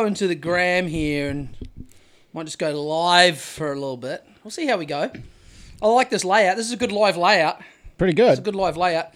[0.00, 1.54] Go into the gram here and
[2.32, 4.24] might just go live for a little bit.
[4.42, 5.12] We'll see how we go.
[5.82, 6.56] I like this layout.
[6.56, 7.60] This is a good live layout.
[7.98, 8.30] Pretty good.
[8.30, 8.54] It's a good.
[8.54, 9.08] live layout.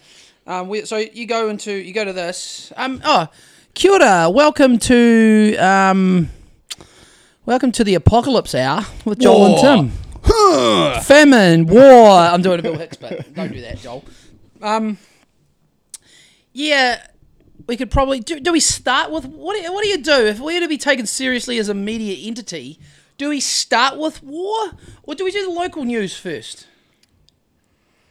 [0.46, 2.70] Um, we, so you go into you go to this.
[2.76, 3.28] Um, oh,
[3.72, 4.28] kia ora.
[4.28, 6.28] Welcome to um,
[7.46, 9.90] welcome to the apocalypse hour with Joel and
[10.22, 11.00] Tim.
[11.02, 12.10] Famine, war.
[12.10, 13.34] I'm doing a Bill Hicks bit.
[13.34, 14.04] Don't do that, Joel.
[14.60, 14.98] Um,
[16.52, 17.06] yeah,
[17.66, 18.40] we could probably do.
[18.40, 19.60] Do we start with what?
[19.60, 22.78] Do, what do you do if we're to be taken seriously as a media entity?
[23.16, 24.72] Do we start with war,
[25.04, 26.66] or do we do the local news first?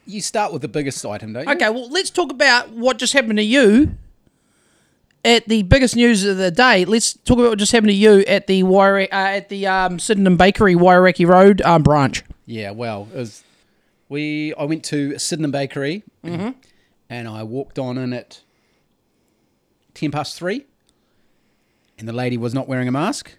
[0.06, 1.54] You start with the biggest item, don't you?
[1.54, 3.98] Okay, well, let's talk about what just happened to you
[5.26, 6.86] at the biggest news of the day.
[6.86, 10.00] Let's talk about what just happened to you at the Wairakei, uh, at the um,
[10.00, 12.24] Sydenham Bakery, Wairakei Road um, branch.
[12.46, 13.44] Yeah, well, was,
[14.10, 16.52] we I went to Sydenham Bakery mm-hmm.
[17.10, 18.42] and I walked on in it
[19.94, 20.66] 10 past three,
[21.98, 23.32] and the lady was not wearing a mask,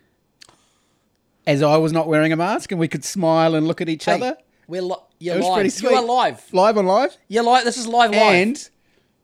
[1.47, 4.05] as I was not wearing a mask, and we could smile and look at each
[4.07, 4.37] Hey, other.
[4.67, 5.73] We're li- you're It was pretty live.
[5.73, 5.91] sweet.
[5.91, 6.43] You are live.
[6.53, 7.17] Live on live.
[7.29, 7.65] Yeah, live.
[7.65, 8.35] This is live live.
[8.35, 8.71] And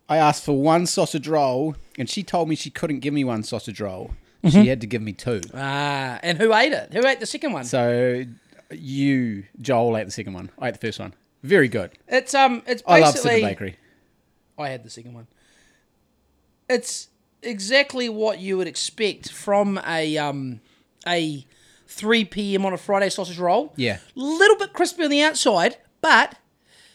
[0.09, 3.42] I asked for one sausage roll, and she told me she couldn't give me one
[3.42, 4.12] sausage roll.
[4.44, 4.67] She mm-hmm.
[4.69, 5.41] had to give me two.
[5.55, 6.92] ah, and who ate it?
[6.92, 7.65] Who ate the second one?
[7.65, 8.25] So
[8.70, 10.50] you, Joel, ate the second one.
[10.59, 11.15] I ate the first one.
[11.42, 11.92] Very good.
[12.09, 13.77] it's um, it's basically I love Super Bakery.
[14.59, 15.27] I had the second one.
[16.69, 17.09] It's
[17.43, 20.61] exactly what you would expect from a um
[21.07, 21.45] a
[21.87, 22.65] 3 p.m.
[22.67, 23.73] on a Friday sausage roll.
[23.77, 23.99] Yeah.
[24.15, 26.37] little bit crispy on the outside, but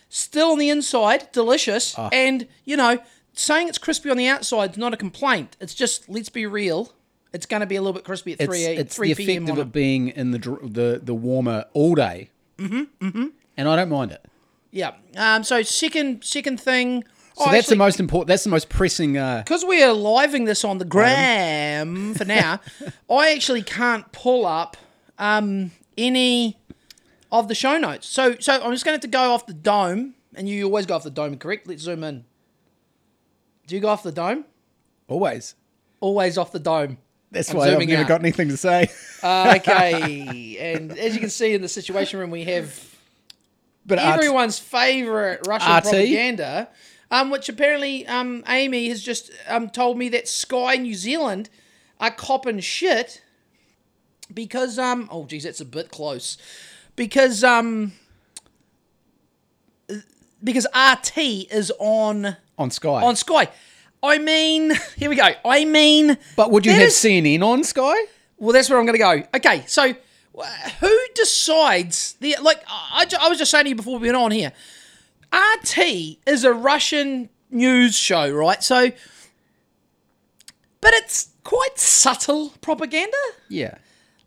[0.10, 1.96] still on the inside, delicious.
[1.98, 2.10] Ah.
[2.14, 3.00] And you know,
[3.34, 5.58] saying it's crispy on the outside is not a complaint.
[5.60, 6.94] It's just let's be real.
[7.34, 9.26] It's going to be a little bit crispy at It's, three a- it's three the
[9.26, 9.44] p.m.
[9.44, 12.30] effect of it being in the the the warmer all day.
[12.58, 13.06] Mm-hmm.
[13.06, 13.26] Mm-hmm.
[13.58, 14.24] And I don't mind it.
[14.72, 14.94] Yeah.
[15.18, 15.44] Um.
[15.44, 17.04] So second second thing.
[17.38, 18.28] So that's the most important.
[18.30, 19.18] That's the most pressing.
[19.18, 22.62] Uh, because we are living this on the gram for now,
[23.10, 24.78] I actually can't pull up
[25.20, 26.58] um, any
[27.32, 28.08] of the show notes.
[28.08, 30.86] So, so I'm just going to have to go off the dome, and you always
[30.86, 31.68] go off the dome, correct?
[31.68, 32.24] Let's zoom in.
[33.68, 34.46] Do you go off the dome?
[35.08, 35.56] always.
[36.00, 36.98] Always off the dome.
[37.32, 38.08] That's I'm why I've never out.
[38.08, 38.90] got anything to say.
[39.22, 42.96] Uh, okay, and as you can see in the situation room, we have
[43.86, 45.84] But RT everyone's favorite Russian RT?
[45.84, 46.70] propaganda,
[47.16, 51.50] um, which apparently um, Amy has just um, told me that Sky New Zealand
[52.00, 53.22] are copping shit
[54.34, 56.38] because um oh geez that's a bit close
[56.96, 57.94] because um
[60.44, 61.18] because RT
[61.52, 62.90] is on on Sky.
[62.90, 63.48] on Sky.
[64.04, 65.30] I mean, here we go.
[65.46, 67.96] I mean, but would you have is- CNN on Sky?
[68.38, 69.28] well, that's where I'm going to go.
[69.38, 69.94] Okay, so
[70.82, 72.62] who decides the like?
[72.68, 74.52] I, I was just saying to you before we went on here.
[75.34, 75.78] RT
[76.26, 78.64] is a Russian news show, right?
[78.64, 78.92] So,
[80.82, 83.18] but it's quite subtle propaganda.
[83.50, 83.76] Yeah.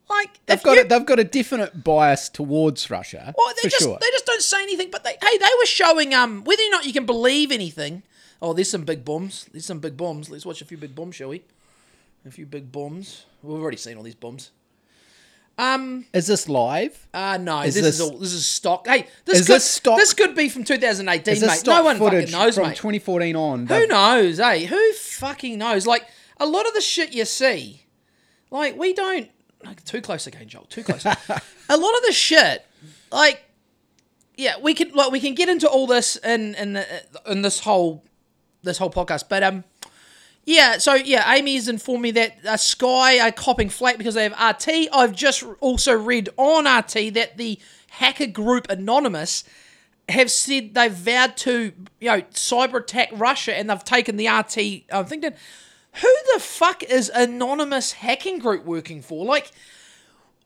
[0.08, 3.82] Like They've got you- a, they've got a definite bias towards Russia Well, they just
[3.82, 3.98] sure.
[4.00, 4.90] they just don't say anything.
[4.90, 8.02] But they hey, they were showing um whether or not you can believe anything.
[8.40, 9.46] Oh, there's some big bombs.
[9.52, 10.30] There's some big bombs.
[10.30, 11.42] Let's watch a few big bombs, shall we?
[12.24, 13.26] A few big bombs.
[13.42, 14.50] We've already seen all these bombs.
[15.58, 16.06] Um.
[16.14, 17.08] Is this live?
[17.12, 17.62] Uh no.
[17.62, 18.16] Is this, this- is all.
[18.18, 18.86] This is stock.
[18.86, 21.66] Hey, this Is could this stock- this could be from 2018, Is this mate.
[21.66, 22.76] No one footage fucking knows, from mate.
[22.76, 23.66] 2014 on?
[23.66, 24.38] Who knows?
[24.38, 25.86] Hey, who fucking knows?
[25.86, 26.06] Like
[26.38, 27.84] a lot of the shit you see,
[28.50, 29.28] like we don't.
[29.64, 30.66] Like, too close again, Joel.
[30.66, 31.04] Too close.
[31.06, 31.16] a
[31.76, 32.64] lot of the shit,
[33.10, 33.42] like,
[34.36, 36.86] yeah, we can like we can get into all this in in the,
[37.26, 38.04] in this whole
[38.62, 39.64] this whole podcast, but um.
[40.48, 44.22] Yeah, so yeah, Amy has informed me that uh, Sky are copping flat because they
[44.22, 44.88] have RT.
[44.94, 47.58] I've just also read on RT that the
[47.90, 49.44] hacker group Anonymous
[50.08, 54.84] have said they've vowed to, you know, cyber attack Russia and they've taken the RT.
[54.90, 55.34] I'm thinking,
[55.92, 59.26] who the fuck is Anonymous hacking group working for?
[59.26, 59.50] Like,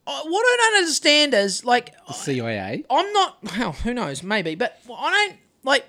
[0.05, 2.84] uh, what I don't understand is like, CIA.
[2.90, 3.38] I'm not.
[3.56, 4.25] Well, who knows?
[4.25, 5.87] Maybe, but I don't like.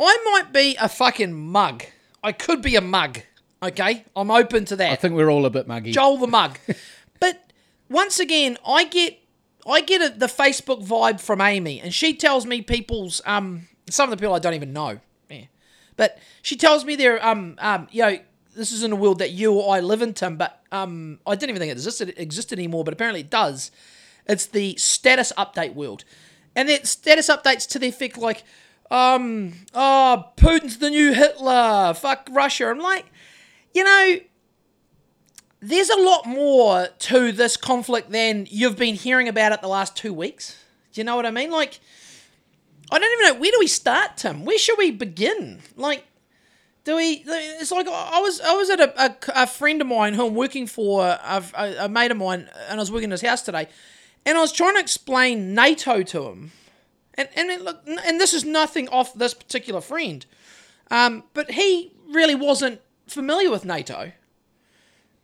[0.00, 1.84] I might be a fucking mug.
[2.22, 3.20] I could be a mug.
[3.62, 4.90] Okay, I'm open to that.
[4.90, 5.92] I think we're all a bit muggy.
[5.92, 6.58] Joel the mug.
[7.20, 7.52] but
[7.88, 9.18] once again, I get
[9.66, 14.10] I get a, the Facebook vibe from Amy, and she tells me people's um some
[14.10, 15.00] of the people I don't even know.
[15.28, 15.44] Yeah.
[15.96, 18.18] But she tells me they're um um you know
[18.56, 20.36] this isn't a world that you or I live in, Tim.
[20.36, 23.70] But um I didn't even think it existed existed anymore, but apparently it does.
[24.26, 26.04] It's the status update world,
[26.56, 28.44] and that status updates to the effect like
[28.90, 32.68] um oh Putin's the new Hitler, fuck Russia.
[32.68, 33.06] I'm like
[33.72, 34.16] you know,
[35.60, 39.96] there's a lot more to this conflict than you've been hearing about it the last
[39.96, 40.56] two weeks.
[40.92, 41.50] Do you know what I mean?
[41.52, 41.78] Like,
[42.90, 44.44] I don't even know where do we start, Tim.
[44.44, 45.60] Where should we begin?
[45.76, 46.04] Like,
[46.84, 47.22] Do we?
[47.26, 48.40] It's like I was.
[48.40, 51.84] I was at a, a, a friend of mine who I'm working for, a, a,
[51.84, 53.68] a mate of mine, and I was working in his house today,
[54.26, 56.52] and I was trying to explain NATO to him,
[57.34, 60.24] and and look, and this is nothing off this particular friend,
[60.90, 64.12] um, but he really wasn't familiar with NATO,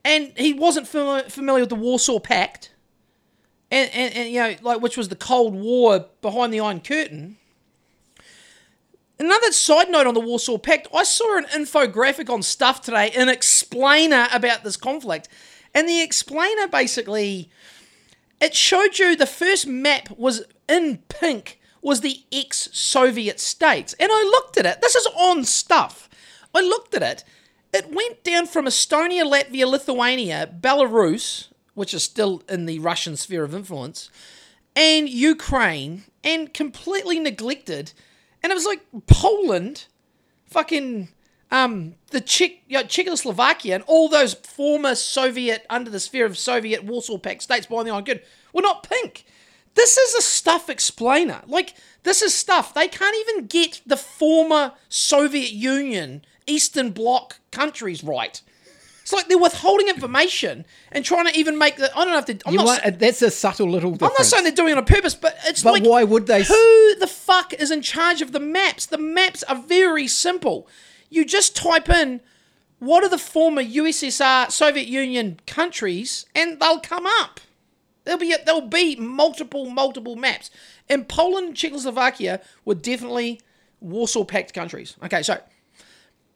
[0.05, 2.73] and he wasn't familiar, familiar with the Warsaw Pact,
[3.71, 7.39] and, and and you know like which was the Cold War behind the Iron Curtain.
[9.19, 13.31] Another side note on the Warsaw Pact, I saw an infographic on stuff today, an
[13.31, 15.27] explainer about this conflict.
[15.75, 17.51] And the explainer basically
[18.41, 21.56] it showed you the first map was in pink
[21.87, 23.95] was the ex-Soviet states.
[24.01, 24.81] And I looked at it.
[24.81, 26.09] This is on stuff.
[26.55, 27.25] I looked at it.
[27.73, 33.45] It went down from Estonia, Latvia, Lithuania, Belarus, which is still in the Russian sphere
[33.45, 34.11] of influence,
[34.75, 37.93] and Ukraine, and completely neglected
[38.47, 39.87] and it was like Poland,
[40.45, 41.09] fucking
[41.51, 46.39] um, the Czech, you know, Czechoslovakia, and all those former Soviet under the sphere of
[46.39, 48.23] Soviet Warsaw Pact states behind the Iron Curtain
[48.53, 49.25] were not pink.
[49.77, 51.43] This is a stuff explainer.
[51.47, 58.03] Like this is stuff they can't even get the former Soviet Union Eastern Bloc countries
[58.03, 58.41] right.
[59.03, 61.97] It's like they're withholding information and trying to even make the.
[61.97, 62.39] I don't know if they.
[62.45, 62.67] I'm You not.
[62.85, 64.15] want, that's a subtle little difference.
[64.15, 66.43] I'm not saying they're doing it on purpose, but it's But like why would they
[66.43, 68.87] Who the fuck is in charge of the maps?
[68.87, 70.67] The maps are very simple.
[71.09, 72.21] You just type in
[72.81, 77.39] what are the former USSR Soviet Union countries, and they'll come up.
[78.07, 80.51] There'll be there'll be multiple multiple maps.
[80.89, 83.41] And Poland and Czechoslovakia were definitely
[83.81, 84.97] Warsaw Pact countries.
[85.05, 85.41] Okay, so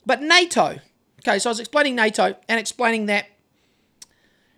[0.04, 0.80] but NATO.
[1.20, 3.26] Okay, so I was explaining NATO and explaining that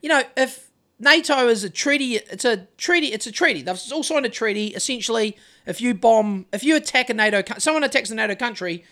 [0.00, 0.68] you know, if
[0.98, 3.62] NATO is a treaty, it's a treaty, it's a treaty.
[3.62, 4.68] They've all signed a treaty.
[4.68, 5.36] Essentially,
[5.66, 8.84] if you bomb, if you attack a NATO, someone attacks a NATO country,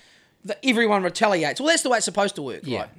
[0.45, 1.61] that everyone retaliates.
[1.61, 2.81] Well, that's the way it's supposed to work, Yeah.
[2.81, 2.91] right?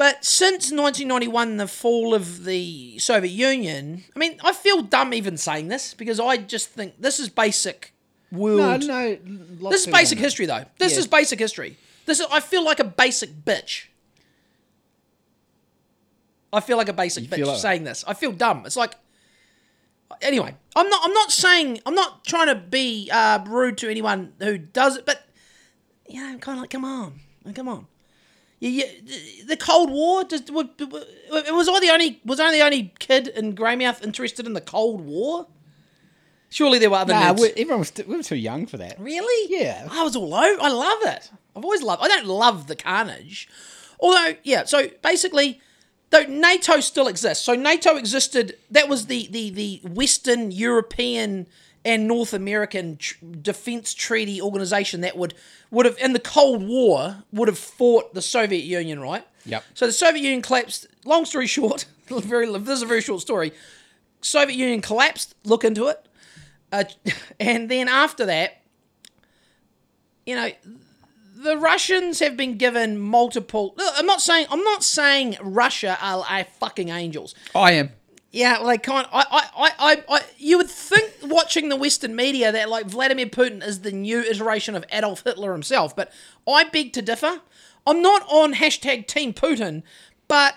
[0.00, 5.36] But since 1991, the fall of the Soviet Union, I mean, I feel dumb even
[5.36, 7.92] saying this because I just think this is basic
[8.30, 8.86] No, world.
[8.86, 9.18] no.
[9.60, 10.64] lots This is basic history, though.
[10.78, 11.00] This Yeah.
[11.00, 11.76] is basic history.
[12.06, 12.26] This is.
[12.32, 13.88] I feel like a basic bitch.
[16.50, 18.02] I feel like a basic bitch like- saying this.
[18.06, 18.64] I feel dumb.
[18.64, 18.94] It's like.
[20.22, 21.00] Anyway, I'm not.
[21.04, 21.78] I'm not saying.
[21.84, 25.28] I'm not trying to be uh, rude to anyone who does it, but
[26.08, 27.20] you know, I'm kind of like, come on,
[27.54, 27.86] come on.
[28.60, 30.22] You, you, the Cold War.
[30.24, 32.20] Just, was I the only?
[32.24, 35.46] Was I the only kid in Greymouth interested in the Cold War?
[36.50, 39.00] Surely there were other Nah, we, everyone was, we were too young for that.
[39.00, 39.56] Really?
[39.56, 39.88] Yeah.
[39.90, 40.60] I was all over.
[40.60, 41.30] I love it.
[41.56, 42.02] I've always loved.
[42.02, 43.48] I don't love the carnage,
[43.98, 44.64] although yeah.
[44.64, 45.60] So basically,
[46.10, 47.44] though NATO still exists.
[47.44, 48.56] So NATO existed.
[48.70, 51.46] That was the the the Western European
[51.84, 55.34] and North American tr- defense treaty organization that would
[55.70, 59.26] would have in the Cold War would have fought the Soviet Union, right?
[59.46, 59.64] Yep.
[59.74, 60.86] So the Soviet Union collapsed.
[61.04, 63.52] Long story short, very this is a very short story.
[64.20, 65.34] Soviet Union collapsed.
[65.44, 66.06] Look into it.
[66.72, 66.84] Uh,
[67.40, 68.60] and then after that,
[70.26, 70.50] you know,
[71.36, 73.74] the Russians have been given multiple.
[73.78, 77.34] I'm not saying I'm not saying Russia are, are fucking angels.
[77.54, 77.90] I am.
[78.32, 79.08] Yeah, well, they kind.
[79.12, 83.66] I, I, I, I, you would think watching the Western media that like Vladimir Putin
[83.66, 86.12] is the new iteration of Adolf Hitler himself, but
[86.46, 87.40] I beg to differ.
[87.86, 89.82] I'm not on hashtag Team Putin,
[90.28, 90.54] but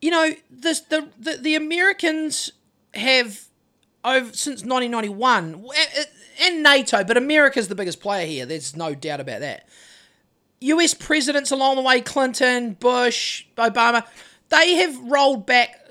[0.00, 2.50] you know, this the the, the Americans
[2.94, 3.44] have
[4.04, 5.64] over since 1991
[6.40, 8.44] and NATO, but America's the biggest player here.
[8.44, 9.68] There's no doubt about that.
[10.60, 14.04] US presidents along the way, Clinton, Bush, Obama,
[14.48, 15.81] they have rolled back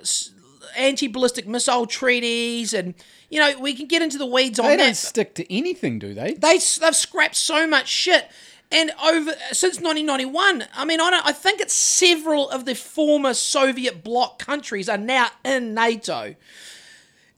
[0.76, 2.96] anti-ballistic missile treaties, and
[3.30, 4.78] you know we can get into the weeds on that.
[4.78, 6.34] They don't stick to anything, do they?
[6.34, 8.30] They they've scrapped so much shit,
[8.72, 13.34] and over since 1991, I mean, I don't, I think it's several of the former
[13.34, 16.36] Soviet bloc countries are now in NATO.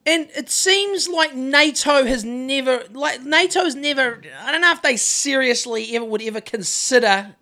[0.05, 4.22] And it seems like NATO has never, like NATO has never.
[4.43, 7.36] I don't know if they seriously ever would ever consider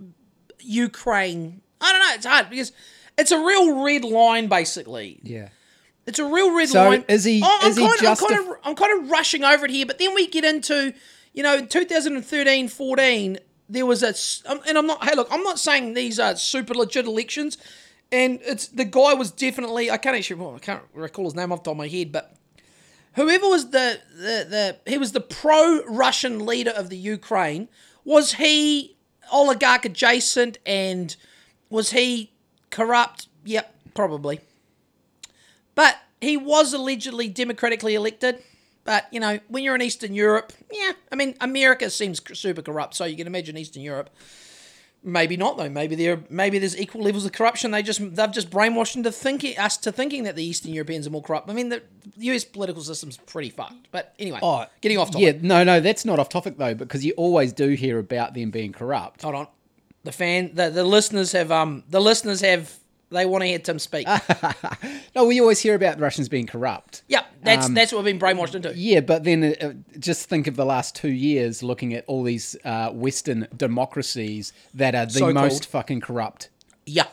[0.00, 0.04] uh,
[0.60, 1.62] Ukraine.
[1.80, 2.14] I don't know.
[2.14, 2.72] It's hard because
[3.18, 5.20] it's a real red line, basically.
[5.22, 5.48] Yeah.
[6.06, 7.04] It's a real red So line.
[7.08, 9.64] is he- I'm, is he kind of, I'm, kind of, I'm kind of rushing over
[9.64, 10.94] it here, but then we get into,
[11.32, 14.14] you know, in 2013, 14, there was a,
[14.50, 17.58] um, and I'm not, hey, look, I'm not saying these are super legit elections,
[18.12, 21.50] and it's the guy was definitely, I can't actually, well, I can't recall his name
[21.50, 22.36] off the top of my head, but
[23.14, 27.68] whoever was the, the, the he was the pro-Russian leader of the Ukraine.
[28.04, 28.96] Was he
[29.32, 31.16] oligarch adjacent and
[31.68, 32.30] was he
[32.76, 33.28] corrupt?
[33.44, 34.40] Yep, probably.
[35.74, 38.42] But he was allegedly democratically elected.
[38.84, 42.94] But you know, when you're in Eastern Europe, yeah, I mean, America seems super corrupt,
[42.94, 44.10] so you can imagine Eastern Europe.
[45.02, 45.68] Maybe not though.
[45.68, 47.70] Maybe there, maybe there's equal levels of corruption.
[47.70, 51.10] They just they've just brainwashed into thinking us to thinking that the Eastern Europeans are
[51.10, 51.48] more corrupt.
[51.48, 51.82] I mean, the
[52.18, 52.44] U.S.
[52.44, 53.88] political system's pretty fucked.
[53.92, 55.22] But anyway, Oh, getting off topic.
[55.22, 58.50] Yeah, no, no, that's not off topic though, because you always do hear about them
[58.50, 59.22] being corrupt.
[59.22, 59.46] Hold on,
[60.06, 62.74] the fan, the, the listeners have um, the listeners have
[63.10, 64.06] they want to hear Tim speak.
[65.14, 67.02] No, we always hear about the Russians being corrupt.
[67.08, 68.76] yeah, that's Um, that's what we've been brainwashed into.
[68.76, 72.54] Yeah, but then uh, just think of the last two years looking at all these
[72.66, 75.34] uh, Western democracies that are the So-called.
[75.36, 76.50] most fucking corrupt
[76.84, 77.04] Yeah.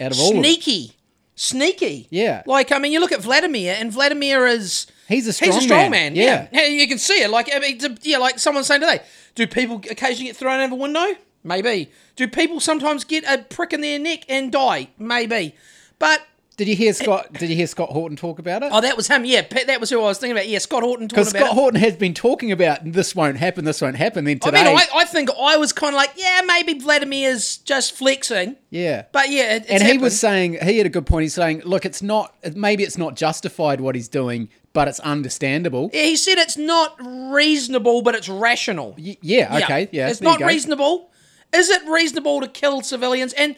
[0.00, 0.92] out of all sneaky,
[1.34, 2.06] sneaky.
[2.10, 2.42] Yeah.
[2.46, 5.66] Like I mean, you look at Vladimir, and Vladimir is He's a strong he's a
[5.66, 6.12] strong man.
[6.12, 6.16] man.
[6.16, 6.46] Yeah.
[6.52, 6.66] Yeah.
[6.66, 7.30] you can see it.
[7.30, 9.00] Like I mean, yeah, like someone saying today,
[9.34, 11.06] do people occasionally get thrown out of a window?
[11.48, 11.90] Maybe.
[12.14, 14.88] Do people sometimes get a prick in their neck and die?
[14.98, 15.54] Maybe.
[15.98, 16.20] But
[16.56, 17.32] Did you hear Scott?
[17.32, 18.70] Did you hear Scott Horton talk about it?
[18.72, 19.24] oh, that was him.
[19.24, 20.46] Yeah, that was who I was thinking about.
[20.48, 21.54] Yeah, Scott Horton talking Because Scott it.
[21.54, 24.24] Horton has been talking about this won't happen, this won't happen.
[24.24, 27.92] Then I mean, I, I think I was kind of like, yeah, maybe Vladimir's just
[27.94, 28.56] flexing.
[28.70, 30.02] yeah, But yeah, it, it's and he happened.
[30.02, 31.22] was saying he had a good point.
[31.22, 35.90] He's saying, look, it's not maybe it's not justified what he's doing, but it's understandable.
[35.92, 36.96] Yeah, he said it's not
[37.32, 38.94] reasonable, but it's rational.
[38.98, 41.10] Y- yeah, okay, yeah, It's there you not reasonable.
[41.52, 43.32] Is it reasonable to kill civilians?
[43.32, 43.56] And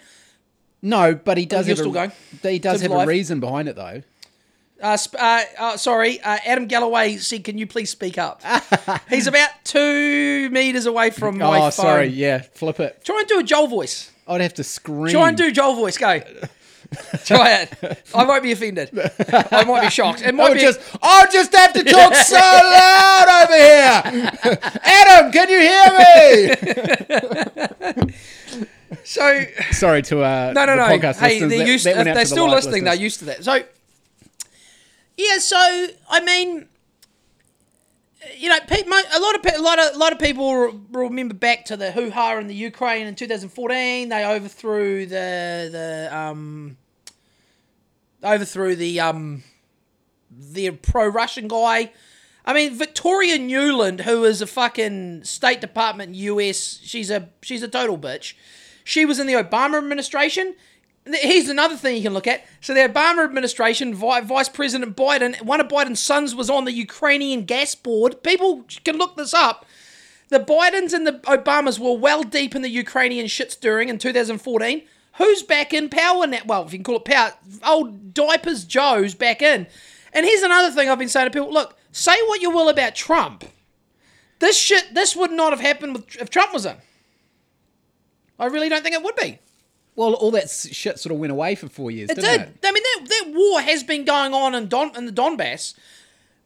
[0.83, 2.13] No, but he does have a, still going?
[2.43, 3.07] He does have live?
[3.07, 4.03] a reason behind it, though.
[4.81, 8.43] uh, sp- uh, uh, sorry, uh, Adam Galloway said, "Can you please speak up?"
[9.11, 11.73] He's about two meters away from my oh, phone.
[11.73, 13.05] sorry, yeah, flip it.
[13.05, 14.11] Try and do a Joel voice.
[14.27, 15.13] I'd have to scream.
[15.13, 15.99] Try and do Joel voice.
[15.99, 16.21] Go.
[17.25, 18.03] Try it.
[18.15, 18.91] I won't be offended.
[19.53, 20.23] I might be shocked.
[20.23, 20.61] It might I'll be.
[20.61, 24.03] just, I'll just have to talk so loud over here.
[24.83, 25.91] Adam, can you hear
[27.95, 28.15] me?
[29.05, 30.89] so Sorry to uh, no, no, the no.
[30.99, 31.87] podcast Hey, they're That- used.
[31.87, 32.85] that went they're to the still live listening.
[32.85, 33.45] They're used to that.
[33.45, 33.63] So
[35.17, 35.39] yeah.
[35.39, 35.57] So
[36.11, 36.67] I mean,
[38.37, 41.65] you know, a lot of a lot of a lot of people re- remember back
[41.67, 44.09] to the hoo ha in the Ukraine in 2014.
[44.09, 46.77] They overthrew the the um
[48.23, 49.43] overthrew the um
[50.31, 51.93] the pro Russian guy.
[52.45, 57.69] I mean, Victoria Nuland, who is a fucking State Department US, she's a she's a
[57.69, 58.35] total bitch.
[58.85, 60.55] She was in the Obama administration.
[61.07, 62.45] Here's another thing you can look at.
[62.61, 67.45] So the Obama administration, Vice President Biden, one of Biden's sons was on the Ukrainian
[67.45, 68.23] gas board.
[68.23, 69.65] People can look this up.
[70.29, 74.83] The Bidens and the Obamas were well deep in the Ukrainian shit stirring in 2014.
[75.17, 76.41] Who's back in power now?
[76.47, 77.33] Well, if you can call it power,
[77.67, 79.67] old diapers Joe's back in.
[80.13, 82.95] And here's another thing I've been saying to people: Look, say what you will about
[82.95, 83.45] Trump.
[84.39, 86.77] This shit, this would not have happened with, if Trump was in.
[88.39, 89.39] I really don't think it would be.
[89.97, 92.41] Well, all that shit sort of went away for four years, It didn't did.
[92.41, 92.67] it?
[92.67, 95.75] I mean, that, that war has been going on in Don in the Donbass.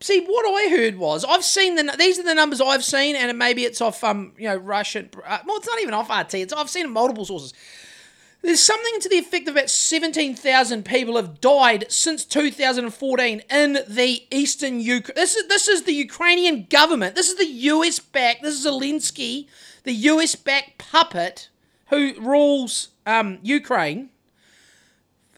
[0.01, 3.39] See, what I heard was I've seen the these are the numbers I've seen, and
[3.39, 5.09] maybe it's off um you know Russian.
[5.25, 6.35] Uh, well, it's not even off RT.
[6.35, 7.55] It's I've seen it multiple sources.
[8.43, 14.23] There's something to the effect of about 17,000 people have died since 2014 in the
[14.31, 15.15] eastern Ukraine.
[15.17, 17.15] This is this is the Ukrainian government.
[17.15, 18.43] This is the US backed.
[18.43, 19.47] This is Zelensky,
[19.85, 21.49] the US backed puppet
[21.89, 24.11] who rules um, Ukraine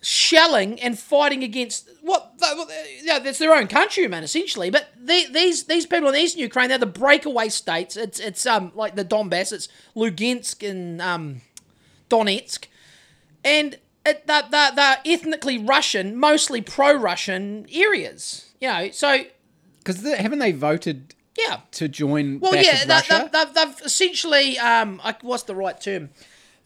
[0.03, 2.35] shelling and fighting against what
[3.03, 4.71] yeah, that's their own countrymen essentially.
[4.71, 7.97] But they, these these people in eastern Ukraine, they're the breakaway states.
[7.97, 11.41] It's it's um like the Donbass, it's Lugansk and um,
[12.09, 12.67] Donetsk,
[13.45, 18.53] and it, they're, they're, they're ethnically Russian, mostly pro-Russian areas.
[18.61, 19.25] You know, so
[19.79, 21.61] Because haven't they voted yeah.
[21.73, 23.29] to join Well, yeah, they, Russia?
[23.33, 26.11] they've, they've, they've essentially, um, I, what's the right term?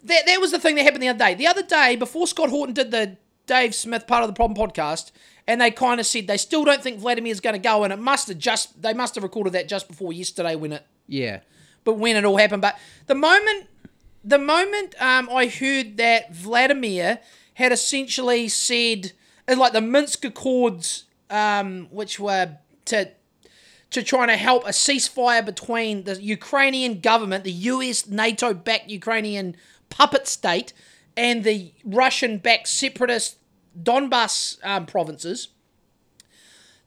[0.04, 1.35] That, that was the thing that happened the other day.
[1.35, 3.16] The other day, before Scott Horton did the
[3.47, 5.11] Dave Smith part of the problem podcast,
[5.47, 7.92] and they kind of said they still don't think Vladimir is going to go, and
[7.92, 11.40] it must have just they must have recorded that just before yesterday when it yeah.
[11.85, 12.62] but when it all happened.
[12.62, 13.66] But the moment,
[14.23, 17.19] the moment um, I heard that Vladimir
[17.54, 19.12] had essentially said,
[19.49, 23.11] uh, like the Minsk Accords, um, which were to
[23.90, 29.57] to trying to help a ceasefire between the Ukrainian government, the US NATO-backed Ukrainian
[29.90, 30.73] puppet state,
[31.16, 33.37] and the Russian-backed separatist
[33.80, 35.49] Donbas um, provinces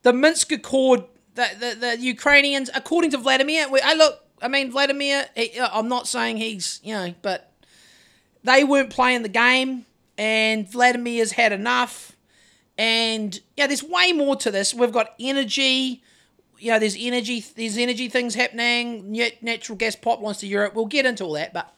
[0.04, 5.26] the Minsk Accord, the, the, the Ukrainians, according to Vladimir, I look, I mean, Vladimir,
[5.34, 7.50] he, uh, I'm not saying he's, you know, but
[8.44, 12.14] they weren't playing the game, and Vladimir's had enough.
[12.76, 14.74] And yeah, there's way more to this.
[14.74, 16.02] We've got energy.
[16.58, 17.40] You know, there's energy.
[17.40, 19.12] There's energy things happening.
[19.40, 20.74] Natural gas pipelines to Europe.
[20.74, 21.72] We'll get into all that, but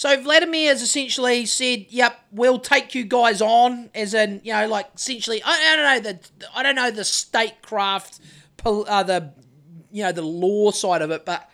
[0.00, 4.66] so Vladimir has essentially said, "Yep, we'll take you guys on," as in, you know,
[4.66, 8.18] like essentially, I, I don't know the, I don't know the statecraft
[8.64, 9.34] uh, the
[9.92, 11.50] you know the law side of it, but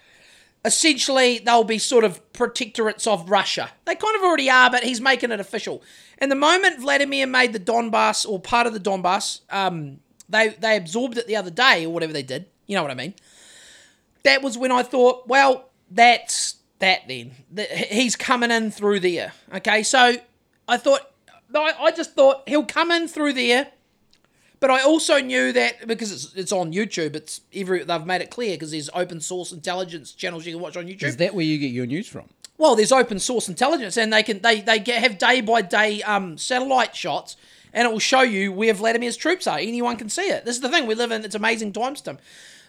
[0.64, 3.72] essentially they'll be sort of protectorates of Russia.
[3.84, 5.82] They kind of already are, but he's making it official.
[6.18, 9.98] And the moment Vladimir made the Donbass or part of the Donbass, um,
[10.28, 12.46] they they absorbed it the other day or whatever they did.
[12.68, 13.14] You know what I mean?
[14.22, 17.32] That was when I thought, well, that's that then.
[17.90, 19.32] He's coming in through there.
[19.54, 20.16] Okay, so
[20.68, 21.10] I thought,
[21.54, 23.68] I, I just thought he'll come in through there.
[24.58, 28.30] But I also knew that because it's, it's on YouTube, it's every they've made it
[28.30, 31.02] clear because there's open source intelligence channels you can watch on YouTube.
[31.02, 32.30] Is that where you get your news from?
[32.56, 36.02] Well, there's open source intelligence, and they can they they get, have day by day
[36.02, 37.36] um, satellite shots,
[37.74, 39.58] and it will show you where Vladimir's troops are.
[39.58, 40.46] Anyone can see it.
[40.46, 41.22] This is the thing we live in.
[41.22, 42.18] It's amazing times to him.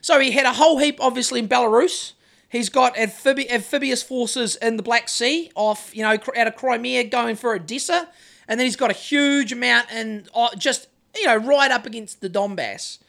[0.01, 2.11] So he had a whole heap, obviously, in Belarus.
[2.49, 7.05] He's got amphibi- amphibious forces in the Black Sea, off you know out of Crimea,
[7.05, 8.07] going for Odessa,
[8.47, 12.21] and then he's got a huge amount and uh, just you know right up against
[12.21, 12.99] the Donbass.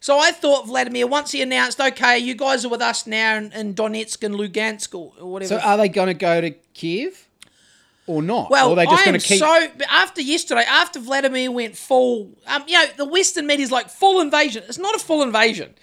[0.00, 3.52] So I thought Vladimir, once he announced, okay, you guys are with us now in,
[3.52, 5.58] in Donetsk and Lugansk or, or whatever.
[5.58, 7.28] So are they going to go to Kiev
[8.06, 8.48] or not?
[8.48, 9.38] Well, or are they just I going am to keep?
[9.40, 9.84] so.
[9.90, 14.62] After yesterday, after Vladimir went full, um, you know, the Western media's like full invasion.
[14.68, 15.74] It's not a full invasion.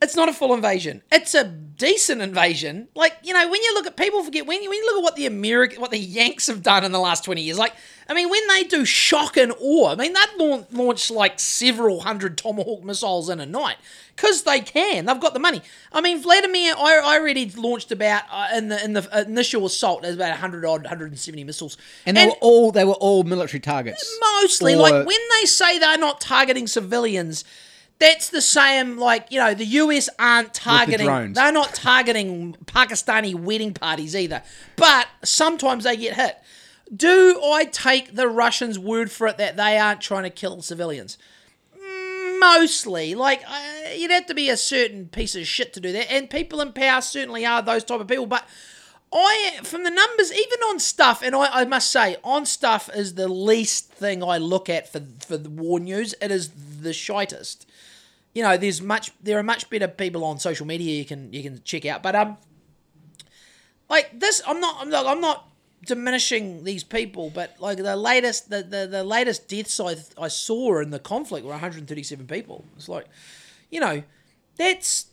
[0.00, 1.02] It's not a full invasion.
[1.10, 2.88] It's a decent invasion.
[2.94, 5.02] Like you know, when you look at people forget when you when you look at
[5.02, 7.58] what the American, what the Yanks have done in the last twenty years.
[7.58, 7.72] Like,
[8.08, 12.00] I mean, when they do shock and awe, I mean, that launch, launched like several
[12.00, 13.76] hundred Tomahawk missiles in a night
[14.14, 15.06] because they can.
[15.06, 15.62] They've got the money.
[15.92, 20.02] I mean, Vladimir, I, I already launched about uh, in the in the initial assault.
[20.02, 21.76] There's about hundred odd, hundred and seventy missiles,
[22.06, 24.16] and they were all they were all military targets.
[24.40, 27.44] mostly Or- like when they say they're not targeting civilians
[27.98, 31.34] that's the same like you know the us aren't targeting drones.
[31.34, 34.42] they're not targeting pakistani wedding parties either
[34.76, 36.38] but sometimes they get hit
[36.94, 41.18] do i take the russians word for it that they aren't trying to kill civilians
[42.38, 46.10] mostly like uh, you'd have to be a certain piece of shit to do that
[46.10, 48.46] and people in power certainly are those type of people but
[49.10, 53.14] I from the numbers, even on stuff, and I, I must say, on stuff is
[53.14, 56.14] the least thing I look at for for the war news.
[56.20, 56.50] It is
[56.82, 57.64] the shitest.
[58.38, 61.42] You know, there's much there are much better people on social media you can you
[61.42, 62.04] can check out.
[62.04, 62.36] But um
[63.90, 65.48] like this I'm not I'm not I'm not
[65.84, 70.80] diminishing these people, but like the latest the, the, the latest deaths I I saw
[70.80, 72.64] in the conflict were 137 people.
[72.76, 73.06] It's like
[73.70, 74.04] you know,
[74.56, 75.06] that's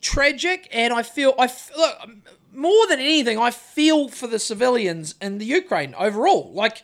[0.00, 1.96] tragic and I feel I look
[2.52, 6.50] more than anything I feel for the civilians in the Ukraine overall.
[6.52, 6.82] Like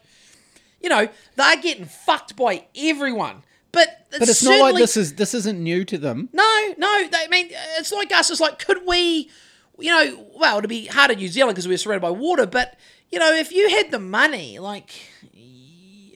[0.80, 3.42] you know, they're getting fucked by everyone.
[3.72, 6.28] But it's, But it's not like this is this isn't new to them.
[6.33, 7.09] no, no.
[7.09, 8.31] They, I mean, it's like us.
[8.31, 9.31] It's like, could we,
[9.78, 12.46] you know, well, it'd be hard in New Zealand because we're surrounded by water.
[12.46, 12.78] But
[13.11, 14.90] you know, if you had the money, like,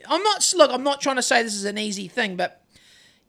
[0.09, 0.53] I'm not.
[0.57, 2.63] Look, I'm not trying to say this is an easy thing, but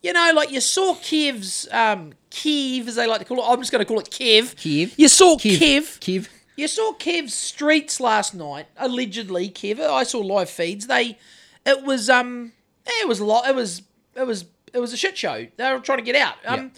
[0.01, 3.45] you know, like you saw Kiev's, um, Kiev, as they like to call it.
[3.47, 4.55] I'm just going to call it Kiev.
[4.55, 4.93] Kiev.
[4.97, 5.59] You saw Kiev.
[5.59, 5.97] Kiev.
[6.01, 6.29] Kiev.
[6.55, 9.49] You saw Kev's streets last night, allegedly.
[9.49, 10.88] Kev, I saw live feeds.
[10.88, 11.17] They,
[11.65, 12.51] it was um,
[12.86, 13.47] it was a lot.
[13.47, 13.81] It was
[14.15, 15.47] it was it was a shit show.
[15.56, 16.36] They were trying to get out.
[16.45, 16.71] Um,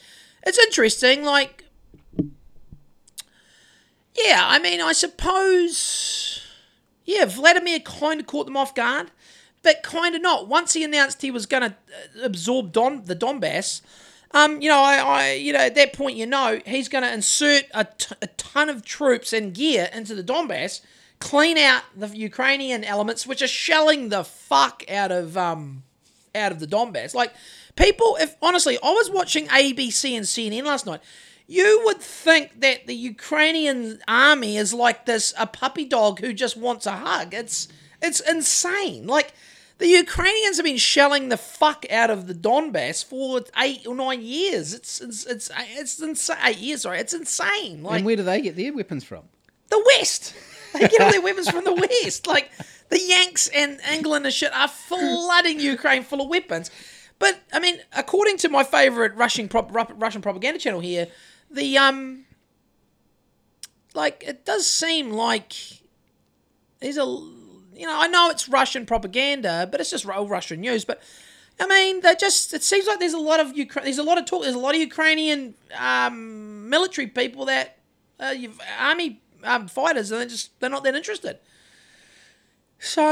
[0.45, 1.23] it's interesting.
[1.23, 1.63] Like,
[4.23, 6.41] yeah, I mean, I suppose,
[7.05, 9.11] yeah, Vladimir kind of caught them off guard,
[9.63, 10.47] but kind of not.
[10.47, 11.75] Once he announced he was going to
[12.21, 13.81] absorb Don the Donbass.
[14.31, 17.13] Um, you know, I, I, you know, at that point, you know, he's going to
[17.13, 20.81] insert a, t- a ton of troops and gear into the Donbass,
[21.19, 25.83] clean out the Ukrainian elements, which are shelling the fuck out of, um,
[26.35, 27.15] out of the Donbass.
[27.15, 27.33] Like,
[27.75, 31.01] people, if honestly, I was watching ABC and CNN last night.
[31.47, 36.57] You would think that the Ukrainian army is like this a puppy dog who just
[36.57, 37.35] wants a hug.
[37.35, 37.67] It's
[38.01, 39.05] it's insane.
[39.05, 39.31] Like
[39.77, 44.21] the Ukrainians have been shelling the fuck out of the Donbass for eight or nine
[44.23, 44.73] years.
[44.73, 46.37] It's it's it's it's insane.
[46.43, 46.99] Eight years, sorry.
[46.99, 47.83] It's insane.
[47.83, 49.23] Like And where do they get their weapons from?
[49.69, 50.33] the West.
[50.73, 52.25] They get all their weapons from the West.
[52.27, 52.51] Like
[52.89, 56.69] the Yanks and England and shit are flooding Ukraine full of weapons.
[57.19, 61.07] But I mean, according to my favorite Russian Russian propaganda channel here,
[61.49, 62.25] the um,
[63.93, 65.53] like it does seem like
[66.79, 70.83] there's a you know I know it's Russian propaganda, but it's just all Russian news.
[70.83, 71.01] But
[71.59, 73.85] I mean, they just it seems like there's a lot of Ukraine.
[73.85, 74.43] There's a lot of talk.
[74.43, 77.77] There's a lot of Ukrainian um, military people that
[78.19, 78.35] uh,
[78.77, 81.39] army um, fighters, and they're just they're not that interested.
[82.85, 83.03] So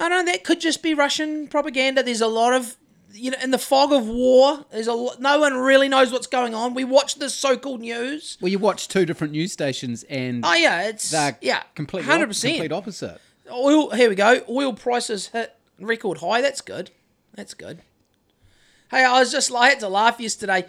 [0.00, 0.32] I don't know.
[0.32, 2.02] That could just be Russian propaganda.
[2.02, 2.76] There's a lot of
[3.12, 4.64] you know in the fog of war.
[4.70, 6.74] There's a lot, no one really knows what's going on.
[6.74, 8.36] We watch the so-called news.
[8.40, 12.18] Well, you watch two different news stations and Oh yeah, it's they're yeah, completely 100%.
[12.42, 13.20] complete opposite.
[13.50, 13.90] Oil.
[13.90, 14.42] Here we go.
[14.48, 16.40] Oil prices hit record high.
[16.40, 16.90] That's good.
[17.34, 17.80] That's good.
[18.90, 20.66] Hey, I was just I had to laugh yesterday.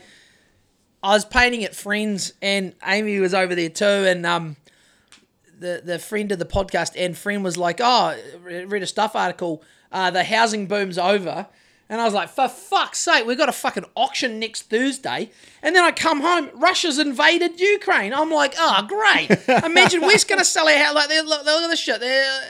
[1.03, 4.55] I was painting at friends, and Amy was over there too, and um,
[5.59, 9.63] the the friend of the podcast and friend was like, "Oh, read a stuff article.
[9.91, 11.47] Uh, the housing boom's over."
[11.87, 15.29] And I was like, for fuck's sake, we've got a fucking auction next Thursday.
[15.61, 18.11] And then I come home, Russia's invaded Ukraine.
[18.11, 19.29] I'm like, oh, great.
[19.63, 20.95] Imagine we're going to sell our house.
[20.95, 21.99] Like, look, look at this shit.
[21.99, 22.41] They're,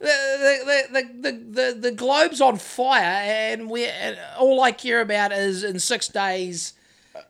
[0.00, 1.38] the, the, the, the,
[1.72, 3.88] the, the globe's on fire, and we
[4.38, 6.72] all I care about is in six days,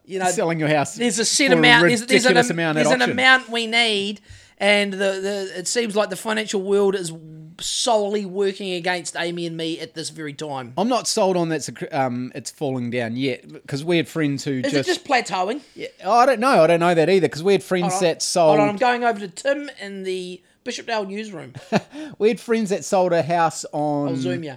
[0.05, 0.94] you know, Selling your house.
[0.94, 1.88] there's a set amount.
[1.88, 4.20] There's, there's an, amount there's an amount we need,
[4.61, 7.12] and the, the it seems like the financial world is
[7.59, 10.73] solely working against Amy and me at this very time.
[10.79, 14.44] I'm not sold on that's a, um, it's falling down yet because we had friends
[14.44, 15.61] who Is just, it just plateauing?
[15.75, 16.62] Yeah, oh, I don't know.
[16.62, 18.59] I don't know that either because we had friends that sold.
[18.59, 21.55] Hold on, I'm going over to Tim in the Bishopdale newsroom.
[22.18, 24.57] We had friends that sold a house on I'll zoom you.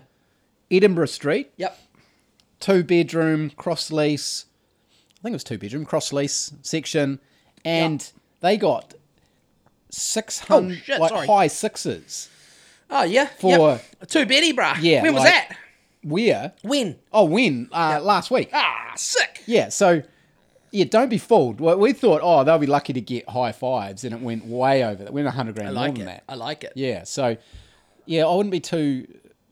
[0.72, 1.78] Edinburgh Street, Yep.
[2.60, 4.46] two bedroom, cross lease.
[5.20, 7.20] I think it was two bedroom, cross lease section,
[7.63, 8.10] and
[8.42, 8.94] they got
[9.93, 11.27] six hundred Oh, like sorry.
[11.27, 12.29] high sixes.
[12.89, 13.27] Oh yeah.
[13.39, 13.49] For-
[14.01, 14.08] yep.
[14.08, 14.77] two Betty, bruh.
[14.82, 15.58] Yeah, When was like- that?
[16.03, 16.51] Where?
[16.63, 16.97] When?
[17.13, 17.69] Oh, when?
[17.71, 18.49] Uh, Last week.
[18.51, 19.41] Ah, sick.
[19.45, 20.03] Yeah, so
[20.71, 21.62] yeah, don't be fooled.
[21.62, 24.95] We thought, oh, they'll be lucky to get high fives, and it went way over
[25.03, 25.08] that.
[25.08, 26.23] It went hundred grand I more like than it.
[26.27, 26.34] that.
[26.34, 26.73] I like it.
[26.75, 27.38] Yeah, so
[28.06, 29.08] yeah, I wouldn't be too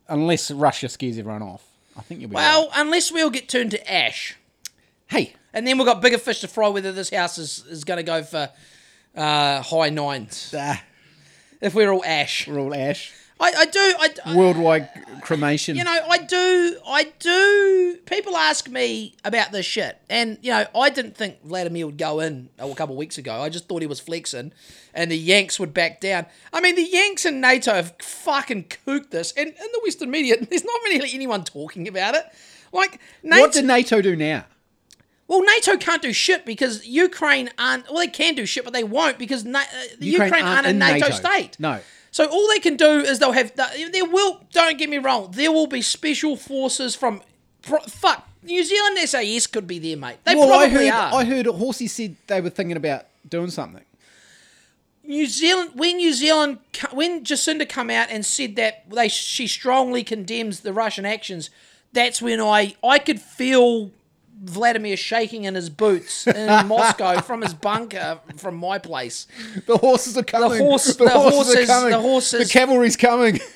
[0.10, 1.64] unless Russia scares everyone off.
[1.98, 2.72] I think you'll be Well, right.
[2.82, 4.36] unless we all get turned to ash.
[5.08, 7.98] Hey, And then we've got bigger fish to fry whether this house is, is going
[7.98, 8.50] to go for
[9.16, 10.54] uh, high nines.
[10.58, 10.82] ah,
[11.62, 12.48] If we're all ash.
[12.48, 13.14] we're all ash.
[13.40, 13.80] I, I do.
[13.80, 14.90] I, I- Worldwide
[15.22, 15.76] cremation.
[15.76, 16.78] you know, I do.
[16.88, 17.98] I do.
[18.06, 19.98] People ask me about this shit.
[20.12, 23.34] And, you know, I didn't think Vladimir would go in a couple of weeks ago.
[23.42, 24.52] I just thought he was flexing
[24.94, 26.28] and the Yanks would back down.
[26.54, 29.32] I mean, the Yanks and NATO have fucking cooked this.
[29.36, 32.24] And in the Western media, there's not really anyone talking about it.
[32.72, 34.46] Like, NATO, what did NATO do now?
[35.32, 37.88] Well, NATO can't do shit because Ukraine aren't.
[37.88, 39.64] Well, they can do shit, but they won't because Na- uh,
[39.98, 41.12] the Ukraine Ukraine, aren't aren't, a NATO, NATO.
[41.12, 41.58] state.
[41.58, 41.80] No.
[42.12, 43.56] So all they can do is they'll have.
[43.56, 44.42] There will.
[44.52, 45.32] Don't get me wrong.
[45.32, 47.22] There will be special forces from.
[47.62, 48.28] Fuck.
[48.44, 50.18] New Zealand SAS could be there, mate.
[50.26, 51.14] They well, I probably heard are.
[51.14, 53.86] I heard Horsey said they were thinking about doing something.
[55.06, 56.58] New Zealand, when New Zealand,
[56.92, 61.50] when Jacinda come out and said that they she strongly condemns the Russian actions,
[61.94, 63.92] that's when I I could feel
[64.44, 69.28] Vladimir shaking in his boots in Moscow from his bunker from my place.
[69.68, 70.60] The horses are coming.
[70.60, 71.92] horse- the, the horses, horses- are coming.
[71.92, 73.40] the horses- The cavalry's coming.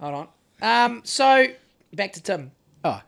[0.00, 0.28] Hold on.
[0.62, 1.46] Um, so
[1.92, 2.50] back to Tim.
[2.84, 3.00] Oh,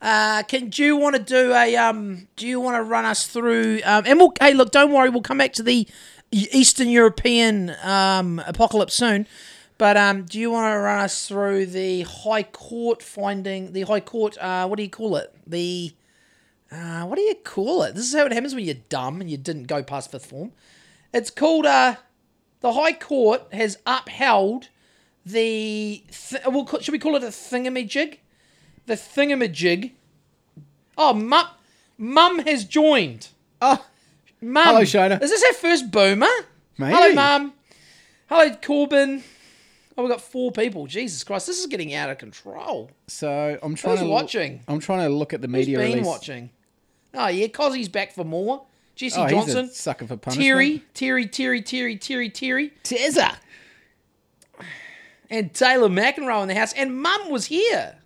[0.00, 2.28] Uh, can do you want to do a um?
[2.36, 3.80] Do you want to run us through?
[3.84, 5.86] Um, and we'll hey look, don't worry, we'll come back to the
[6.30, 9.26] Eastern European um apocalypse soon.
[9.76, 14.00] But um, do you want to run us through the High Court finding the High
[14.00, 14.38] Court?
[14.38, 15.34] Uh, what do you call it?
[15.46, 15.92] The
[16.70, 17.94] uh, what do you call it?
[17.94, 20.52] This is how it happens when you're dumb and you didn't go past fifth form.
[21.12, 21.96] It's called uh,
[22.60, 24.68] the High Court has upheld
[25.26, 26.04] the.
[26.28, 28.18] Th- well, should we call it a thingamajig?
[28.86, 29.92] The thingamajig.
[30.96, 31.46] Oh, mum,
[31.98, 33.28] mum has joined.
[33.60, 33.84] oh,
[34.40, 34.66] Mum.
[34.66, 35.22] Hello, Shona.
[35.22, 36.26] Is this our first boomer?
[36.76, 36.94] Maybe.
[36.94, 37.54] Hello, mum.
[38.28, 39.22] Hello, Corbin.
[39.96, 40.86] Oh, we've got four people.
[40.86, 42.90] Jesus Christ, this is getting out of control.
[43.06, 44.60] so I'm trying Who's to watching?
[44.66, 46.06] I'm trying to look at the Who's media been release.
[46.06, 46.50] watching?
[47.14, 48.66] Oh, yeah, Cozzy's back for more.
[48.96, 49.70] Jesse Oh, Johnson.
[49.70, 50.46] sucker for punishment.
[50.48, 53.36] Terry, Terry, Terry, Terry, Terry, Terry, Tezza.
[55.30, 57.96] and Taylor McEnroe in the house, and Mum was here.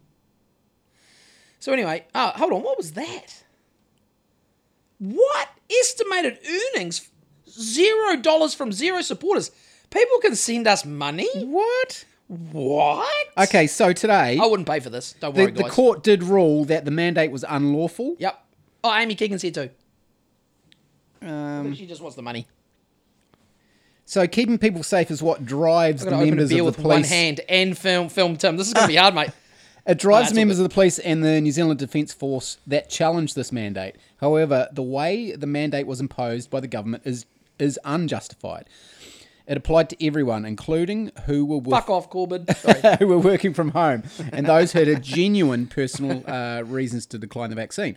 [1.60, 3.42] So anyway, oh, hold on, what was that?
[4.98, 5.48] What
[5.80, 6.38] estimated
[6.74, 7.08] earnings?
[7.48, 9.50] Zero dollars from zero supporters.
[9.90, 11.28] People can send us money.
[11.44, 12.04] What?
[12.28, 13.08] What?
[13.38, 15.14] Okay, so today I wouldn't pay for this.
[15.18, 15.72] Don't the, worry, the guys.
[15.72, 18.16] court did rule that the mandate was unlawful.
[18.18, 18.38] Yep.
[18.84, 19.70] Oh, Amy Keegan's here too.
[21.22, 22.46] Um, She just wants the money.
[24.04, 26.82] so keeping people safe is what drives the gonna open a members of with the
[26.82, 27.08] one police.
[27.08, 28.56] hand and film film Tim.
[28.56, 29.30] This is gonna be hard, mate.
[29.86, 30.64] It drives members good.
[30.64, 33.96] of the police and the New Zealand Defence Force that challenge this mandate.
[34.20, 37.24] However, the way the mandate was imposed by the government is
[37.58, 38.68] is unjustified.
[39.48, 42.44] It applied to everyone, including who were with, Fuck off, Corbin.
[42.98, 47.48] Who were working from home and those who had genuine personal uh, reasons to decline
[47.48, 47.96] the vaccine.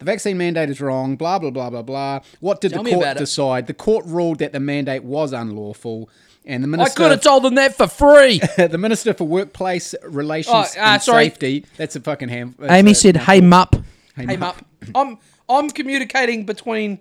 [0.00, 2.20] The vaccine mandate is wrong, blah, blah, blah, blah, blah.
[2.40, 3.68] What did Tell the court decide?
[3.68, 6.10] The court ruled that the mandate was unlawful,
[6.44, 8.40] and the minister, I minister, could have told them that for free.
[8.56, 11.26] the minister for workplace relations Oh, uh, and sorry.
[11.26, 12.56] safety, that's a fucking ham.
[12.68, 13.74] Amy a- said, "Hey Mup,
[14.16, 14.38] hey, Mup.
[14.38, 14.56] Mup."
[14.96, 16.98] I'm I'm communicating between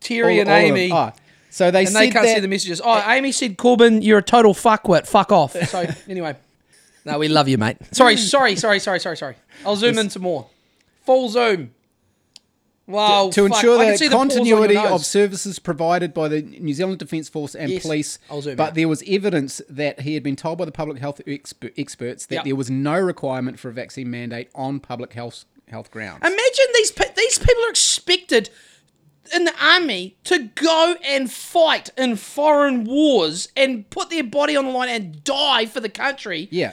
[0.00, 0.62] Terry all- and all of.
[0.78, 1.12] Amy, Oh,
[1.52, 2.80] so they and they can't that, see the messages.
[2.82, 5.06] Oh, Amy said, "Corbin, you're a total fuckwit.
[5.06, 6.34] Fuck off." So anyway,
[7.04, 7.76] no, we love you, mate.
[7.92, 9.36] Sorry, sorry, sorry, sorry, sorry, sorry.
[9.66, 10.46] I'll zoom in some more.
[11.04, 11.72] Full zoom.
[12.86, 16.26] Wow, to fuck, ensure the see the pores on your continuity of services provided by
[16.28, 18.18] the New Zealand Defence Force and Yes, police.
[18.28, 18.74] I'll zoom but out.
[18.74, 22.34] there was evidence that he had been told by the public health exper- experts that
[22.36, 22.44] Yep.
[22.44, 26.18] there was no requirement for a vaccine mandate on public health health grounds.
[26.22, 28.50] Imagine these pe- these people are expected
[29.34, 34.66] in the army to go and fight in foreign wars and put their body on
[34.66, 36.48] the line and die for the country.
[36.50, 36.72] yeah.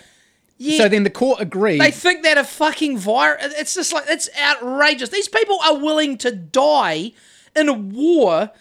[0.61, 0.77] Yeah.
[0.79, 1.79] So then the court agreed.
[1.79, 3.53] They think that a fucking virus.
[3.57, 5.07] It's just like it's outrageous.
[5.07, 7.13] These people are willing to die
[7.55, 8.51] in a war,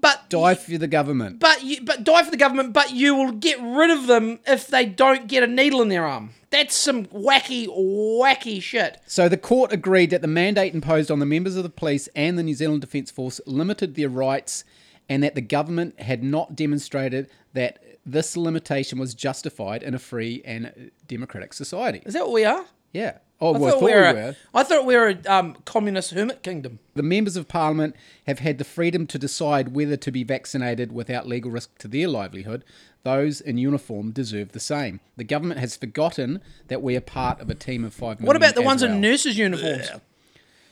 [0.00, 1.38] but die for the government.
[1.38, 2.72] but you but die for the government.
[2.72, 6.04] But you will get rid of them if they don't get a needle in their
[6.04, 6.30] arm.
[6.56, 8.98] That's some wacky, wacky shit.
[9.06, 12.38] So the court agreed that the mandate imposed on the members of the police and
[12.38, 14.64] the New Zealand Defence Force limited their rights
[15.06, 20.40] and that the government had not demonstrated that this limitation was justified in a free
[20.46, 22.00] and democratic society.
[22.06, 22.64] Is that what we are?
[22.90, 23.18] Yeah.
[23.40, 24.04] Oh, I well, I thought thought we we were.
[24.04, 26.78] A, I thought we were a um, communist hermit kingdom.
[26.94, 27.94] The members of parliament
[28.26, 32.08] have had the freedom to decide whether to be vaccinated without legal risk to their
[32.08, 32.64] livelihood.
[33.02, 35.00] Those in uniform deserve the same.
[35.16, 38.26] The government has forgotten that we are part of a team of five million.
[38.26, 38.90] What about the ones well.
[38.90, 39.90] in nurses' uniforms?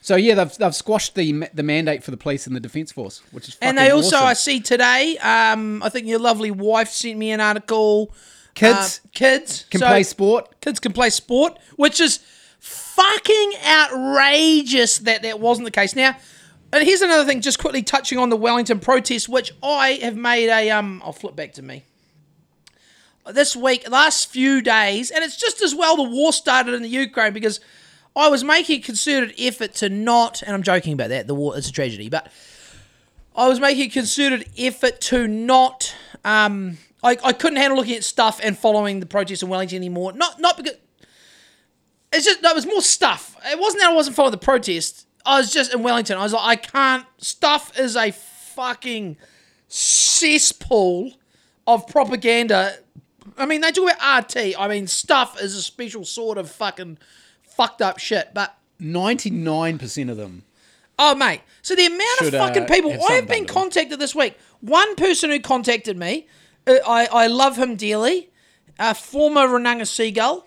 [0.01, 3.23] So yeah, they've, they've squashed the the mandate for the police and the defence force,
[3.31, 4.29] which is And they also, awesome.
[4.29, 5.17] I see today.
[5.19, 8.13] Um, I think your lovely wife sent me an article.
[8.55, 10.61] Kids uh, kids can So play sport.
[10.61, 12.21] Kids can play sport, which is
[12.95, 15.97] fucking outrageous that that wasn't the case.
[15.97, 16.17] Now,
[16.73, 20.49] and here's another thing, just quickly touching on the Wellington protest, which I have made
[20.49, 21.03] a um.
[21.05, 21.85] I'll flip back to me.
[23.31, 26.89] This week, last few days, and it's just as well the war started in the
[26.89, 27.61] Ukraine because
[28.15, 31.27] I was making a concerted effort to not, and I'm joking about that.
[31.27, 32.31] The war is a tragedy, but
[33.35, 35.95] I was making a concerted effort to not.
[36.25, 40.13] Um, I, I couldn't handle looking at stuff and following the protests in Wellington anymore.
[40.13, 40.75] Not not because
[42.15, 43.37] it's just that was more stuff.
[43.45, 45.07] It wasn't that I wasn't following the protest.
[45.27, 46.17] I was just in Wellington.
[46.17, 47.07] I was like, I can't.
[47.19, 49.17] Stuff is a fucking
[49.69, 51.13] cesspool
[51.67, 52.77] of propaganda.
[53.37, 54.55] I mean, they talk about RT.
[54.59, 56.99] I mean, stuff is a special sort of fucking
[57.43, 58.31] fucked up shit.
[58.35, 60.45] But Ninety nine percent of them.
[60.99, 61.41] Oh, mate.
[61.63, 64.37] So the amount Should, of fucking uh, people have I have been contacted this week.
[64.61, 66.29] One person who contacted me,
[66.67, 68.31] uh, I, I love him dearly,
[68.79, 70.47] a former Runanga Seagull,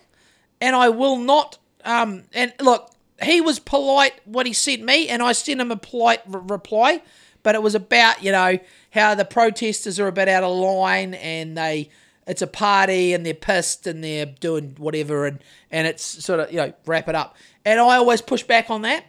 [0.60, 1.58] and I will not.
[1.84, 2.90] Um, and look,
[3.22, 7.02] he was polite what he sent me, and I sent him a polite re- reply,
[7.42, 8.58] but it was about you know
[8.90, 11.90] how the protesters are a bit out of line and they.
[12.26, 16.50] It's a party and they're pissed and they're doing whatever and, and it's sort of,
[16.52, 17.34] you know, wrap it up.
[17.64, 19.06] And I always push back on that.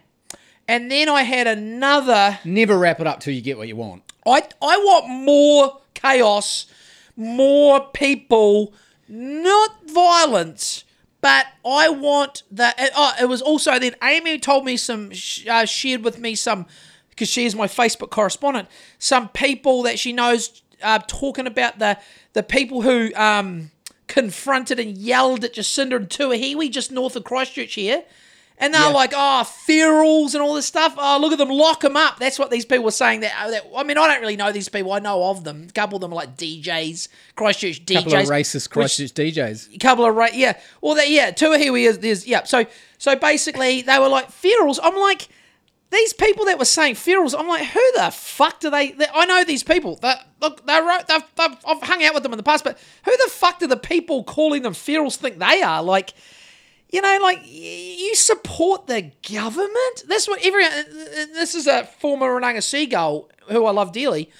[0.66, 2.38] And then I had another.
[2.46, 4.04] Never wrap it up till you get what you want.
[4.26, 6.66] I I want more chaos,
[7.16, 8.72] more people,
[9.08, 10.84] not violence,
[11.20, 15.12] but I want and, Oh, it was also then Amy told me some,
[15.48, 16.66] uh, shared with me some,
[17.10, 18.68] because she is my Facebook correspondent.
[18.98, 21.98] Some people that she knows uh, talking about the
[22.32, 23.70] the people who um,
[24.06, 28.04] confronted and yelled at Jacinda and Tuahiwi just north of Christchurch here.
[28.62, 28.88] And they're Yeah.
[28.88, 30.94] like, oh, ferals and all this stuff.
[30.98, 32.18] Oh, look at them, lock them up.
[32.18, 33.20] That's what these people were saying.
[33.20, 34.92] That, that I mean, I don't really know these people.
[34.92, 35.66] I know of them.
[35.68, 37.94] A couple of them are like DJs, Christchurch DJs.
[38.04, 39.74] couple of racist which- Christchurch DJs.
[39.74, 40.58] a couple of right, yeah.
[40.82, 42.44] Well, that yeah, Tuahiwi is there's yeah.
[42.44, 42.66] So
[42.98, 44.78] so basically, they were like ferals.
[44.82, 45.28] I'm like
[45.90, 47.34] these people that were saying ferals.
[47.36, 48.92] I'm like, who the fuck do they?
[48.92, 49.96] they I know these people.
[50.02, 51.08] That look, they wrote.
[51.08, 53.66] They've, they've, I've hung out with them in the past, but who the fuck do
[53.66, 55.82] the people calling them ferals think they are?
[55.82, 56.12] Like.
[56.92, 60.04] You know, like you support the government.
[60.08, 60.72] That's what everyone.
[60.72, 64.30] Uh, uh, this is a former Runanga Seagull who I love dearly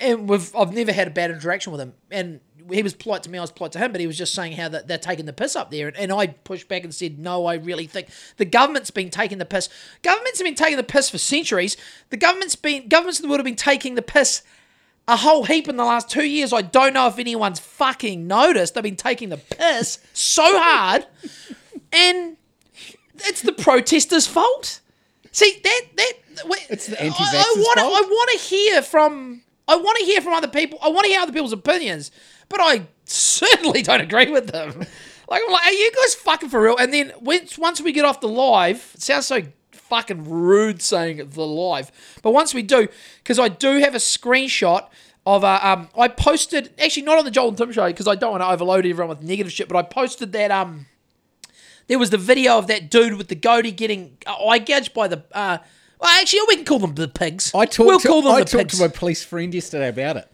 [0.00, 1.94] and we've I've never had a bad interaction with him.
[2.10, 2.40] And
[2.70, 4.52] he was polite to me, I was polite to him, but he was just saying
[4.52, 5.88] how that they're taking the piss up there.
[5.88, 9.38] And, and I pushed back and said, no, I really think the government's been taking
[9.38, 9.68] the piss.
[10.02, 11.76] Governments have been taking the piss for centuries.
[12.10, 14.42] The government's been governments in the world have been taking the piss
[15.12, 16.52] a whole heap in the last two years.
[16.52, 18.74] I don't know if anyone's fucking noticed.
[18.74, 21.06] They've been taking the piss so hard,
[21.92, 22.36] and
[23.16, 24.80] it's the protesters' fault.
[25.32, 26.12] See that that
[26.70, 27.82] It's the I- anti-vaxxers' I want to.
[27.82, 27.94] fault.
[27.96, 29.42] I want to hear from.
[29.68, 30.78] I want to hear from other people.
[30.82, 32.10] I want to hear other people's opinions,
[32.48, 34.84] but I certainly don't agree with them.
[35.28, 36.76] Like I'm like, are you guys fucking for real?
[36.76, 39.42] And then once once we get off the live, it sounds so
[39.90, 41.90] fucking rude saying the live,
[42.22, 42.88] but once we do,
[43.22, 44.86] because I do have a screenshot
[45.26, 48.14] of a um, I posted actually not on the Joel and Tim show because I
[48.14, 50.86] don't want to overload everyone with negative shit, but I posted that um
[51.88, 55.08] there was the video of that dude with the goatee getting uh, eye gouged by
[55.08, 55.24] the.
[55.32, 55.58] Uh,
[56.00, 57.52] well, actually, we can call them the pigs.
[57.54, 57.86] I talked.
[57.86, 58.78] We'll to, call them I the talked pigs.
[58.78, 60.28] to my police friend yesterday about it.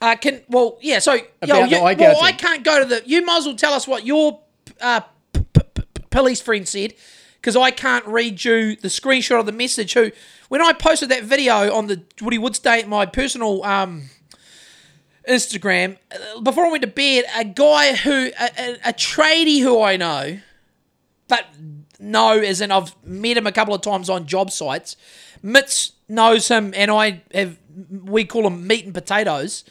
[0.00, 1.00] uh, can well, yeah.
[1.00, 2.22] So, yo, About you, well.
[2.22, 3.02] I can't go to the.
[3.04, 4.40] You might as well tell us what your
[4.80, 5.00] uh,
[5.32, 6.94] p- p- p- police friend said,
[7.44, 9.92] because I can't read you the screenshot of the message.
[9.92, 10.10] Who,
[10.48, 14.04] when I posted that video on the Woody Woods Day at my personal um,
[15.28, 19.82] Instagram, uh, before I went to bed, a guy who, a, a, a tradie who
[19.82, 20.38] I know,
[21.28, 21.44] but
[22.00, 24.96] know as in I've met him a couple of times on job sites.
[25.44, 27.58] Mitz knows him, and I have.
[27.90, 29.64] We call him meat and potatoes.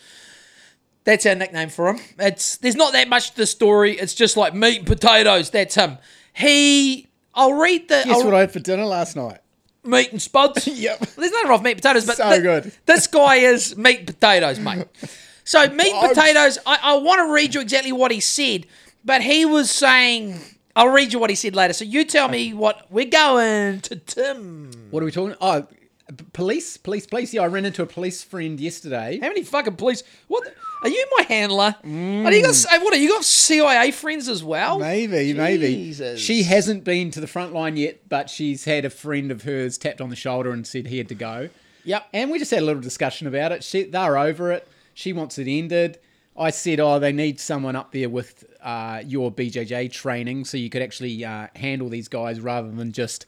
[1.05, 1.99] That's our nickname for him.
[2.19, 3.97] It's there's not that much to the story.
[3.97, 5.49] It's just like meat and potatoes.
[5.49, 5.97] That's him.
[6.33, 7.09] He.
[7.35, 8.03] I'll read the.
[8.05, 9.39] Guess I'll- what I had for dinner last night?
[9.85, 10.65] meat and spuds.
[10.67, 10.99] Yep.
[10.99, 12.71] There's nothing wrong with meat and potatoes, but So thi- good.
[12.85, 14.85] this guy is meat and potatoes, mate.
[15.45, 16.57] So meat potatoes.
[16.65, 18.65] I, I want to read you exactly what he said,
[19.03, 20.39] but he was saying.
[20.73, 21.73] I'll read you what he said later.
[21.73, 24.71] So you tell me what we're going to Tim.
[24.89, 25.35] What are we talking?
[25.41, 25.67] Oh,
[26.15, 27.33] p- police, police, police.
[27.33, 29.19] Yeah, I ran into a police friend yesterday.
[29.21, 30.01] How many fucking police?
[30.29, 30.45] What?
[30.45, 31.75] The, are you my handler?
[31.83, 32.55] Are you got?
[32.55, 32.93] say- What?
[32.93, 34.79] Are you got CIA friends as well?
[34.79, 35.93] Maybe, maybe.
[36.17, 39.77] She hasn't been to the front line yet, but she's had a friend of hers
[39.77, 41.49] tapped on the shoulder and said he had to go.
[41.85, 42.07] Yep.
[42.13, 43.63] And we just had a little discussion about it.
[43.63, 44.67] She, they're over it.
[44.93, 45.99] She wants it ended.
[46.37, 50.69] I said, oh, they need someone up there with uh, your BJJ training so you
[50.69, 53.25] could actually uh, handle these guys rather than just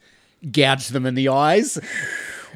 [0.51, 1.77] gouge them in the eyes.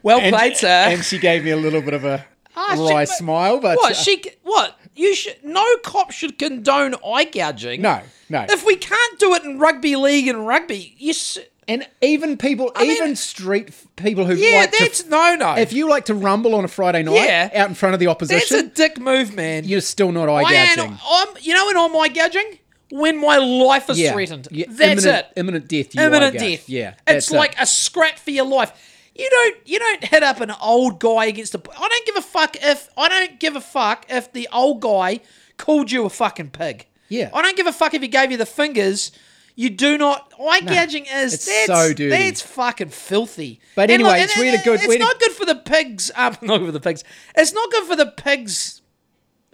[0.01, 0.67] Well And, played, sir.
[0.67, 3.59] and she gave me a little bit of a Ah, she- wry but- smile.
[3.59, 4.23] But What uh, she?
[4.43, 5.37] What you should?
[5.43, 7.81] No cop should condone eye gouging.
[7.81, 8.45] No, no.
[8.49, 11.11] If we can't do it in rugby league and rugby, you.
[11.11, 15.53] s- And even people, mean- even street people who Yeah, like to that's no no.
[15.55, 17.49] If you like to rumble on a Friday night Yeah.
[17.53, 19.65] out in front of the opposition, that's a dick move, man.
[19.65, 20.97] you're still not eye I am- gouging.
[21.07, 22.57] I'm, you know when I'm eye gouging?
[22.91, 24.47] When my life is threatened.
[24.49, 25.39] Yeah, That's imminent, it.
[25.39, 25.93] Imminent death.
[25.93, 26.67] You Imminent death.
[26.67, 27.57] Yeah, It's like it.
[27.59, 28.71] a scrap for your life.
[29.19, 32.21] You don't you don't hit up an old guy against a I don't give a
[32.21, 35.19] fuck if I don't give a fuck if the old guy
[35.57, 36.87] called you a fucking pig.
[37.09, 37.29] Yeah.
[37.33, 39.11] I don't give a fuck if he gave you the fingers.
[39.55, 40.31] You do not.
[40.39, 42.07] Eye gouging is it's that's, so dirty.
[42.07, 43.59] That's fucking filthy.
[43.75, 46.11] But And anyways, we had a good- It's not good for the pigs.
[46.15, 47.03] Um, not good for the pigs.
[47.35, 48.81] It's not good for the pigs'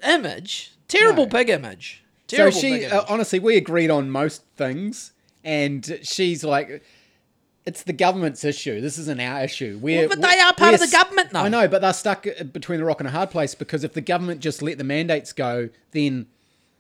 [0.07, 0.73] image.
[0.87, 1.29] Terrible No.
[1.29, 2.03] pig image.
[2.27, 2.93] so she pig image.
[2.93, 6.83] uh, honestly, we agreed on most things, and she's like.
[7.65, 8.79] It's the government's issue.
[8.79, 9.79] This isn't our issue.
[9.81, 11.39] We're, Well, but they are part of the government, though.
[11.39, 13.93] I know, but they're stuck uh, between a rock and a hard place because if
[13.93, 16.27] the government just let the mandates go, then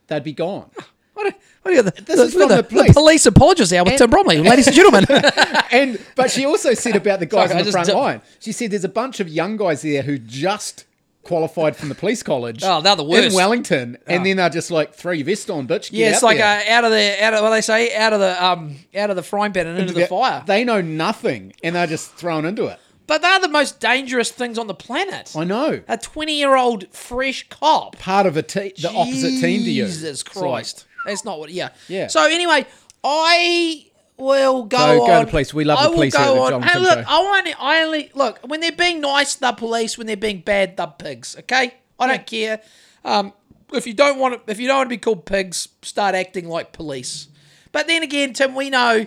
[0.07, 0.69] they'd be gone.
[1.15, 2.93] What, are- what are the, This the, is from the, the the police.
[2.93, 5.05] police apologist hour with Tim Bromley, ladies and gentlemen.
[5.71, 8.21] and but she also said about the guys Sorry, on the front did- line.
[8.41, 10.83] She said there's a bunch of young guys there who just
[11.25, 12.61] qualified from the police college.
[12.63, 13.33] Oh, they're the worst in.
[13.33, 14.13] Wellington, Oh.
[14.13, 15.91] and then they're just like throw your vest on, bitch.
[15.91, 18.19] Get yeah, it's like uh, out of the out of what they say, out of
[18.21, 20.43] the um out of the frying pan and into the fire.
[20.45, 22.79] They know nothing, and they're just thrown into it.
[23.07, 25.33] But they're the most dangerous things on the planet.
[25.35, 25.81] I know.
[25.87, 27.99] A twenty-year-old fresh cop.
[27.99, 29.85] Part of a te- the opposite team to you.
[29.85, 31.51] Jesus Christ, that's not what.
[31.51, 31.69] Yeah.
[31.87, 32.07] Yeah.
[32.07, 32.65] So anyway,
[33.03, 33.84] I
[34.17, 35.07] will go So, on.
[35.07, 35.53] go to the police.
[35.53, 36.61] We love I the will police go at the on.
[36.63, 37.05] Hey, look, Show.
[37.07, 39.97] I only, I only look when they're being nice, the police.
[39.97, 41.35] When they're being bad, the pigs.
[41.39, 42.61] Okay, I don't care.
[43.03, 43.33] Um,
[43.73, 46.47] if you don't want to, if you don't want to be called pigs, start acting
[46.47, 47.27] like police.
[47.71, 49.05] But then again, Tim, we know.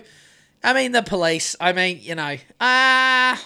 [0.63, 1.55] I mean, the police.
[1.59, 2.35] I mean, you know.
[2.59, 3.37] Uh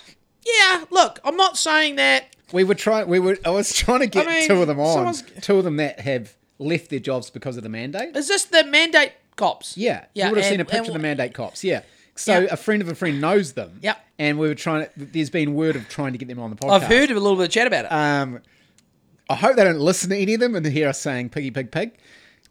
[0.46, 0.84] yeah.
[0.90, 2.36] Look, I'm not saying that.
[2.52, 3.08] We were trying.
[3.08, 3.38] We were.
[3.46, 5.14] I was trying to get I mean, two of them on.
[5.42, 8.16] Two of them that have left their jobs because of the mandate.
[8.16, 9.78] Is this the mandate cops?
[9.78, 10.26] Yeah, Yeah.
[10.26, 11.64] you would have seen a picture of the mandate cops.
[11.64, 11.82] Yeah.
[12.16, 12.48] So Yeah.
[12.52, 13.80] a friend of a friend knows them.
[13.82, 13.96] Yeah.
[14.20, 14.92] And we were trying to.
[14.96, 16.72] There's been word of trying to get them on the podcast.
[16.72, 17.92] I've heard of a little bit of chat about it.
[17.92, 18.40] Um,
[19.30, 21.72] I hope they don't listen to any of them and hear us saying "piggy pig
[21.72, 21.92] pig,"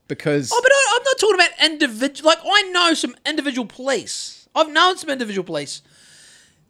[0.08, 2.28] because Oh, but I, I'm not talking about individual.
[2.30, 4.48] Like I know some individual police.
[4.54, 5.82] I've known some individual police,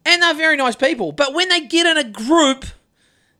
[0.05, 1.13] and they're very nice people.
[1.13, 2.67] But when they get in a group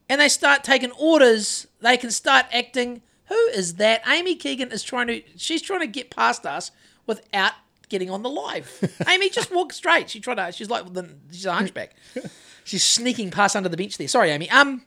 [0.09, 3.03] and they start taking orders, they can start acting.
[3.27, 4.03] Who is that?
[4.07, 5.23] Amy Keegan is trying to.
[5.37, 6.71] She's trying to get past us
[7.07, 7.53] without
[7.89, 9.01] getting on the live.
[9.09, 10.11] Amy, just walk straight.
[10.11, 10.53] She's trying to.
[10.53, 11.09] She's like the.
[11.31, 11.95] She's a hunchback.
[12.65, 14.09] she's sneaking past under the bench there.
[14.09, 14.51] Sorry, Amy.
[14.51, 14.83] Um.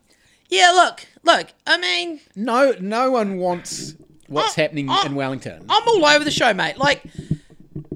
[0.50, 0.72] Yeah.
[0.72, 1.08] Look.
[1.24, 1.54] Look.
[1.66, 2.20] I mean.
[2.36, 3.96] no, no one wants
[4.28, 5.66] what's Oh, happening oh, in Wellington.
[5.70, 6.78] I'm all over the show, mate.
[6.78, 7.04] Like,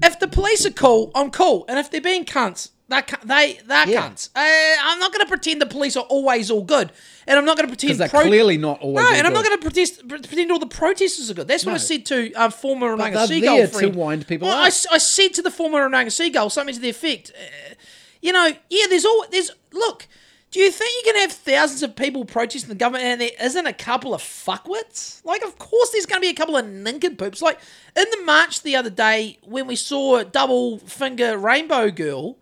[0.02, 1.64] if the police are cool, I'm cool.
[1.68, 4.08] And if they're being cunts, cu- they, they're Yeah.
[4.08, 4.28] cunts.
[4.34, 6.90] Uh, I'm not going to pretend the police are always all good.
[7.26, 7.98] And I'm not going to pretend...
[8.00, 10.66] They're clearly not always No, all and I'm not going to protest, pretend all the
[10.66, 11.46] protesters are good.
[11.46, 14.56] That's what I said to um, former Runanga they're Seagull there to wind people Well.
[14.56, 17.74] I, I said to the former Runanga Seagull something to the effect, uh,
[18.20, 19.24] you know, yeah, there's all...
[19.30, 20.08] there's Look,
[20.50, 23.66] do you think you can have thousands of people protesting the government and there isn't
[23.66, 25.24] a couple of fuckwits?
[25.24, 27.40] Like, of course there's going to be a couple of nincompoops.
[27.40, 27.60] Like,
[27.96, 32.36] in the march the other day, when we saw double finger rainbow girl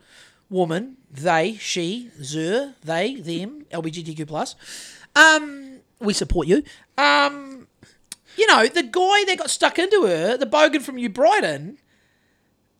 [0.51, 4.55] woman, they, she, zer, they, them, LGBTQ plus,
[5.17, 6.63] um, we support you.
[6.97, 7.67] Um,
[8.37, 11.79] you know, the guy that got stuck into her, the bogan from New Brighton,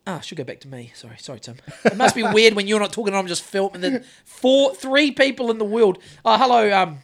[0.07, 0.91] Ah, I should go back to me.
[0.95, 1.57] Sorry, sorry, Tim.
[1.85, 3.81] It must be weird when you're not talking and I'm just filming.
[3.81, 5.99] The four, three people in the world.
[6.25, 6.71] Oh, hello.
[6.73, 6.99] Um,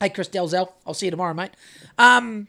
[0.00, 0.70] hey, Chris Delzell.
[0.86, 1.52] I'll see you tomorrow, mate.
[1.96, 2.48] Um,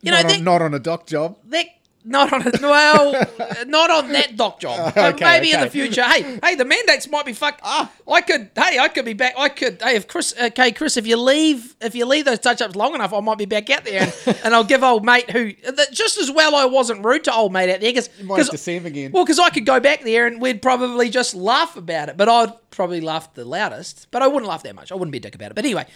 [0.00, 1.38] you know, not, that, on, not on a dock job.
[1.46, 1.66] that
[2.06, 3.12] not on a, well,
[3.66, 4.76] not on that dock job.
[4.94, 6.02] But Okay, maybe in the future.
[6.02, 7.60] Hey, hey, the mandates might be fuck.
[7.62, 7.92] Ah.
[8.08, 8.50] I could.
[8.54, 9.34] Hey, I could be back.
[9.36, 9.82] I could.
[9.82, 10.34] Hey, if Chris.
[10.40, 13.38] Okay, Chris, if you leave, if you leave those touch ups long enough, I might
[13.38, 15.52] be back out there, and, and I'll give old mate who
[15.92, 16.54] just as well.
[16.54, 19.12] I wasn't rude to old mate out there because might have to see him again.
[19.12, 22.28] Well, because I could go back there and we'd probably just laugh about it, but
[22.28, 24.06] I'd probably laugh the loudest.
[24.10, 24.92] But I wouldn't laugh that much.
[24.92, 25.54] I wouldn't be a dick about it.
[25.54, 25.86] But anyway.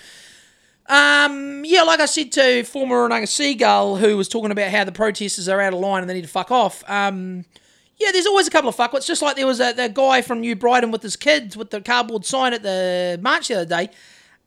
[0.91, 4.91] Um, yeah, like I said to former Runanga Seagull, who was talking about how the
[4.91, 6.83] protesters are out of line and they need to fuck off.
[6.91, 7.45] Um,
[7.97, 9.07] yeah, there's always a couple of fuckwits.
[9.07, 11.81] Just like there was a, the guy from New Brighton with his kids with the
[11.81, 13.85] cardboard sign at the march the other day.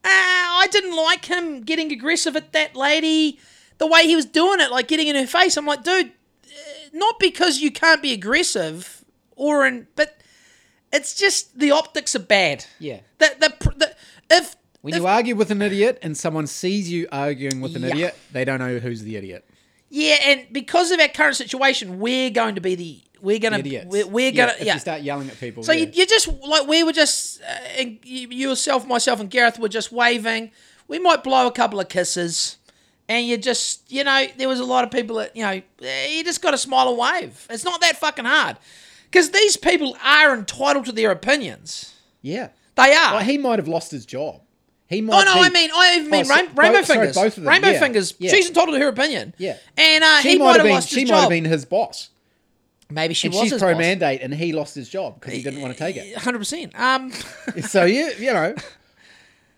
[0.03, 3.39] Uh, I didn't like him getting aggressive at that lady.
[3.77, 5.55] The way he was doing it, like getting in her face.
[5.55, 6.49] I'm like, dude, uh,
[6.91, 9.05] not because you can't be aggressive
[9.37, 10.19] or in, but
[10.91, 12.65] it's just the optics are bad.
[12.79, 12.99] Yeah.
[13.19, 13.95] The, the, the,
[14.29, 17.89] if When you argue with an idiot and someone sees you arguing with an Yeah.
[17.89, 19.45] idiot, they don't know who's the idiot.
[19.89, 23.86] Yeah, and because of our current situation, we're going to be the we're gonna Idiots.
[23.89, 24.73] we're, we're Yeah, gonna if yeah.
[24.73, 25.63] you start yelling at people.
[25.63, 25.86] so yeah.
[25.86, 27.45] you, you just like we were just uh,
[27.79, 30.51] and you, yourself, myself, and Gareth were just waving.
[30.89, 32.57] We might blow a couple of kisses,
[33.07, 36.07] and you just you know there was a lot of people that you know eh,
[36.09, 37.47] you just got to smile and wave.
[37.49, 38.57] It's not that fucking hard
[39.09, 41.93] because these people are entitled to their opinions.
[42.21, 42.49] yeah.
[42.75, 43.21] They are.
[43.23, 44.41] He might have lost his job.
[44.88, 45.21] He might.
[45.21, 45.34] Oh no!
[45.36, 47.15] be- I mean, I even mean Oh, so Rain- Rainbow both- sorry, Fingers.
[47.15, 48.13] both of them, Rainbow yeah, Fingers.
[48.19, 48.31] yeah.
[48.31, 49.34] She's entitled to her opinion.
[49.38, 49.57] Yeah.
[49.77, 50.73] and uh, she he might have have been.
[50.73, 52.09] lost She his might have been his boss,
[52.89, 53.79] Maybe she and was she's his pro boss.
[53.79, 56.15] mandate, and he lost his job because he didn't want to take it.
[56.17, 56.79] Hundred percent.
[56.79, 57.11] Um,
[57.61, 58.53] so you you know,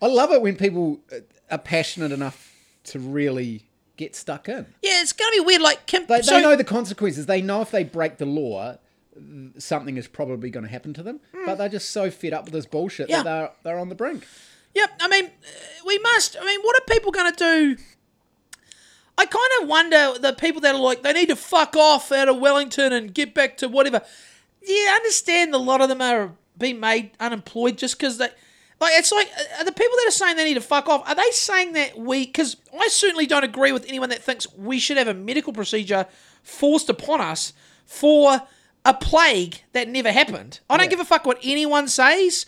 [0.02, 1.18] I love it when people uh,
[1.52, 2.54] are passionate enough
[2.86, 3.64] to really
[3.98, 4.66] get stuck in.
[4.82, 5.62] yeah, it's gonna be weird.
[5.62, 7.26] Like Kim, They, so, they know the consequences.
[7.26, 8.78] They know if they break the law,
[9.58, 11.20] something is probably going to happen to them.
[11.46, 13.10] But they're just so fed up with this bullshit.
[13.10, 13.24] Yeah.
[13.24, 14.26] that they're they're on the brink.
[14.76, 14.92] Yep.
[15.02, 15.30] I mean, uh,
[15.86, 16.38] we must.
[16.40, 17.78] I mean, what are people gonna do?
[19.18, 22.28] I kind of wonder the people that are like they need to fuck off out
[22.28, 24.02] of Wellington and get back to whatever.
[24.62, 28.28] Yeah, I understand a lot of them are being made unemployed just because they.
[28.82, 31.08] Like it's like are the people that are saying they need to fuck off.
[31.08, 32.26] Are they saying that we?
[32.26, 36.08] Because I certainly don't agree with anyone that thinks we should have a medical procedure
[36.44, 37.54] forced upon us
[37.86, 38.42] for
[38.84, 40.60] a plague that never happened.
[40.70, 40.90] I don't Yeah.
[40.90, 42.46] give a fuck what anyone says.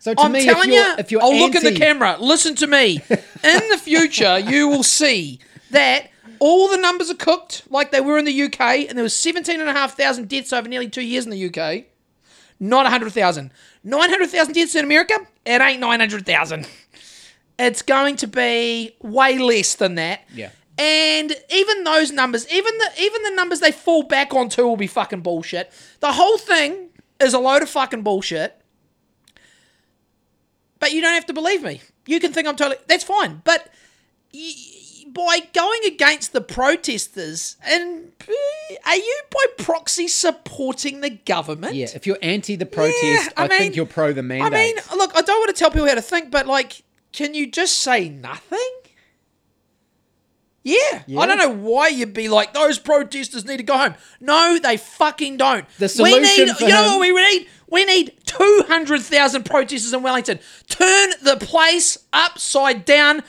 [0.00, 2.16] So to I'm me, telling if you're, if you're I'll look in the camera.
[2.18, 3.02] Listen to me.
[3.10, 5.40] In the future, you will see
[5.72, 9.14] that all the numbers are cooked like they were in the UK, and there was
[9.14, 11.84] 17,500 deaths over nearly two years in the UK.
[12.58, 13.52] Not 100,000.
[13.84, 15.14] 900,000 deaths in America?
[15.44, 16.66] It ain't 900,000.
[17.58, 20.22] It's going to be way less than that.
[20.34, 20.48] Yeah.
[20.78, 24.86] And even those numbers, even the even the numbers they fall back onto will be
[24.86, 25.70] fucking bullshit.
[26.00, 26.88] The whole thing
[27.20, 28.59] is a load of fucking bullshit.
[30.80, 31.80] But you don't have to believe me.
[32.06, 32.78] You can think I'm totally.
[32.88, 33.42] That's fine.
[33.44, 33.68] But
[35.12, 41.74] by going against the protesters, and uh, are you by proxy supporting the government?
[41.74, 44.48] Yeah, if you're anti the protest, Yeah, I, I mean- think you're pro the I
[44.50, 47.50] mean, look, I don't want to tell people how to think, but like, can you
[47.50, 48.58] just say nothing?
[50.62, 51.02] Yeah.
[51.06, 51.20] Yeah.
[51.20, 53.94] I don't know why you'd be like, those protesters need to go home.
[54.20, 55.66] No, they fucking don't.
[55.78, 57.48] The we solution need, for you know him- what we need?
[57.70, 60.38] We need 200,000 protesters in Wellington.
[60.68, 63.22] Turn the place upside down.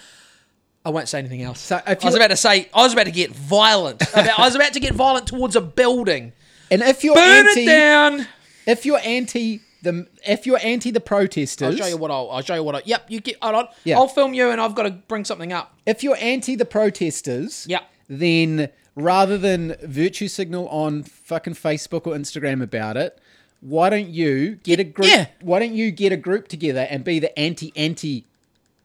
[0.83, 1.59] I won't say anything else.
[1.59, 4.01] So if I was about to say, I was about to get violent.
[4.13, 6.33] About- I was about to get violent towards a building.
[6.71, 8.27] and if you're Burn anti, it down.
[8.65, 12.29] if you're anti the, if you're anti the protesters, I'll show you what I'll.
[12.31, 12.81] I'll show you what I.
[12.85, 13.37] Yep, you get.
[13.43, 13.67] Hold on.
[13.83, 13.97] Yeah.
[13.97, 15.75] I'll film you, and I've got to bring something up.
[15.85, 17.81] if you're anti the protesters, Yeah.
[18.07, 23.19] then rather than virtue signal on fucking Facebook or Instagram about it,
[23.61, 25.07] why don't you get a group?
[25.09, 25.27] Yeah.
[25.41, 28.25] Why don't you get a group together and be the anti anti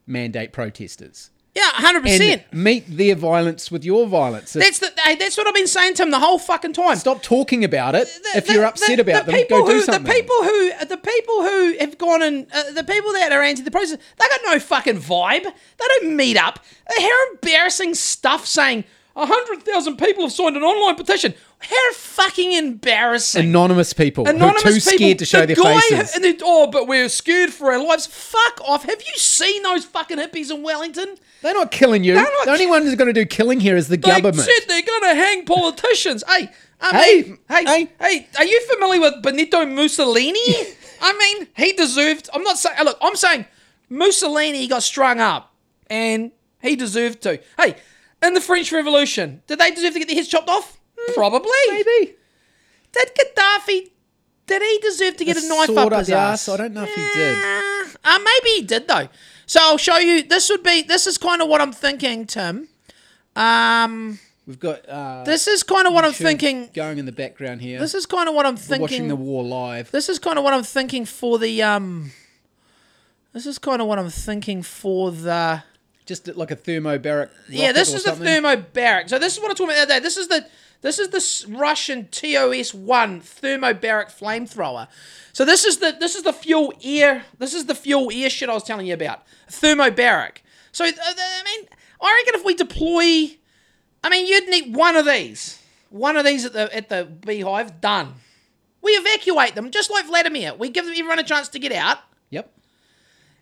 [0.05, 2.53] mandate protesters Yeah, hundred and percent.
[2.53, 4.53] meet their violence with your violence?
[4.53, 4.91] That's the.
[5.19, 6.95] That's what I've been saying to him the whole fucking time.
[6.97, 8.07] Stop talking about it.
[8.07, 10.03] The- if the- you're upset about the them, people go do who, something.
[10.03, 13.63] The people who, the people who have gone and uh, the people that are anti
[13.63, 15.43] the process, they got no fucking vibe.
[15.43, 16.59] They don't meet up.
[16.95, 18.83] They hear embarrassing stuff saying
[19.15, 21.33] hundred thousand people have signed an online petition.
[21.59, 23.45] How fucking embarrassing!
[23.45, 26.15] Anonymous people Anonymous who are too people, scared to show the their guy faces.
[26.15, 28.05] and they- oh, but we're scared for our lives.
[28.05, 28.83] Fuck off!
[28.85, 31.15] Have you seen those fucking hippies in Wellington?
[31.41, 32.13] They're not killing you.
[32.13, 34.35] Not the only ki- one who's going to do killing here is the They government.
[34.47, 36.23] said they're gonna hang politicians.
[36.27, 36.49] hey,
[36.79, 38.27] I Hey, hey, hey, hey.
[38.37, 40.39] are you familiar with Benito Mussolini?
[41.01, 42.29] I mean, he deserved.
[42.33, 42.77] I'm not saying.
[42.83, 43.45] Look, I'm saying
[43.89, 45.53] Mussolini got strung up,
[45.89, 46.31] and
[46.61, 47.39] he deserved to.
[47.59, 47.75] Hey,
[48.23, 50.76] in the French Revolution, did they deserve to get their heads chopped off?
[51.13, 51.51] Probably.
[51.69, 52.15] Maybe.
[52.91, 53.89] Did Gaddafi
[54.47, 56.49] Did he deserve to get The a knife up his the ass?
[56.49, 57.37] I don't know if he did.
[58.03, 59.07] Uh, maybe he did though.
[59.45, 60.23] So I'll show you.
[60.23, 60.81] This would be.
[60.83, 62.67] This is kind of what I'm thinking, Tim.
[63.35, 66.69] Um, We've got uh, this is kind of what I'm thinking.
[66.73, 67.79] going in the background here.
[67.79, 68.81] This is kind of what I'm We're thinking.
[68.81, 69.91] watching the war live.
[69.91, 72.11] This is kind of what I'm thinking for the um.
[73.33, 75.63] This is kind of what I'm thinking for the.
[76.05, 77.29] Just like a thermobaric.
[77.49, 78.25] Yeah, this is the something.
[78.25, 79.09] thermobaric.
[79.09, 79.99] So this is what I'm talking about the other day.
[79.99, 80.47] This is the
[80.81, 84.87] this is the Russian TOS one thermobaric flamethrower.
[85.33, 87.25] So this is the this is the fuel air.
[87.39, 89.23] This is the fuel air shit I was telling you about.
[89.49, 90.37] Thermobaric.
[90.71, 91.67] So uh, I mean,
[92.01, 93.37] I reckon if we deploy,
[94.03, 95.61] I mean, you'd need one of these.
[95.89, 97.81] One of these at the at the beehive.
[97.81, 98.13] Done.
[98.81, 100.53] We evacuate them just like Vladimir.
[100.53, 101.97] We give everyone a chance to get out.
[102.29, 102.51] Yep.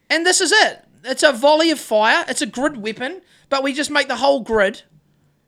[0.10, 0.84] And this is it.
[1.04, 2.26] It's a volley of fire.
[2.28, 4.84] It's a grid weapon, but we just make the whole grid.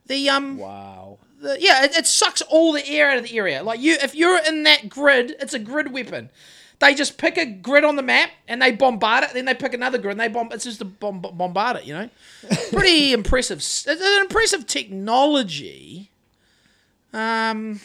[0.06, 1.07] The um, Wow.
[1.40, 3.64] The, yeah, it, it sucks all the air out of the area.
[3.64, 6.30] Like you, if you're in that grid, it's a grid weapon.
[6.80, 9.34] They just pick a grid on the map and they bombard it.
[9.34, 10.50] Then they pick another grid and they bomb.
[10.52, 11.86] It's just a bomb, bombard it.
[11.86, 12.10] You know,
[12.72, 13.58] pretty impressive.
[13.58, 16.12] It's an impressive technology.
[17.14, 17.80] Um.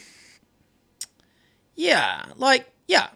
[1.74, 3.09] Yeah, like yeah,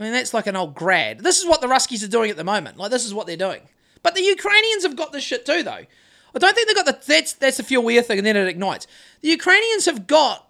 [0.00, 1.20] I mean, that's like an old grad.
[1.20, 2.78] This is what the Ruskies are doing at the moment.
[2.78, 3.60] Like, this is what they're doing.
[4.02, 5.84] But the Ukrainians have got this shit too, though.
[6.34, 6.98] I don't think they've got the.
[7.06, 8.86] That's that's the fuel air thing, and then it ignites.
[9.20, 10.48] The Ukrainians have got.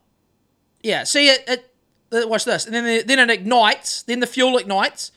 [0.83, 1.45] Yeah, see it.
[1.49, 1.67] it
[2.13, 4.03] uh, watch this, and then the, then it ignites.
[4.03, 5.13] Then the fuel ignites,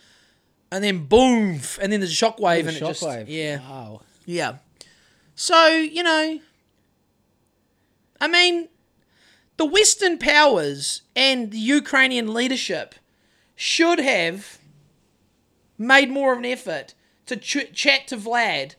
[0.72, 3.26] and then boom, and then there's a shockwave, and it just Shockwave.
[3.28, 4.02] yeah, Wow.
[4.26, 4.58] yeah.
[5.36, 6.40] So, you know,
[8.22, 8.70] I mean,
[9.58, 12.96] the Western powers and the Ukrainian leadership
[13.56, 14.60] should have
[15.78, 16.94] made more of an effort
[17.26, 18.76] to ch- chat to Vlad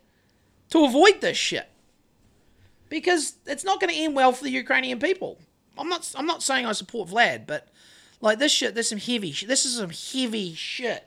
[0.71, 1.69] to avoid this shit.
[2.95, 5.41] Because it's not going to end well for the Ukrainian people.
[5.77, 7.67] I'm not I'm not saying I support Vlad, but
[8.21, 9.49] like this shit, there's some heavy shit.
[9.49, 11.05] This is some heavy shit.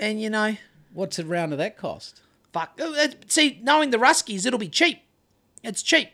[0.00, 0.56] And you know,
[0.92, 2.20] What's a round of that cost?
[2.52, 2.80] Fuck.
[2.80, 4.98] Uh, uh, See, knowing the Ruskies, it'll be cheap.
[5.62, 6.08] It's cheap.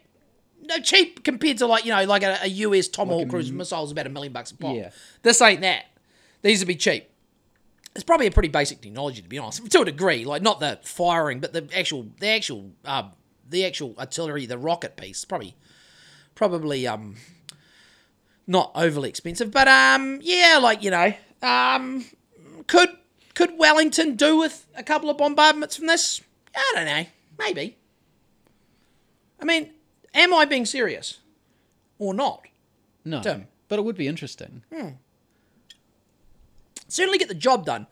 [0.62, 3.92] No, cheap compared to like you know, like a, a US Tomahawk cruise missile is
[3.92, 4.76] about a million bucks a pop.
[4.76, 4.90] Yeah.
[5.22, 5.86] This ain't that.
[6.42, 7.08] These would be cheap.
[7.94, 10.26] It's probably a pretty basic technology to be honest, to a degree.
[10.26, 13.12] Like not the firing, but the actual, the actual, um,
[13.48, 15.24] the actual artillery, the rocket piece.
[15.24, 15.54] Probably,
[16.34, 17.16] probably, um,
[18.46, 22.04] not overly expensive, but um, yeah, like you know, um,
[22.66, 22.90] could
[23.34, 26.20] could Wellington do with a couple of bombardments from this?
[26.56, 27.04] I don't know.
[27.38, 27.76] Maybe.
[29.40, 29.70] I mean,
[30.14, 31.20] am I being serious
[31.98, 32.42] or not?
[33.04, 33.22] No.
[33.22, 33.46] Tim.
[33.68, 34.62] But it would be interesting.
[36.88, 37.86] Certainly get the job done.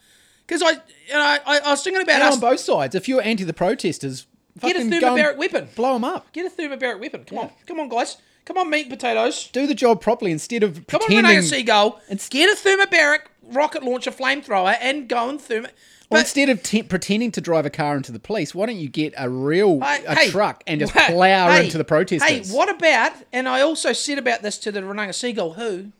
[0.46, 2.34] Because I, you know, I, I was thinking about And us.
[2.34, 4.26] on both sides, if you're anti the protesters,
[4.60, 5.68] Get a thermobaric weapon.
[5.74, 6.32] blow them up.
[6.32, 7.24] Get a thermobaric weapon.
[7.24, 8.16] Come on, come on, guys.
[8.44, 9.48] Come on, meat and potatoes.
[9.52, 11.36] Do the job properly instead of Come on, pretending.
[11.36, 12.00] Renee Seagull.
[12.30, 15.68] Get a thermobaric rocket launcher flamethrower and go and thermo.
[16.08, 18.76] Well, But instead of te- pretending to drive a car into the police, why don't
[18.76, 22.28] you get a real a hey, truck and just hey, plow hey, into the protesters?
[22.28, 23.12] Hey, what about?
[23.32, 25.90] And I also said about this to the Runanga Seagull, who,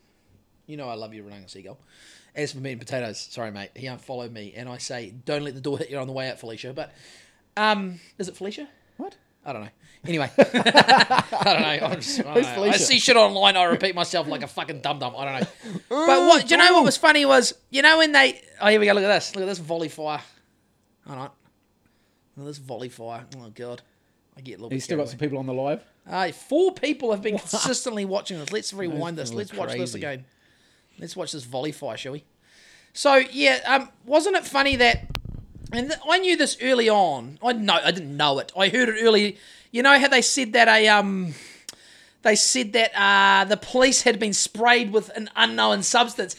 [0.65, 1.77] you know, I love you, Runanga Seagull.
[2.33, 5.55] As for meat and potatoes, sorry, mate, he unfollowed me, and I say, don't let
[5.55, 6.71] the door hit you on the way out, Felicia.
[6.71, 6.93] But,
[7.57, 8.67] um, is it Felicia?
[8.97, 9.15] What?
[9.45, 9.69] I don't know.
[10.05, 11.87] Anyway, I don't know.
[11.87, 12.51] I'm just, I, don't Who's know.
[12.51, 12.79] I Felicia?
[12.79, 13.57] see shit online.
[13.57, 15.15] I repeat myself like a fucking dum dum.
[15.17, 15.47] I don't know.
[15.89, 16.47] But what?
[16.47, 18.41] Do you know what was funny was you know when they?
[18.61, 18.93] Oh, here we go.
[18.93, 19.35] Look at this.
[19.35, 20.21] Look at this volley fire.
[21.07, 21.29] Hold on.
[22.35, 23.25] Look at this volley fire.
[23.37, 23.81] Oh god.
[24.37, 24.69] I get a little.
[24.69, 25.83] Bit still got carried some people on the live?
[26.05, 26.29] away.
[26.29, 28.51] Uh, four people have been consistently watching this.
[28.51, 29.33] Let's rewind this.
[29.33, 29.99] Let's watch this crazy.
[29.99, 30.25] again.
[30.99, 32.23] Let's watch this volley fire, shall we?
[32.93, 35.05] So yeah, um, wasn't it funny that?
[35.71, 37.39] And th- I knew this early on.
[37.43, 38.51] I know I didn't know it.
[38.57, 39.37] I heard it early.
[39.71, 41.33] You know how they said that a um,
[42.23, 46.35] they said that uh, the police had been sprayed with an unknown substance.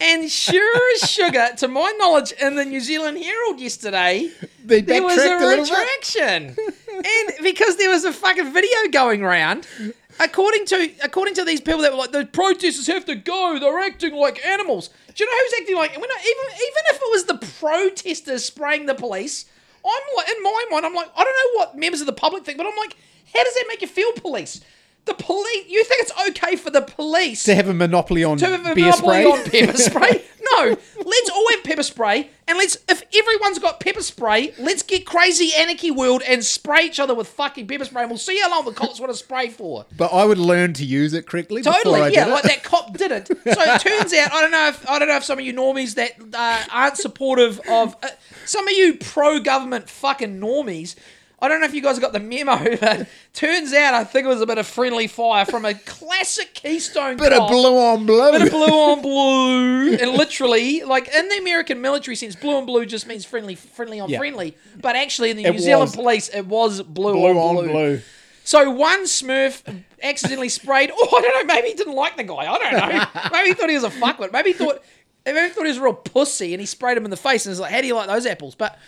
[0.00, 4.30] And sure as sugar, to my knowledge, in the New Zealand Herald yesterday,
[4.64, 6.56] They there was a a retraction,
[6.88, 9.66] and because there was a fucking video going around,
[10.20, 13.78] according to according to these people that were like the protesters have to go, they're
[13.80, 14.88] acting like animals.
[15.14, 15.90] Do you know who's acting like?
[15.90, 19.46] I, even even if it was the protesters spraying the police,
[19.84, 22.44] I'm like in my mind, I'm like I don't know what members of the public
[22.44, 22.96] think, but I'm like,
[23.34, 24.60] how does that make you feel, police?
[25.06, 28.46] The police, you think it's okay for the police To have a monopoly on to
[28.46, 29.24] have a beer monopoly spray?
[29.24, 30.24] on pepper spray.
[30.52, 35.06] No, let's all have pepper spray, and let's if everyone's got pepper spray, let's get
[35.06, 38.50] crazy anarchy world and spray each other with fucking pepper spray, and we'll see how
[38.50, 39.86] long the cops want to spray for.
[39.96, 42.96] but I would learn to use it correctly before I Totally, yeah, like that cop
[42.96, 43.26] didn't.
[43.28, 45.54] So it turns out I don't know if I don't know if some of you
[45.54, 48.08] normies that uh, aren't supportive of uh,
[48.44, 50.96] some of you pro government fucking normies.
[51.42, 54.28] I don't know if you guys got the memo, but turns out I think it
[54.28, 58.32] was a bit of friendly fire from a classic Keystone Bit of blue on blue.
[58.32, 62.66] Bit of blue on blue, and literally, like in the American military sense, blue on
[62.66, 64.18] blue just means friendly, friendly on Yeah.
[64.18, 64.56] friendly.
[64.80, 68.00] But actually, in the It New Zealand police, it was blue, blue on on blue.
[68.44, 69.62] so one Smurf
[70.02, 70.90] accidentally sprayed.
[70.94, 71.54] Oh, I don't know.
[71.54, 72.34] Maybe he didn't like the guy.
[72.52, 73.30] I don't know.
[73.32, 74.32] Maybe he thought he was a fuckwit.
[74.32, 74.82] Maybe he thought.
[75.24, 77.46] Maybe he thought he was a real pussy, and he sprayed him in the face,
[77.46, 78.78] and was like, "How do you like those apples?" But,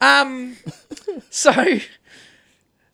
[0.00, 0.56] um,
[1.30, 1.52] so,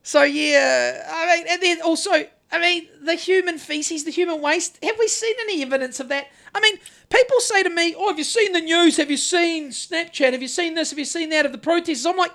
[0.06, 1.02] so yeah.
[1.10, 4.78] I mean, and then also, I mean, the human feces, the human waste.
[4.84, 6.28] Have we seen any evidence of that?
[6.54, 6.76] I mean,
[7.10, 8.98] people say to me, "Oh, have you seen the news?
[8.98, 10.30] Have you seen Snapchat?
[10.30, 10.90] Have you seen this?
[10.90, 12.30] Have you seen that of the protests?" I'm like,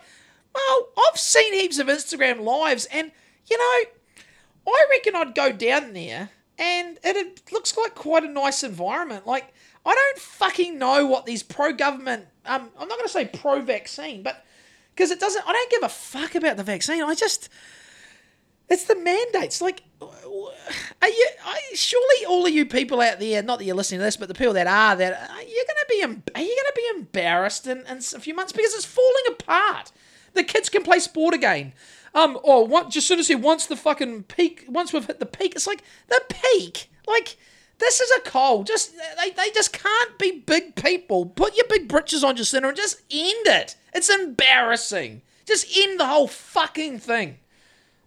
[0.54, 3.10] well, I've seen heaps of Instagram lives, and
[3.50, 3.90] you know,
[4.68, 9.26] I reckon I'd go down there, and it, looks like quite a nice environment.
[9.26, 9.54] Like,
[9.86, 12.26] I don't fucking know what these pro-government.
[12.46, 14.46] Um, I'm not going to say pro-vaccine, but
[14.94, 15.48] because it doesn't.
[15.48, 17.04] I don't give a fuck about the vaccine.
[17.04, 17.50] I just.
[18.70, 19.62] It's the mandates.
[19.62, 21.28] Like, are you?
[21.46, 24.28] I, surely all of you people out there, not that you're listening to this, but
[24.28, 26.04] the people that are, that are you going to be?
[26.36, 29.92] Are you going to be embarrassed in, in a few months because it's falling apart?
[30.34, 31.74] The kids can play sport again.
[32.14, 32.90] Um, or what?
[32.90, 35.84] Just soon as he once the fucking peak, once we've hit the peak, it's like
[36.08, 36.90] the peak.
[37.08, 37.38] Like
[37.80, 38.68] this is a cold.
[38.68, 41.26] Just they, they just can't be big people.
[41.26, 43.76] Put your big britches on, Jacinda, and just end it.
[43.94, 45.22] It's embarrassing.
[45.46, 47.38] Just end the whole fucking thing.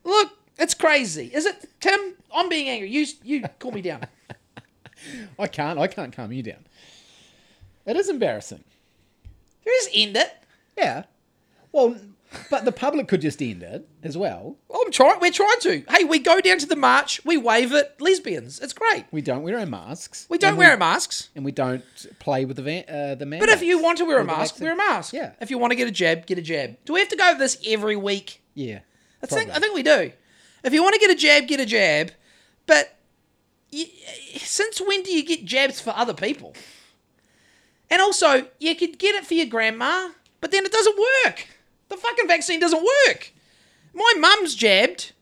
[0.04, 1.30] Look, it's crazy.
[1.34, 2.14] Is it, Tim?
[2.34, 2.88] I'm being angry.
[2.90, 4.06] You you call me down.
[5.38, 5.78] I can't.
[5.78, 6.64] I can't calm you down.
[7.86, 8.64] It is embarrassing.
[9.64, 10.32] Just end it.
[10.76, 11.04] Yeah.
[11.72, 11.96] Well,
[12.50, 14.56] but the public could just end it as well.
[14.72, 15.20] I'm trying.
[15.20, 15.84] We're trying to.
[15.88, 17.24] Hey, we go down to the march.
[17.24, 17.94] We wave it.
[18.00, 18.60] Lesbians.
[18.60, 19.04] It's great.
[19.10, 20.26] We don't wear our masks.
[20.28, 21.30] We don't and wear our masks.
[21.34, 21.84] and we don't
[22.18, 23.40] play with the van, uh, the man.
[23.40, 25.12] But if you want to wear a mask, wear a mask.
[25.12, 25.32] Yeah.
[25.40, 26.76] If you want to get a jab, get a jab.
[26.84, 28.40] Do we have to go over this every week?
[28.54, 28.80] yeah,
[29.22, 30.12] I think I think we do.
[30.62, 32.10] If you want to get a jab, get a jab.
[32.66, 32.96] But
[33.70, 33.86] you,
[34.36, 36.54] since when do you get jabs for other people?
[37.90, 40.08] And also, you could get it for your grandma,
[40.40, 41.46] but then it doesn't work.
[41.88, 43.32] The fucking vaccine doesn't work.
[43.92, 45.12] My mum's jabbed.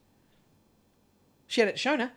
[1.47, 2.13] She had it shown her.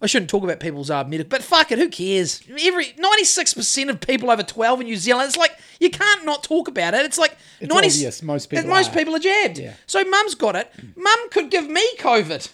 [0.00, 2.42] I shouldn't talk about people's uh, medical, but fuck it, who cares?
[2.60, 6.24] Every ninety six percent of people over twelve in New Zealand, it's like you can't
[6.24, 7.06] not talk about it.
[7.06, 8.94] It's like It's 90 obvious, most people most are.
[8.94, 9.58] people are jabbed.
[9.58, 9.74] Yeah.
[9.86, 10.72] So mum's got it.
[10.96, 12.50] Mum could give me COVID.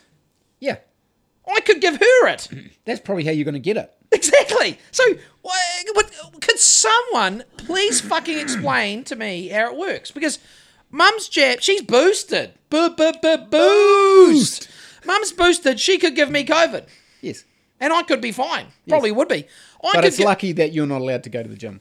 [0.61, 0.77] yeah,
[1.51, 2.49] I could give her it.
[2.85, 3.91] that's probably how you're going to get it.
[4.13, 4.79] exactly.
[4.91, 5.03] So,
[5.43, 5.53] wha-
[5.95, 6.13] what,
[6.43, 10.11] could someone please fucking explain to me how it works?
[10.11, 10.39] Because
[10.91, 12.53] mum's jab, she's boosted.
[12.71, 14.69] Boo, boo, boo, boost.
[15.05, 15.81] Mum's boosted.
[15.81, 16.87] She could give me COVID,
[17.23, 17.45] Yes,
[17.81, 18.67] and I could be fine.
[18.89, 19.45] Probably would be.
[19.83, 21.81] I but could it's get- lucky that you're not allowed to go to the gym.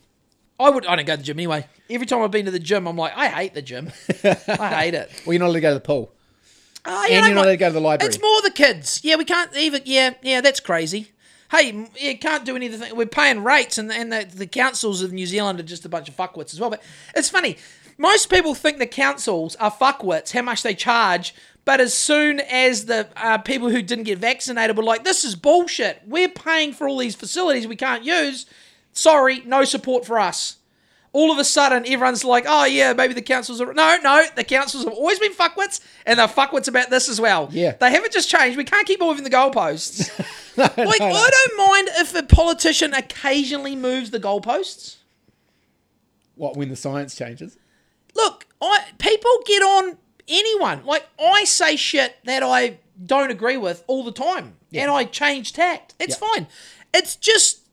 [0.59, 0.85] I would.
[0.87, 1.65] I don't go to the gym anyway.
[1.89, 3.91] Every time I've been to the gym, I'm like, I hate the gym.
[4.23, 5.11] I hate it.
[5.25, 6.11] Well, you're not allowed to go to the pool.
[6.85, 8.07] Oh, yeah, I you're not allowed to go to the library.
[8.07, 9.01] It's more the kids.
[9.03, 9.81] Yeah, we can't even.
[9.85, 11.11] Yeah, yeah, that's crazy.
[11.51, 12.95] Hey, m- yeah, can't do anything.
[12.95, 16.09] We're paying rates, and and the, the councils of New Zealand are just a bunch
[16.09, 16.69] of fuckwits as well.
[16.71, 16.81] But
[17.15, 17.57] it's funny.
[17.97, 21.33] Most people think the councils are fuckwits, how much they charge.
[21.65, 25.35] But as soon as the uh, people who didn't get vaccinated were like, "This is
[25.35, 26.01] bullshit.
[26.05, 28.45] We're paying for all these facilities we can't use.
[28.93, 30.57] Sorry, no support for us."
[31.17, 34.43] all of a sudden everyone's like, oh yeah, maybe the councils are no, no, the
[34.43, 37.49] councils have always been fuckwits, and they're fuckwits about this as well.
[37.51, 37.71] Yeah.
[37.79, 38.55] they haven't just changed.
[38.55, 40.11] We can't keep moving the goalposts.
[40.57, 41.15] like no, no.
[41.15, 44.97] I don't mind if a politician occasionally moves the goalposts.
[46.35, 47.57] What when the science changes?
[48.15, 49.97] Look, I people get on
[50.27, 50.85] anyone.
[50.85, 55.53] Like I say shit that I don't agree with all the time, and I change
[55.53, 55.93] tact.
[55.99, 56.27] It's Yeah.
[56.33, 56.47] fine.
[56.93, 57.67] It's just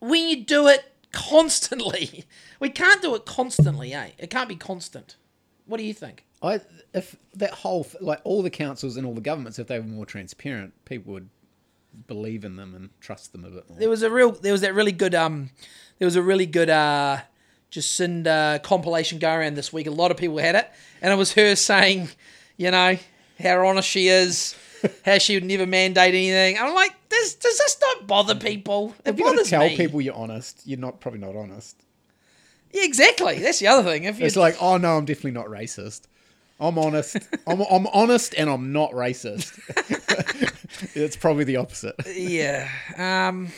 [0.00, 2.24] when you do it constantly.
[2.60, 4.10] We can't do it constantly, eh?
[4.18, 5.16] It can't be constant.
[5.66, 6.24] What do you think?
[6.40, 6.60] I
[6.94, 10.06] if that whole like all the councils and all the governments, if they were more
[10.06, 11.28] transparent, people would
[12.06, 13.78] believe in them and trust them a bit more.
[13.80, 15.50] There was a real there was that really good um
[15.98, 17.22] there was a really good uh
[17.72, 19.86] Jacinda compilation go around this week.
[19.86, 20.70] A lot of people had it.
[21.00, 22.10] And it was her saying,
[22.56, 22.98] you know,
[23.42, 24.54] how honest she is,
[25.04, 26.58] how she would never mandate anything.
[26.58, 28.94] I'm like, does does this not bother people?
[29.04, 29.76] It if you bothers tell me.
[29.76, 31.76] people you're honest, you're not probably not honest.
[32.72, 33.38] Yeah, exactly.
[33.38, 34.04] That's the other thing.
[34.04, 36.02] If you It's like, oh no, I'm definitely not racist.
[36.60, 37.16] I'm honest.
[37.46, 39.58] I'm, I'm honest and I'm not racist.
[40.94, 41.96] it's probably the opposite.
[42.06, 42.68] Yeah.
[42.96, 43.48] Um,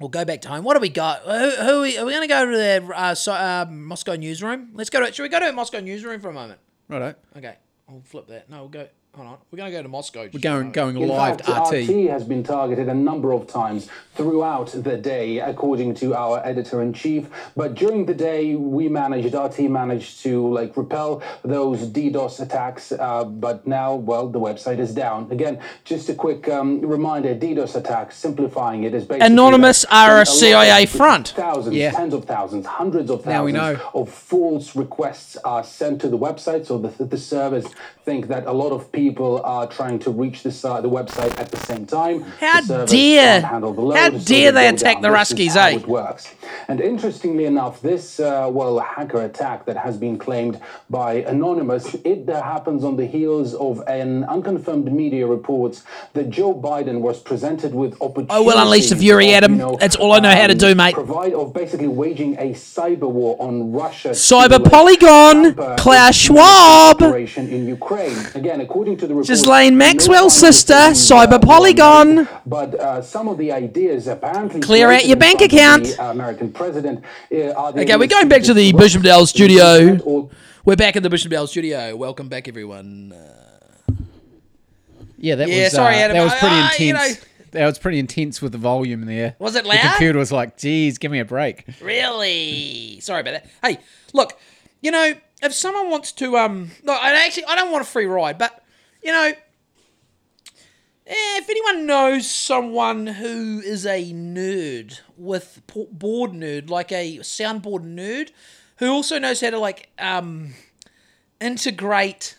[0.00, 0.64] we'll go back to home.
[0.64, 1.22] What do we got?
[1.22, 4.16] Who, who are we, are we going to go to the uh, so, uh, Moscow
[4.16, 4.70] newsroom?
[4.74, 5.12] Let's go to.
[5.12, 6.60] Should we go to Moscow newsroom for a moment?
[6.88, 7.14] Righto.
[7.36, 7.56] Okay,
[7.88, 8.50] I'll flip that.
[8.50, 8.88] No, we'll go.
[9.14, 9.38] Hold on.
[9.50, 10.28] We're going to go to Moscow.
[10.32, 11.88] We're going going In live fact, to RT.
[11.88, 16.82] RT has been targeted a number of times throughout the day, according to our editor
[16.82, 17.28] in chief.
[17.56, 22.92] But during the day, we managed, RT managed to like repel those DDoS attacks.
[22.92, 25.30] Uh, but now, well, the website is down.
[25.30, 28.16] Again, just a quick um, reminder: DDoS attacks.
[28.16, 31.28] Simplifying it is basically Anonymous that are a CIA front.
[31.36, 31.90] Thousands, Yeah.
[31.92, 34.00] tens of thousands, hundreds of thousands Now we thousands know.
[34.00, 36.66] of false requests are sent to the website.
[36.66, 37.66] So the, the servers
[38.04, 41.50] think that a lot of people are trying to reach the, si- the website at
[41.50, 42.20] the same time.
[42.38, 45.02] How dare- handle the load, how so dare they attack down.
[45.02, 45.76] the Ruskies, eh?
[45.76, 46.34] It works.
[46.68, 52.28] And interestingly enough, this uh, well hacker attack that has been claimed by Anonymous, it
[52.28, 55.82] uh, happens on the heels of an unconfirmed media reports
[56.12, 58.36] that Joe Biden was presented with opportunities.
[58.36, 59.52] I will unleash the fury, Adam.
[59.52, 60.94] you know, um, That's all I know how to do, mate.
[60.94, 64.10] Provide of basically waging a cyber war on Russia.
[64.10, 67.00] Cyber Polygon, Klaus Schwab.
[67.00, 67.93] in Ukraine.
[67.98, 72.28] Again, according to the report, Ghislaine no Maxwell's final sister, uh, Cyber Polygon.
[72.46, 75.84] But uh, some of the ideas apparently Clear out your bank account.
[75.86, 77.04] The American president.
[77.32, 79.98] uh, are Okay, we're going back to the just Bishopdale studio.
[80.04, 80.30] or-
[80.64, 81.94] We're back in the Bishopdale studio.
[81.96, 83.12] Welcome back, everyone.
[83.12, 83.92] Uh,
[85.18, 86.16] Yeah, that Yeah, was sorry, uh, Adam.
[86.18, 87.20] that was pretty I- I- you intense.
[87.20, 89.36] know- that was pretty intense with the volume there.
[89.38, 89.76] Was it loud?
[89.76, 92.98] The computer was like, "Geez, give me a break." Really?
[93.00, 93.46] Sorry about that.
[93.62, 93.78] Hey,
[94.12, 94.32] look,
[94.82, 95.14] you know,
[95.44, 98.64] if someone wants to, um, no, I actually, I don't want a free ride, but
[99.02, 99.32] you know,
[101.06, 107.84] eh, if anyone knows someone who is a nerd with board nerd, like a soundboard
[107.84, 108.30] nerd,
[108.78, 110.54] who also knows how to like um
[111.40, 112.36] integrate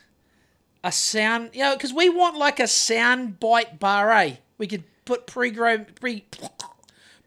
[0.84, 4.36] a sound, you know, because we want like a sound bite bar, eh?
[4.58, 6.26] We could put pre-program, pre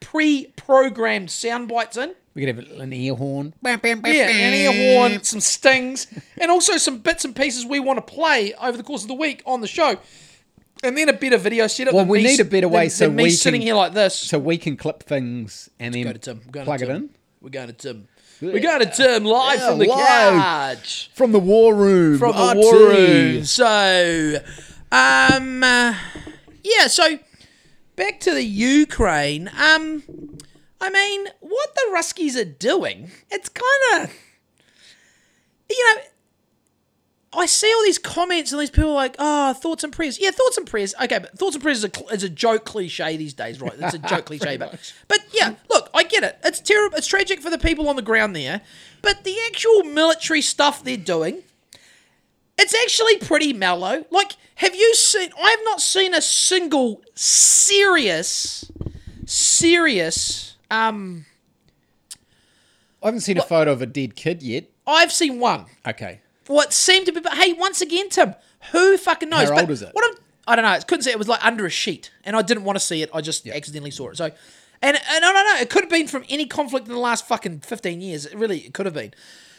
[0.00, 2.14] pre-programmed sound bites in.
[2.38, 3.52] We could have an ear horn.
[3.64, 6.06] Yeah, an ear horn, some stings,
[6.40, 9.14] and also some bits and pieces we want to play over the course of the
[9.14, 9.96] week on the show.
[10.84, 11.94] And then a better video setup.
[11.94, 13.92] Well, we me need a better way than- so than me we sitting here like
[13.92, 14.14] this.
[14.14, 16.40] so we can clip things and then go to Tim.
[16.46, 17.10] We're going plug to it in
[17.40, 18.06] We're going to Tim.
[18.40, 20.40] We're going to Tim live Yeah, from the live.
[20.78, 21.10] couch.
[21.14, 22.18] from the war room.
[22.20, 22.56] from the RT.
[22.56, 23.44] war room.
[23.46, 24.36] So,
[24.92, 25.94] um, uh,
[26.62, 26.86] yeah.
[26.86, 27.18] So
[27.96, 29.50] back to the Ukraine.
[29.58, 30.04] Um,
[30.80, 34.14] I mean, what the Ruskies are doing, it's kind of,
[35.70, 36.02] you know.
[37.30, 40.18] I see all these comments and these people are like, oh, thoughts and prayers.
[40.18, 40.94] Yeah, thoughts and prayers.
[41.02, 43.74] Okay, but thoughts and prayers is a, cl- is a joke cliche these days, right?
[43.78, 46.38] It's a joke cliche, but but yeah, look, I get it.
[46.42, 46.96] It's terrible.
[46.96, 48.62] It's tragic for the people on the ground there,
[49.02, 51.42] but the actual military stuff they're doing,
[52.58, 54.06] it's actually pretty mellow.
[54.10, 55.28] Like, have you seen?
[55.40, 58.72] I have not seen a single serious,
[59.26, 60.56] serious.
[60.70, 61.26] Um,
[63.02, 64.70] I haven't seen a photo of a dead kid yet.
[64.86, 65.66] I've seen one.
[65.86, 66.20] Okay.
[66.46, 68.34] What seemed to be, but hey, once again, Tim,
[68.72, 69.48] who fucking knows?
[69.48, 69.90] How But old is it?
[69.92, 70.70] What I'm, I don't know.
[70.70, 71.10] I couldn't see.
[71.10, 73.10] It was like under a sheet, and I didn't want to see it.
[73.12, 74.16] I just accidentally saw it.
[74.16, 74.26] So,
[74.80, 75.56] and, and no, no, no.
[75.60, 78.24] It could have been from any conflict in the last fucking fifteen years.
[78.24, 79.12] It really, it could have been.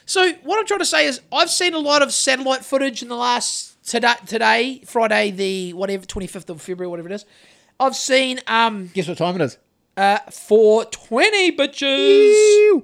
[0.06, 3.10] So, what I'm trying to say is, I've seen a lot of satellite footage in
[3.10, 7.26] the last today, today Friday, the whatever, 25th of February, whatever it is.
[7.80, 9.58] I've seen um Guess what time it is?
[10.00, 12.82] Uh 420 bitches.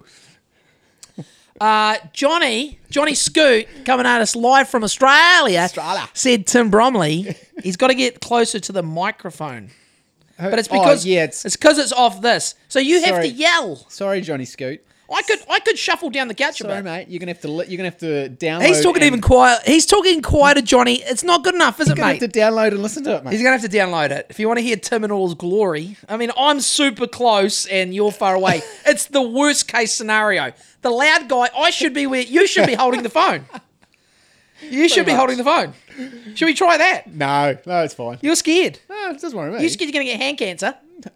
[1.62, 6.10] Uh, Johnny, Johnny Scoot, coming at us live from Australia, Australia.
[6.14, 9.70] said Tim Bromley, he's got to get closer to the microphone.
[10.38, 13.30] But it's Oh, because yeah, it's- it's because it's off this, so you have Sorry.
[13.30, 13.86] to yell.
[13.88, 14.86] Sorry, Johnny Scoot.
[15.14, 17.08] I could I could shuffle down the couch a Sorry, mate.
[17.10, 17.48] You're gonna have to.
[17.48, 18.66] li- You're gonna have to download.
[18.66, 19.62] He's talking and- even quiet.
[19.66, 20.96] He's talking quieter, Johnny.
[21.04, 21.98] It's not good enough, is it, mate?
[21.98, 22.22] You're gonna mate?
[22.22, 23.32] have to download and listen to it, mate.
[23.34, 25.36] He's gonna have to download it if you want to hear Tim in all his
[25.36, 25.98] glory.
[26.10, 28.62] I mean, I'm super close and you're far away.
[28.86, 30.54] it's the worst case scenario.
[30.82, 33.46] The loud guy, I should be where you should be holding the phone.
[34.62, 35.18] You should be much.
[35.20, 35.74] holding the phone.
[36.34, 37.14] Should we try that?
[37.14, 38.18] no, no, it's fine.
[38.22, 38.80] You're scared.
[38.90, 39.60] No, it doesn't worry me.
[39.62, 40.76] You're scared you're gonna get hand cancer.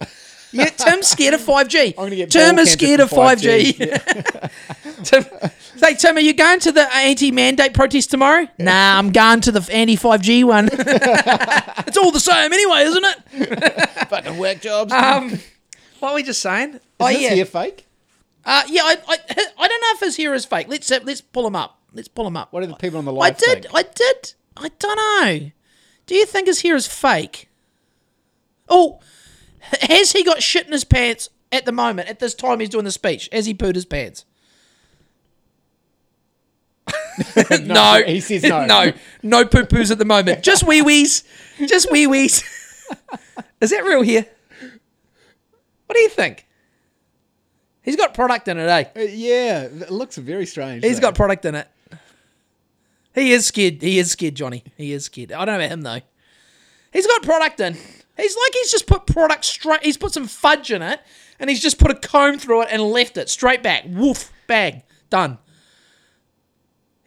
[0.52, 1.90] Yeah, Tim's scared of 5G.
[1.90, 5.04] I'm gonna get Tim is scared of from 5G.
[5.04, 5.26] Tim,
[5.76, 8.48] say, Tim, are you going to the anti-mandate protest tomorrow?
[8.58, 10.70] Nah, I'm going to the anti-5G one.
[10.74, 13.90] it's all the same anyway, isn't it?
[14.10, 14.92] Fucking work jobs.
[14.92, 15.40] Um,
[16.00, 16.80] what were we just saying?
[17.00, 17.86] oh is this yeah, here fake?
[18.46, 18.84] uh, yeah.
[18.84, 19.18] I, I,
[19.58, 20.68] I don't know if his hair is fake.
[20.68, 21.80] Let's uh, let's pull him up.
[21.94, 22.52] Let's pull him up.
[22.54, 23.32] What are the people on the line?
[23.32, 23.64] I did.
[23.64, 23.68] think?
[23.74, 24.34] I did.
[24.58, 25.52] I don't know.
[26.06, 27.50] Do you think his hair is fake?
[28.68, 29.00] Oh,
[29.82, 32.10] has he got shit in his pants at the moment?
[32.10, 33.30] At this time, he's doing the speech.
[33.32, 34.26] Has he pooed his pants?
[37.62, 38.66] no, he says no.
[38.68, 38.92] no,
[39.24, 40.44] no poo poos at the moment.
[40.44, 41.24] Just wee wees.
[41.60, 42.44] Just wee wees.
[43.62, 44.26] is that real here?
[45.86, 46.46] What do you think?
[47.82, 48.84] He's got product in it, eh?
[48.96, 50.84] Uh, yeah, it looks very strange.
[50.84, 51.08] He's though.
[51.08, 51.68] got product in it.
[53.16, 53.82] He is scared.
[53.82, 54.64] He is scared, Johnny.
[54.78, 55.32] He is scared.
[55.32, 56.02] I don't know about him though.
[56.94, 57.78] He's got product in.
[58.20, 59.84] He's like he's just put product straight.
[59.84, 61.02] He's put some fudge in it,
[61.40, 63.86] and he's just put a comb through it and left it straight back.
[63.88, 65.38] Woof, bag, done.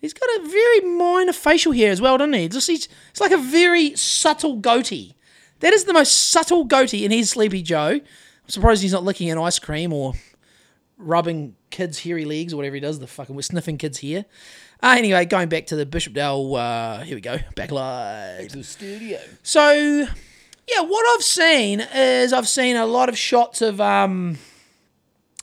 [0.01, 2.49] He's got a very minor facial hair as well, doesn't he?
[2.49, 5.15] Just he's, it's like a very subtle goatee.
[5.61, 8.01] That is the most subtle goatee in his Sleepy Joe.
[8.01, 10.15] I'm surprised he's not licking an ice cream or
[10.99, 12.99] rubbing kids' hairy legs or whatever he does.
[12.99, 14.25] The fucking we're sniffing kids' hair.
[14.83, 16.57] Uh, anyway, going back to the Bishopdale.
[16.57, 17.39] Uh, here we go.
[17.55, 18.51] Back live.
[18.51, 19.21] The studio.
[19.45, 20.09] So,
[20.69, 24.39] yeah, what I've seen is I've seen a lot of shots of, um,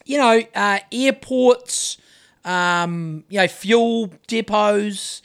[0.06, 1.98] you know, uh, airports,
[2.46, 5.22] um, you know, fuel depots.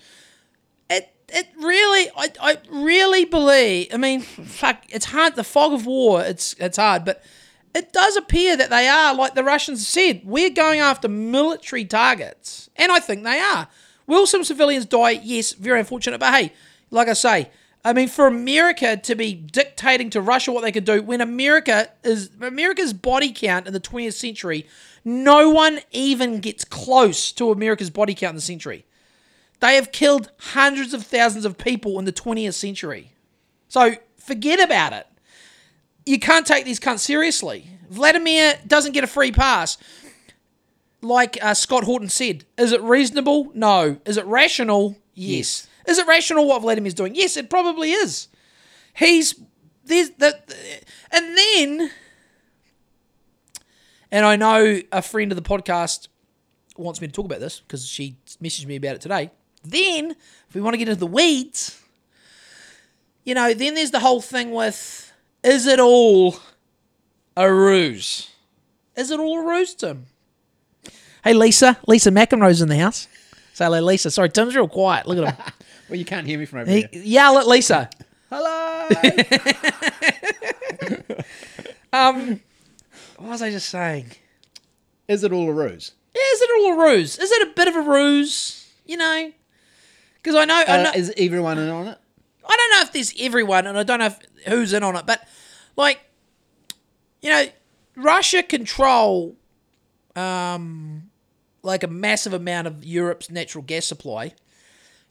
[0.91, 3.89] It it really, I, I really believe.
[3.93, 5.37] I mean, fuck, it's hard.
[5.37, 7.23] The fog of war, it's it's hard, but
[7.75, 10.23] it does appear that they are like the Russians said.
[10.25, 13.69] We're going after military targets, and I think they are.
[14.07, 15.21] Will some civilians die?
[15.23, 16.19] Yes, very unfortunate.
[16.19, 16.53] But hey,
[16.91, 17.51] like I say,
[17.85, 21.91] I mean, for America to be dictating to Russia what they could do when America
[22.03, 24.67] is America's body count in the 20th century,
[25.05, 28.87] no one even gets close to America's body count in the century.
[29.61, 33.13] They have killed hundreds of thousands of people in the 20th century.
[33.69, 35.07] So forget about it.
[36.07, 37.67] You can't take these cunts seriously.
[37.91, 39.79] Vladimir doesn't get a free pass
[41.05, 43.51] like uh, Scott Horton said, is it reasonable?
[43.55, 43.99] No.
[44.05, 44.97] Is it rational?
[45.15, 45.69] Yes.
[45.87, 47.15] Is it rational what Vladimir's doing?
[47.15, 48.29] Yes, it probably is.
[48.95, 49.35] He's
[49.85, 50.53] there's that,
[51.11, 51.91] and then,
[54.11, 56.09] and I know a friend of the podcast
[56.77, 59.31] wants me to talk about this because she messaged me about it today.
[59.63, 60.13] Then,
[60.49, 61.81] if we want to get into the weeds,
[63.25, 65.13] you know, then there's the whole thing with
[65.43, 66.37] is it all
[67.37, 68.31] a ruse?
[68.97, 70.07] Is it all a ruse, Tim?
[71.23, 71.79] Hey, Lisa.
[71.87, 73.09] Lisa McEnroe's in the house.
[73.55, 74.11] Say hello, Lisa.
[74.11, 75.07] Sorry, Tim's real quiet.
[75.07, 75.53] Look at him.
[75.89, 77.03] Well, you can't hear me from over He, here.
[77.03, 77.91] yell at Lisa.
[78.31, 78.89] Hello.
[81.93, 84.13] What was I just saying?
[85.09, 85.93] Is it all a ruse?
[86.15, 87.19] Is it all a ruse?
[87.19, 88.73] Is it a bit of a ruse?
[88.85, 89.33] You know?
[90.17, 91.99] Because I know, I know Uh, is everyone in on it?
[92.47, 95.07] I don't know if there's everyone, and I don't know if, who's in on it,
[95.07, 95.27] but
[95.77, 96.01] like,
[97.23, 97.47] you know,
[97.97, 99.37] Russia control,
[100.17, 101.11] um,
[101.63, 104.35] like a massive amount of Europe's natural gas supply,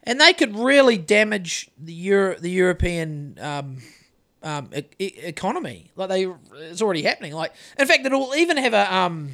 [0.04, 3.78] and they could really damage the Euro- the European um,
[4.42, 5.92] um, e- economy.
[5.96, 7.34] Like they, it's already happening.
[7.34, 9.32] Like, in fact, it'll even have a um.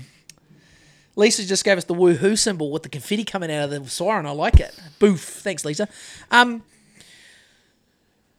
[1.15, 4.25] Lisa just gave us the woohoo symbol with the confetti coming out of the siren.
[4.25, 4.73] I like it.
[4.99, 5.21] Boof.
[5.21, 5.89] Thanks, Lisa.
[6.31, 6.63] Um,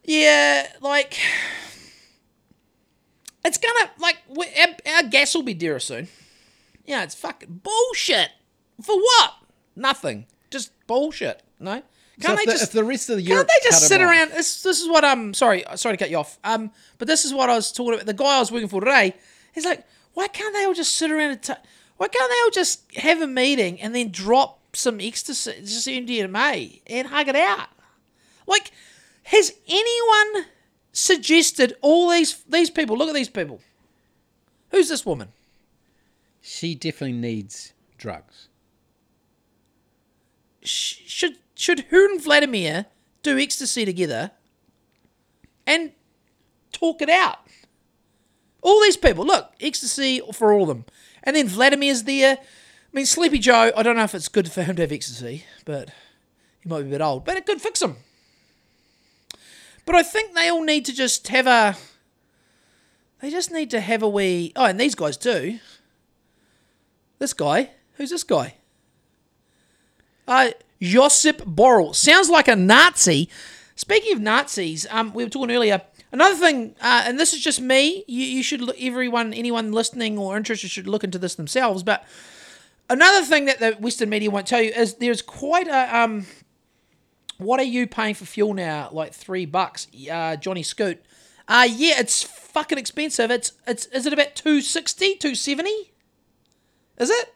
[0.03, 1.19] yeah, like
[3.45, 6.07] it's gonna like we, our, our gas will be dearer soon.
[6.85, 8.29] Yeah, it's fucking bullshit.
[8.81, 9.33] For what?
[9.75, 10.25] Nothing.
[10.49, 11.43] Just bullshit.
[11.59, 11.83] No.
[12.21, 14.01] So Can't if, they the, just if the rest of the can't they just sit
[14.01, 14.31] around?
[14.31, 15.63] This, this is what I'm sorry.
[15.75, 16.37] Sorry to cut you off.
[16.43, 18.05] Um, but this is what I was talking about.
[18.05, 19.15] The guy I was working for today.
[19.53, 21.41] He's like, why can't they all just sit around and?
[21.41, 21.61] ta-
[21.97, 26.81] why can't they all just have a meeting and then drop some ecstasy, just MDMA
[26.87, 27.69] and hug it out?
[28.47, 28.71] Like,
[29.23, 30.45] has anyone
[30.91, 32.97] suggested all these these people?
[32.97, 33.61] Look at these people.
[34.71, 35.29] Who's this woman?
[36.41, 38.47] She definitely needs drugs.
[40.63, 42.87] Sh- should should her and Vladimir
[43.21, 44.31] do ecstasy together
[45.67, 45.91] and
[46.71, 47.37] talk it out?
[48.63, 50.85] All these people, look, ecstasy for all of them,
[51.23, 52.37] and then Vladimir's there.
[52.39, 53.71] I mean, Sleepy Joe.
[53.77, 55.89] I don't know if it's good for him to have ecstasy, but
[56.61, 57.25] he might be a bit old.
[57.25, 57.97] But it could fix him.
[59.85, 61.77] But I think they all need to just have a.
[63.21, 64.51] They just need to have a wee.
[64.55, 65.59] Oh, and these guys too.
[67.19, 67.69] This guy.
[67.93, 68.55] Who's this guy?
[70.27, 70.51] Uh,
[70.81, 71.95] Josep Borrell.
[71.95, 73.29] Sounds like a Nazi.
[73.75, 75.81] Speaking of Nazis, um, we were talking earlier.
[76.11, 78.03] Another thing, uh, and this is just me.
[78.07, 81.83] You, you should look, everyone, anyone listening or interested should look into this themselves.
[81.83, 82.03] But
[82.89, 86.25] another thing that the Western media won't tell you is there's quite a um.
[87.37, 88.89] What are you paying for fuel now?
[88.91, 91.01] Like three bucks, uh, Johnny Scoot.
[91.47, 93.31] Uh yeah, it's fucking expensive.
[93.31, 95.69] It's it's is it about 260, 270?
[96.97, 97.33] Is it?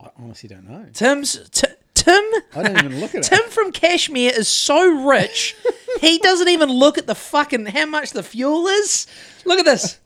[0.00, 0.86] I honestly don't know.
[0.92, 1.67] Tim's t-
[2.08, 2.42] Tim.
[2.54, 3.28] I don't even look at it.
[3.28, 5.56] Tim from Cashmere is so rich,
[6.00, 9.06] he doesn't even look at the fucking how much the fuel is.
[9.44, 9.98] Look at this.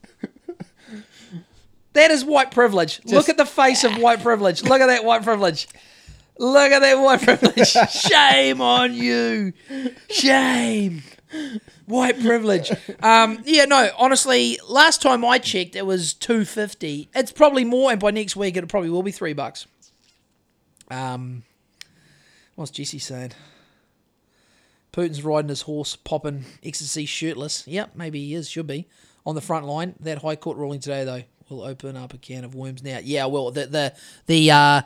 [1.93, 3.01] That is white privilege.
[3.05, 4.63] look at the face of white privilege.
[4.63, 5.67] Look at that white privilege.
[6.39, 7.67] Look at that white privilege.
[7.91, 9.53] Shame on you.
[10.09, 11.03] Shame.
[11.85, 12.71] White privilege.
[13.01, 17.09] Um, yeah, no, honestly, last time I checked, it was two fifty.
[17.13, 19.67] It's probably more, and by next week, it probably will be three bucks.
[20.89, 21.43] Um,
[22.55, 23.31] what's Jesse saying?
[24.91, 27.67] Putin's riding his horse, popping ecstasy, shirtless.
[27.67, 28.49] Yep, maybe he is.
[28.49, 28.87] Should be
[29.25, 29.95] on the front line.
[29.99, 32.83] That High Court ruling today, though, will open up a can of worms.
[32.83, 33.93] Now, yeah, well, the the
[34.27, 34.81] the uh,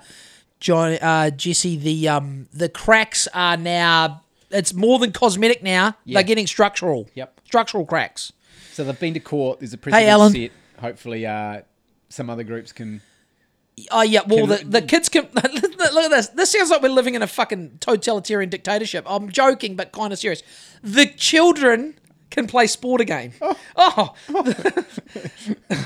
[0.60, 4.24] John uh, Jesse, the um the cracks are now.
[4.50, 5.96] It's more than cosmetic now.
[6.06, 7.10] They're getting structural.
[7.16, 7.42] Yep.
[7.44, 8.32] Structural cracks.
[8.72, 9.60] So they've been to court.
[9.60, 10.32] There's a precedent Alan.
[10.32, 10.52] set.
[10.80, 11.64] Hopefully, uh,
[12.10, 13.02] some other groups can.
[13.92, 16.28] Oh yeah, well the, the kids can look at this.
[16.30, 19.06] This sounds like we're living in a fucking totalitarian dictatorship.
[19.08, 20.42] I'm joking, but kind of serious.
[20.82, 21.96] The children
[22.32, 23.34] can play sport again.
[23.42, 23.56] Oh,
[24.30, 25.56] oh.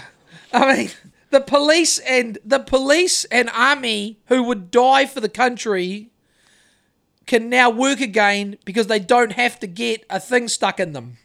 [0.53, 0.89] I mean,
[1.31, 6.09] the police and the police and army who would die for the country
[7.25, 11.17] can now work again because they don't have to get a thing stuck in them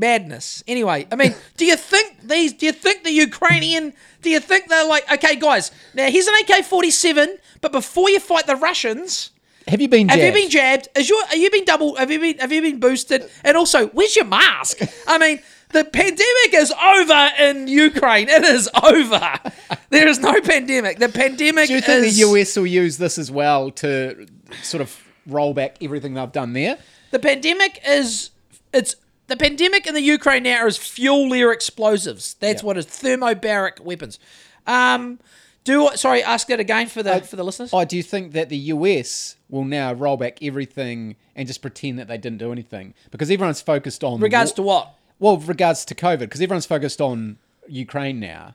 [0.00, 0.64] madness.
[0.66, 2.52] Anyway, I mean, do you think these?
[2.54, 3.92] Do you think the Ukrainian?
[4.22, 5.70] Do you think they're like, okay, guys?
[5.94, 9.30] Now here's an AK forty seven, but before you fight the Russians,
[9.68, 10.08] Have you been?
[10.08, 10.88] have you been jabbed?
[10.96, 11.24] Is your?
[11.26, 11.94] Have you been double?
[11.96, 12.38] Have you been?
[12.38, 13.30] Have you been boosted?
[13.44, 14.80] And also, where's your mask?
[15.06, 15.40] I mean.
[15.72, 18.28] The pandemic is over in Ukraine.
[18.28, 19.38] It is over.
[19.90, 20.98] There is no pandemic.
[20.98, 24.26] The pandemic Do you think is the US will use this as well to
[24.64, 26.76] sort of roll back everything they've done there?
[27.12, 28.30] The pandemic is
[28.72, 28.96] it's
[29.30, 32.34] the pandemic in the Ukraine now is fuel air explosives.
[32.34, 32.66] That's Yeah.
[32.66, 34.18] what is thermobaric weapons.
[34.66, 35.18] Um,
[35.64, 37.70] do sorry, ask that again for the for the listeners.
[37.72, 41.98] Oh, do you think that the US will now roll back everything and just pretend
[41.98, 44.94] that they didn't do anything because everyone's focused on Regards to what?
[45.18, 48.54] well, regards to COVID, because everyone's focused on Ukraine now.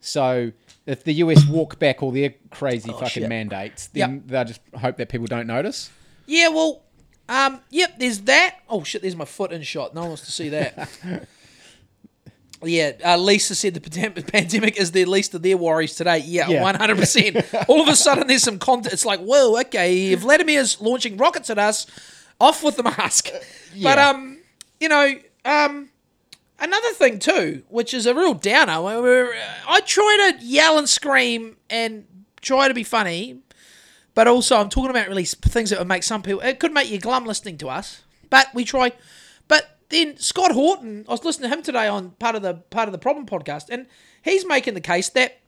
[0.00, 0.52] So
[0.86, 3.28] if the US walk back all their crazy fucking Oh, shit.
[3.28, 4.22] mandates, then Yep.
[4.26, 5.90] they'll just hope that people don't notice.
[6.26, 6.82] Yeah, well,
[7.28, 7.98] um, yep.
[7.98, 8.56] There's that.
[8.68, 9.94] Oh shit, there's my foot in shot.
[9.94, 10.88] No one wants to see that.
[12.60, 16.18] Yeah, uh, Lisa said the pandem- pandemic is the least of their worries today.
[16.18, 17.36] Yeah, one hundred percent.
[17.68, 18.92] All of a sudden, there's some content.
[18.92, 21.86] It's like, whoa, okay, if Vladimir's launching rockets at us,
[22.40, 23.28] off with the mask.
[23.80, 24.08] But Yeah.
[24.08, 24.38] um,
[24.80, 25.14] you know,
[25.44, 25.90] um,
[26.58, 28.82] another thing too, which is a real downer.
[28.82, 29.36] where we're-
[29.68, 32.06] I try to yell and scream and
[32.40, 33.38] try to be funny,
[34.18, 36.40] but also I'm talking about really things that would make some people.
[36.40, 38.90] It could make you glum listening to us, but we try.
[39.46, 42.88] But then Scott Horton, I was listening to him today on part of the part
[42.88, 43.86] of the problem podcast, and
[44.20, 45.38] he's making the case that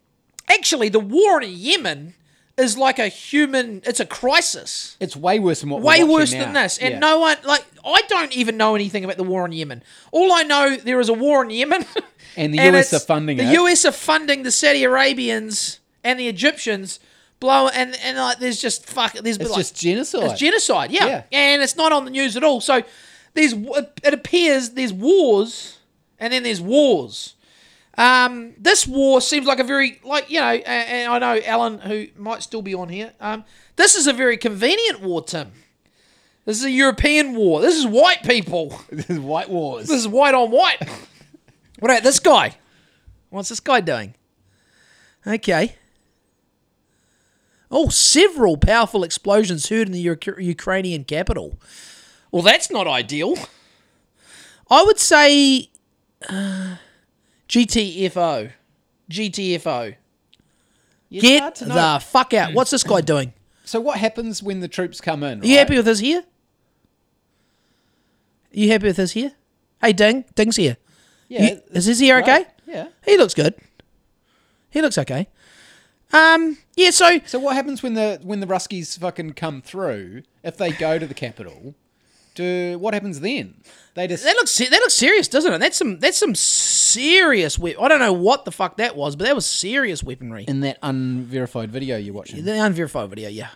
[0.48, 2.14] actually the war in Yemen
[2.56, 3.82] is like a human.
[3.84, 6.44] It's a crisis It's way worse than what way worse now.
[6.44, 6.78] than this.
[6.78, 6.98] And Yeah.
[7.00, 9.82] no one like I don't even know anything about the war in Yemen.
[10.12, 11.86] All I know there is a war in Yemen,
[12.36, 13.54] And the US are funding the it.
[13.54, 17.00] US are funding the Saudi Arabians and the Egyptians.
[17.40, 19.14] Blow and and like there's just fuck.
[19.14, 20.24] There's It's like, just genocide.
[20.24, 20.90] It's genocide.
[20.90, 21.06] Yeah.
[21.06, 21.22] Yeah.
[21.32, 22.60] and it's not on the news at all.
[22.60, 22.82] So
[23.34, 25.78] there's it appears there's wars
[26.18, 27.34] and then there's wars.
[27.96, 31.78] Um, this war seems like a very like you know, and, and I know Alan
[31.78, 33.12] who might still be on here.
[33.20, 33.44] Um,
[33.76, 35.52] this is a very convenient war, Tim.
[36.44, 37.60] This is a European war.
[37.60, 38.78] This is white people.
[38.90, 39.86] This is white wars.
[39.86, 40.78] This is white on white.
[41.78, 42.56] what about this guy?
[43.30, 44.14] What's this guy doing?
[45.26, 45.76] Okay.
[47.70, 51.58] Oh, several powerful explosions heard in the Uk- Ukrainian capital.
[52.32, 53.36] Well, that's not ideal.
[54.70, 55.68] I would say
[56.28, 56.76] uh,
[57.48, 58.52] GTFO.
[59.10, 59.96] GTFO.
[61.08, 62.54] Yeah, it's Get the fuck out.
[62.54, 63.32] What's this guy doing?
[63.64, 65.40] So what happens when the troops come in?
[65.40, 65.60] Are you right?
[65.60, 66.20] happy with us here?
[68.52, 69.32] Are you happy with us here?
[69.80, 70.24] Hey, Ding.
[70.34, 70.76] Ding's here.
[71.28, 71.42] Yeah.
[71.42, 72.32] You- is his hair okay?
[72.32, 72.46] right.
[72.66, 72.88] Yeah.
[73.04, 73.54] He looks good.
[74.70, 75.28] He looks okay.
[76.12, 80.22] Um, yeah, so So what happens when the when the Ruskies fucking come through?
[80.42, 81.74] If they go to the capital,
[82.34, 83.54] do what happens then?
[83.94, 85.58] They just that looks se- that looks serious, doesn't it?
[85.58, 89.24] That's some that's some serious we- I don't know what the fuck that was, but
[89.24, 90.44] that was serious weaponry.
[90.48, 92.44] in that unverified video you're watching.
[92.44, 93.48] The unverified video, yeah.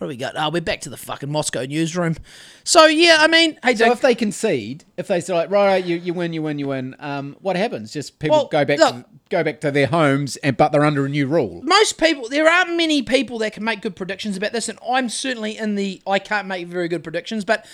[0.00, 0.32] What do we got?
[0.34, 2.16] Oh, we're back to the fucking Moscow newsroom.
[2.64, 5.84] So yeah, I mean, hey, So if they concede, if they say like, right, right,
[5.84, 7.92] you, you win, you win, you win, um, what happens?
[7.92, 10.86] Just people Well, go back look- to, go back to their homes, and but they're
[10.86, 11.60] under a new rule.
[11.64, 15.08] most people there aren't many people that can make good predictions about this and i'm
[15.10, 17.64] certainly in the i can't make very good predictions but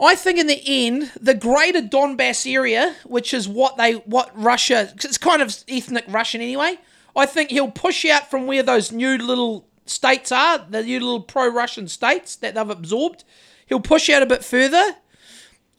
[0.00, 4.86] i think in the end the greater donbass area which is what they what russia
[4.96, 6.78] 'cause it's kind of ethnic russian anyway
[7.14, 11.88] i think he'll push out from where those new little states are the little pro-russian
[11.88, 13.24] states that they've absorbed
[13.66, 14.96] he'll push out a bit further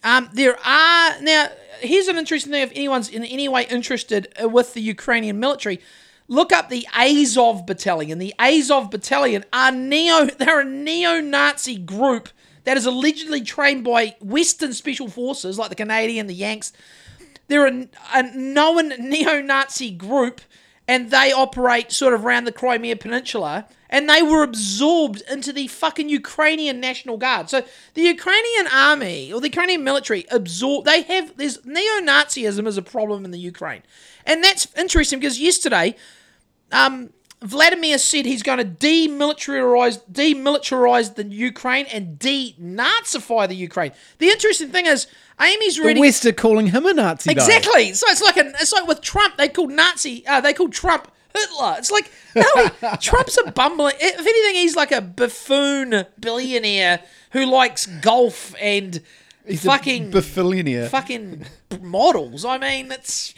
[0.03, 1.49] um, there are now.
[1.79, 2.63] Here's an interesting thing.
[2.63, 5.79] If anyone's in any way interested uh, with the Ukrainian military,
[6.27, 8.17] look up the Azov Battalion.
[8.17, 10.25] The Azov Battalion are neo.
[10.37, 12.29] They're a neo-Nazi group
[12.63, 16.73] that is allegedly trained by Western special forces like the Canadian, the Yanks.
[17.47, 20.41] They're a, a known neo-Nazi group,
[20.87, 25.67] and they operate sort of around the Crimea Peninsula, and they were absorbed into the
[25.67, 27.49] fucking Ukrainian National Guard.
[27.49, 27.63] So
[27.93, 30.85] the Ukrainian army or the Ukrainian military absorb.
[30.85, 33.83] They have there's neo-Nazism is a problem in the Ukraine,
[34.25, 35.95] and that's interesting because yesterday,
[36.71, 37.11] um,
[37.41, 43.91] Vladimir said he's going to demilitarize demilitarize the Ukraine and denazify the Ukraine.
[44.19, 45.07] The interesting thing is,
[45.39, 47.33] Amy's The reading West are calling him a Nazi.
[47.33, 47.41] though.
[47.41, 47.93] Exactly.
[47.93, 51.11] So it's like an, it's like with Trump, they called Nazi, uh, they called Trump
[51.35, 51.75] Hitler.
[51.77, 53.95] It's like no, he- Trump's a bumbling.
[53.99, 59.01] If anything, he's like a buffoon billionaire who likes golf and
[59.45, 60.87] He's fucking billionaire.
[60.89, 61.45] fucking
[61.81, 62.45] models.
[62.45, 63.33] I mean, it's.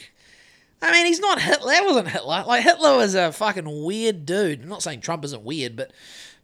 [0.82, 1.72] I mean, he's not Hitler.
[1.72, 2.44] That wasn't Hitler.
[2.46, 4.62] Like Hitler was a fucking weird dude.
[4.62, 5.92] I'm not saying Trump isn't weird, but,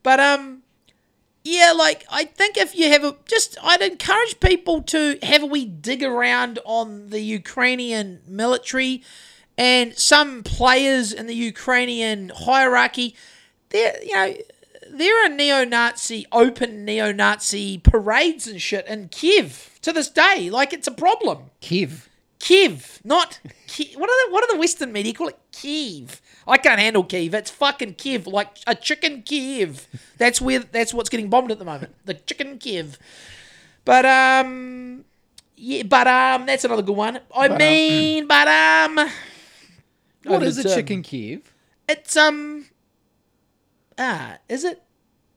[0.03, 0.62] but um,
[1.44, 5.46] yeah, like I think if you have a just, I'd encourage people to have a
[5.46, 9.03] wee dig around on the Ukrainian military
[9.61, 13.14] and some players in the Ukrainian hierarchy.
[13.68, 14.34] There, you know,
[14.90, 20.48] there are neo-Nazi, open neo-Nazi parades and shit in Kiev to this day.
[20.48, 21.50] Like it's a problem.
[21.61, 22.08] Kiev.
[22.38, 23.96] Kiev, not Kiev.
[23.96, 25.38] What are the what are the Western media call it?
[25.52, 26.22] Kiev.
[26.48, 27.34] I can't handle Kiev.
[27.34, 29.86] It's fucking Kiev, like a chicken Kiev.
[30.16, 31.94] That's where that's what's getting bombed at the moment.
[32.06, 32.98] The chicken Kiev.
[33.84, 35.04] But um,
[35.54, 37.20] yeah, but um, that's another good one.
[37.36, 39.11] I um, mean, but um,
[40.24, 41.52] What over a chicken Kiev?
[41.88, 42.66] It's um,
[43.98, 44.82] ah, is it?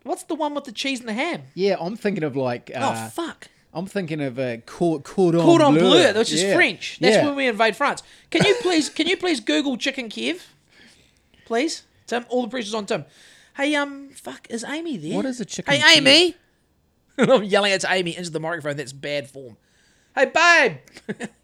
[0.03, 1.43] What's the one with the cheese and the ham?
[1.53, 2.71] Yeah, I'm thinking of like.
[2.75, 3.47] oh Uh, fuck.
[3.73, 6.53] I'm thinking of a cor- cordon, Cordon bleu, bleu, which is Yeah.
[6.53, 6.99] French.
[7.01, 7.25] That's yeah.
[7.25, 8.03] when we invade France.
[8.29, 10.45] Can you please can you please Google chicken Kiev?
[11.45, 11.83] Please?
[12.05, 13.05] Tim, all the pressure's on Tim.
[13.57, 15.15] Hey, um, fuck, is Amy there?
[15.15, 16.07] What is a chicken Hey, Kiev?
[16.07, 16.35] Amy!
[17.17, 18.77] I'm yelling at Amy into the microphone.
[18.77, 19.57] That's bad form.
[20.15, 21.27] Hey, babe!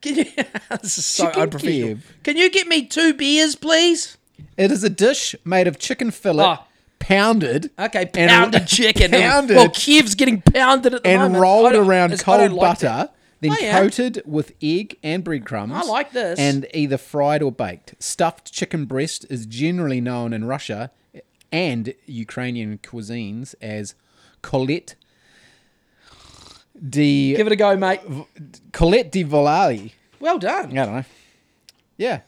[0.00, 0.24] Can you...
[0.82, 1.88] this is so Chicken unprofessional.
[1.88, 2.16] Kiev.
[2.22, 4.16] Can you get me two beers, please?
[4.56, 6.64] It is a dish made of chicken fillet, Oh.
[6.98, 9.10] pounded, Okay, And- pounded chicken.
[9.10, 9.56] pounded.
[9.56, 11.36] Well, Kiev's getting pounded at the and moment.
[11.36, 13.14] I rolled don't- around don't cold like butter, that.
[13.40, 13.78] then Oh, yeah.
[13.80, 15.72] coated with egg and breadcrumbs.
[15.74, 16.38] I like this.
[16.38, 17.94] And either fried or baked.
[17.98, 20.90] Stuffed chicken breast is generally known in Russia
[21.52, 23.94] and Ukrainian cuisines as
[24.42, 24.94] colette
[26.88, 28.00] de Give it a go, mate.
[28.72, 29.92] colette de volali.
[30.18, 30.70] Well done.
[30.78, 31.04] I don't know.
[31.96, 32.20] Yeah.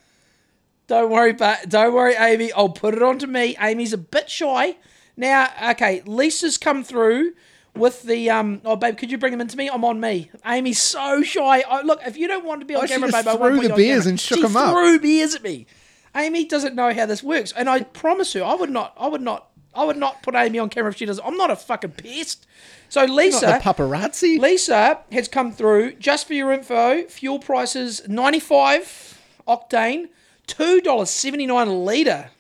[0.87, 2.53] Don't worry, but don't worry, Amy.
[2.53, 3.57] I'll put it on to me.
[3.61, 4.77] Amy's a bit shy.
[5.17, 7.33] Now, okay, Lisa's come through
[7.75, 8.61] with the um.
[8.65, 9.69] Oh, babe, could you bring him into me?
[9.71, 10.31] I'm on me.
[10.45, 11.63] Amy's so shy.
[11.71, 13.37] Oh, look, if you don't want to be on Oh, she camera, just babe, I
[13.39, 14.73] threw you the beers and shook she 'em up.
[14.75, 15.67] Threw beers at me.
[16.15, 18.93] Amy doesn't know how this works, and I promise her, I would not.
[18.99, 19.49] I would not.
[19.75, 21.20] I would not put Amy on camera if she does.
[21.25, 22.47] I'm not a fucking pest.
[22.89, 24.39] So Lisa, Not the paparazzi.
[24.39, 27.05] Lisa has come through just for your info.
[27.05, 29.18] Fuel prices 95
[29.49, 30.09] octane,
[30.47, 32.31] $2.79 a litre.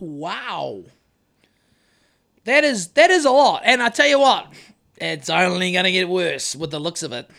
[0.00, 0.82] Wow.
[2.44, 3.62] That is that is a lot.
[3.64, 4.52] And I tell you what,
[4.96, 7.30] it's only going to get worse with the looks of it.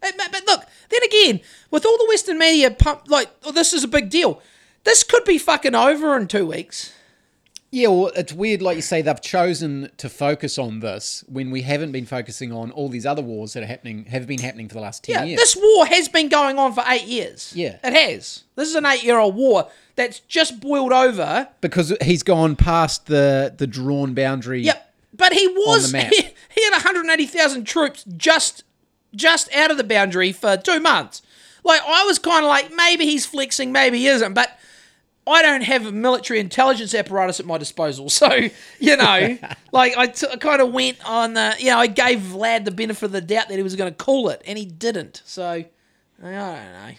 [0.00, 1.40] But, but look, then again,
[1.70, 4.40] with all the Western media pump like, oh, this is a big deal.
[4.84, 6.92] This could be fucking over in two weeks.
[7.72, 11.62] Yeah, well, it's weird, like you say, they've chosen to focus on this when we
[11.62, 14.74] haven't been focusing on all these other wars that are happening, have been happening for
[14.74, 15.40] the last 10 Yeah, years.
[15.40, 17.52] this war has been going on for eight years.
[17.56, 17.78] Yeah.
[17.82, 18.44] It has.
[18.54, 21.48] This is an eight year old war that's just boiled over.
[21.60, 24.62] because he's gone past the, the drawn boundary.
[24.62, 24.94] Yep.
[25.14, 25.98] But he was he,
[26.54, 28.62] he had 180,000 troops just
[29.14, 31.22] just out of the boundary for 2 months.
[31.64, 34.56] Like I was kind of like maybe he's flexing, maybe he isn't, but
[35.26, 38.08] I don't have a military intelligence apparatus at my disposal.
[38.16, 38.30] So,
[38.78, 39.38] you know,
[39.72, 43.04] like I t- kind of went on the, you know, I gave Vlad the benefit
[43.04, 45.20] of the doubt that he was going to call it, and he didn't.
[45.26, 45.66] So, I
[46.22, 46.90] don't know.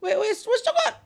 [0.00, 1.02] We, we, still got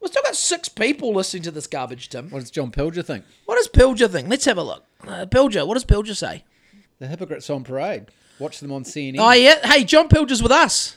[0.00, 2.28] we've still got six people listening to this garbage, Tim.
[2.30, 3.24] What does John Pilger think?
[3.46, 4.28] What does Pilger think?
[4.28, 4.84] Let's have a look.
[5.06, 6.44] Uh, Pilger, what does Pilger say?
[6.98, 8.06] The hypocrites on parade.
[8.38, 9.16] Watch them on CNN.
[9.18, 9.66] Oh yeah.
[9.66, 10.96] Hey, John Pilger's with us.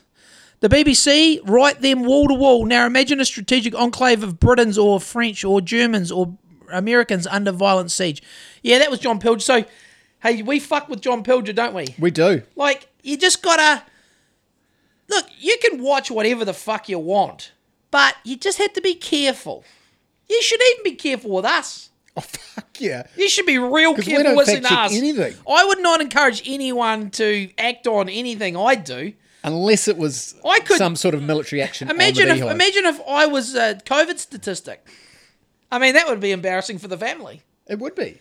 [0.61, 2.65] The BBC write them wall to wall.
[2.65, 6.37] Now imagine a strategic enclave of Britons or French or Germans or
[6.71, 8.21] Americans under violent siege.
[8.61, 9.41] Yeah, that was John Pilger.
[9.41, 9.65] So,
[10.21, 11.87] hey, we fuck with John Pilger, don't we?
[11.99, 12.43] we do.
[12.55, 13.83] Like, you just gotta
[15.09, 15.25] look.
[15.39, 17.51] You can watch whatever the fuck you want,
[17.89, 19.63] but you just have to be careful.
[20.29, 21.87] You should even be careful with us.
[22.17, 23.07] Oh, fuck yeah.
[23.15, 24.93] You should be real 'Cause we careful don't listening to us.
[24.93, 25.33] anything.
[25.49, 29.13] I would not encourage anyone to act on anything I do.
[29.43, 31.89] Unless it was I could- some sort of military action.
[31.89, 32.51] Imagine if beehive.
[32.51, 34.85] imagine if I was a COVID statistic.
[35.71, 37.41] I mean, that would be embarrassing for the family.
[37.67, 38.19] It would be.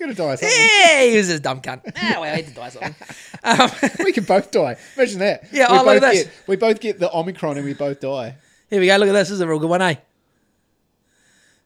[0.00, 0.48] You're to die something.
[0.48, 1.82] Yeah, he was a dumb cunt.
[1.96, 2.94] Ah, well, I hate to die something.
[3.44, 3.70] Um,
[4.04, 4.76] we can both die.
[4.96, 5.44] Imagine that.
[5.52, 6.24] Yeah, we oh, look at this.
[6.24, 8.36] Get, we both get the Omicron and we both die.
[8.70, 8.96] here we go.
[8.96, 9.28] Look at this.
[9.28, 9.96] This is a real good one, eh?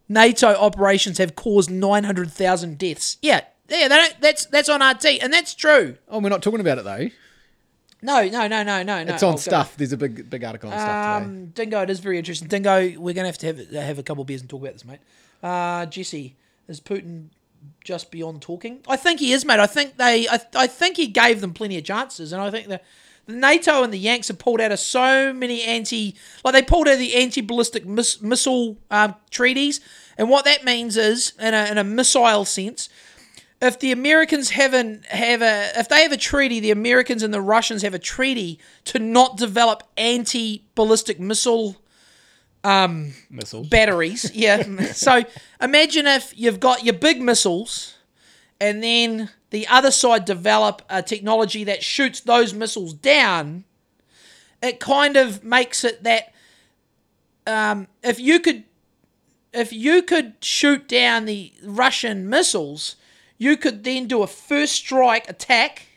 [0.08, 3.18] NATO operations have caused 900,000 deaths.
[3.22, 5.96] Yeah, yeah, they don't, that's that's on RT, and that's true.
[6.08, 7.08] Oh, we're not talking about it though.
[8.02, 9.14] No, no, no, no, no, no.
[9.14, 9.76] It's on Oh, go- stuff.
[9.76, 11.26] There's a big big article on stuff today.
[11.30, 12.48] Um, Dingo, it is very interesting.
[12.48, 14.84] Dingo, we're gonna have to have have a couple of beers and talk about this,
[14.84, 14.98] mate.
[15.42, 16.36] Uh, Jesse,
[16.68, 17.28] is Putin
[17.84, 18.80] just beyond talking?
[18.88, 19.60] I think he is, mate.
[19.60, 22.66] I think they, I, I think he gave them plenty of chances, and I think
[22.68, 22.80] the,
[23.26, 26.88] the NATO and the Yanks have pulled out of so many anti, like they pulled
[26.88, 29.80] out of the anti-ballistic miss, missile um, treaties,
[30.18, 32.88] and what that means is, in a, in a missile sense,
[33.62, 37.40] if the Americans haven't have a if they have a treaty, the Americans and the
[37.40, 41.76] Russians have a treaty to not develop anti ballistic missile
[42.64, 43.68] Missiles.
[43.68, 44.30] batteries.
[44.34, 44.92] Yeah.
[44.92, 45.24] so
[45.60, 47.96] imagine if you've got your big missiles
[48.60, 53.64] and then the other side develop a technology that shoots those missiles down.
[54.62, 56.32] It kind of makes it that
[57.46, 58.64] um, if you could
[59.52, 62.96] if you could shoot down the Russian missiles,
[63.42, 65.88] you could then do a first strike attack.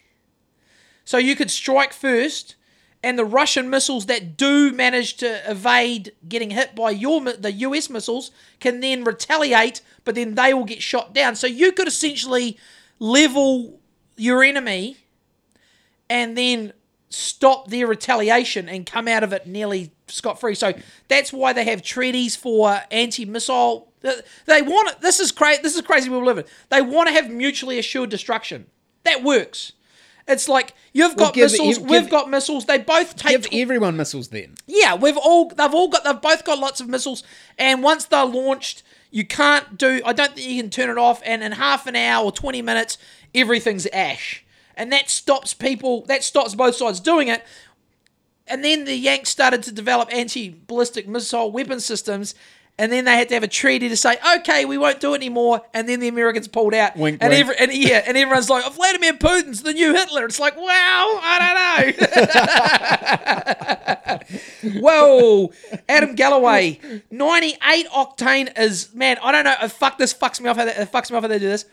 [1.04, 2.56] So you could strike first,
[3.04, 7.88] and the Russian missiles that do manage to evade getting hit by your the US
[7.88, 11.36] missiles can then retaliate, but then they will get shot down.
[11.36, 12.58] So you could essentially
[12.98, 13.80] level
[14.18, 14.98] your enemy
[16.10, 16.74] and then
[17.16, 20.56] stop their retaliation and come out of it nearly scot free.
[20.56, 20.74] So
[21.08, 23.92] that's why they have treaties for anti-missile.
[24.46, 25.02] They want it.
[25.02, 25.62] This is crazy.
[25.62, 26.10] This is crazy.
[26.10, 26.46] We live in.
[26.70, 28.68] They want to have mutually assured destruction.
[29.04, 29.72] That works.
[30.28, 31.80] It's like you've Well, got give- missiles.
[31.80, 32.66] we've got missiles.
[32.66, 33.44] They both take.
[33.44, 34.56] Give everyone missiles then.
[34.68, 37.24] Yeah, we've all they've all got they've both got lots of missiles,
[37.60, 38.82] and once they're launched,
[39.12, 40.02] you can't do.
[40.04, 42.64] I don't think you can turn it off, and in half an hour or twenty
[42.64, 42.98] minutes,
[43.36, 44.44] everything's ash,
[44.78, 46.06] and that stops people.
[46.06, 47.44] That stops both sides doing it.
[48.48, 52.36] And then the Yanks started to develop anti-ballistic missile weapon systems.
[52.78, 55.18] And then they had to have a treaty to say, okay, we won't do it
[55.18, 55.62] anymore.
[55.74, 56.98] And then the Americans pulled out.
[56.98, 57.40] Wink, and, wink.
[57.40, 60.26] Every, and yeah, and everyone's like, oh, Vladimir Putin's the new Hitler.
[60.26, 61.86] It's like, wow, I
[64.66, 64.80] don't know.
[64.82, 65.52] Whoa,
[65.88, 66.80] Adam Galloway,
[67.12, 69.20] ninety-eight octane is man.
[69.24, 69.56] I don't know.
[69.70, 70.58] Fuck this fucks me off.
[70.58, 71.66] How they, it fucks me off how they do this.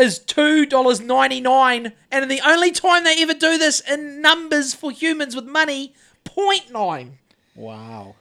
[0.00, 4.90] Is two dollars ninety-nine, and the only time they ever do this in numbers for
[4.90, 5.94] humans with money,
[6.24, 7.10] 0.9.
[7.54, 8.14] Wow.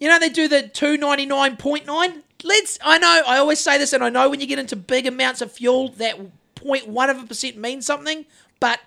[0.00, 2.24] You know they do the two ninety nine point nine.
[2.42, 2.78] Let's.
[2.82, 3.22] I know.
[3.26, 5.90] I always say this, and I know when you get into big amounts of fuel,
[5.98, 6.18] that
[6.56, 8.24] 0.1 of a percent means something.
[8.58, 8.80] But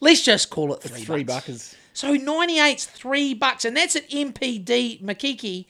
[0.00, 1.04] let's just call it three.
[1.04, 1.46] Three bucks.
[1.46, 1.76] buckers.
[1.94, 5.66] So 98's three bucks, and that's at NPD Makiki.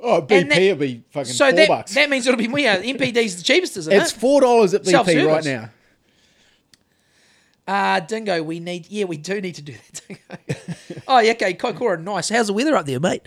[0.00, 1.94] Oh, And BP that- will be fucking So four that bucks.
[1.94, 2.58] that means it'll be more.
[2.58, 4.16] Yeah, NPD's the cheapest, isn't it's it?
[4.20, 5.70] four dollars at BP right now.
[7.66, 8.86] Uh, Dingo, we need.
[8.90, 10.02] Yeah, we do need to do that.
[10.06, 11.00] Dingo.
[11.08, 12.28] oh, yeah, okay, Kaikoura, nice.
[12.28, 13.22] How's the weather up there, mate?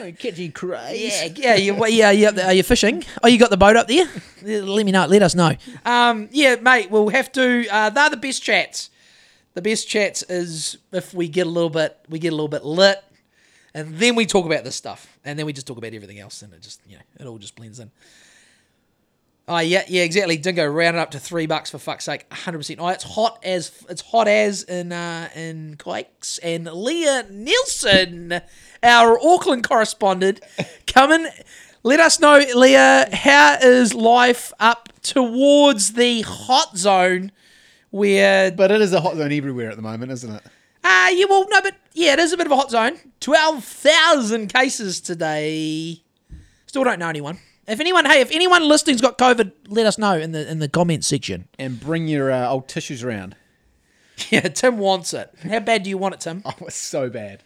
[0.00, 1.22] Oh, catchy craze.
[1.22, 2.46] Yeah, yeah, you, well, yeah, you up there?
[2.46, 3.04] Are you fishing?
[3.22, 4.06] Oh, you got the boat up there?
[4.42, 5.04] Let me know.
[5.04, 5.52] Let us know.
[5.84, 7.68] Um, yeah, mate, we'll have to.
[7.68, 8.88] Uh, they're the best chats.
[9.52, 12.64] The best chats is if we get a little bit, we get a little bit
[12.64, 13.04] lit,
[13.74, 16.42] and then we talk about this stuff, and then we just talk about everything else,
[16.42, 17.90] and it just, you know, it all just blends in.
[19.48, 20.36] Oh yeah, yeah, exactly.
[20.36, 22.78] Dingo rounded up to three bucks for fuck's sake, hundred percent.
[22.80, 28.40] Oh, it's hot as it's hot as in uh, in Quakes and Leah Nielsen,
[28.84, 30.40] our Auckland correspondent,
[30.86, 31.26] coming.
[31.82, 37.32] Let us know, Leah, how is life up towards the hot zone?
[37.90, 40.42] Where But it is a hot zone everywhere at the moment, isn't it?
[40.84, 42.98] Ah, yeah, well, no, but yeah, it is a bit of a hot zone.
[43.20, 46.02] Twelve thousand cases today.
[46.66, 47.38] Still don't know anyone.
[47.68, 50.68] If anyone, hey, if anyone listening's got COVID, let us know in the in the
[50.68, 51.48] comment section.
[51.58, 53.36] And bring your uh, old tissues around.
[54.30, 55.34] Yeah, Tim wants it.
[55.42, 56.42] How bad do you want it, Tim?
[56.46, 57.42] Oh, it's so bad.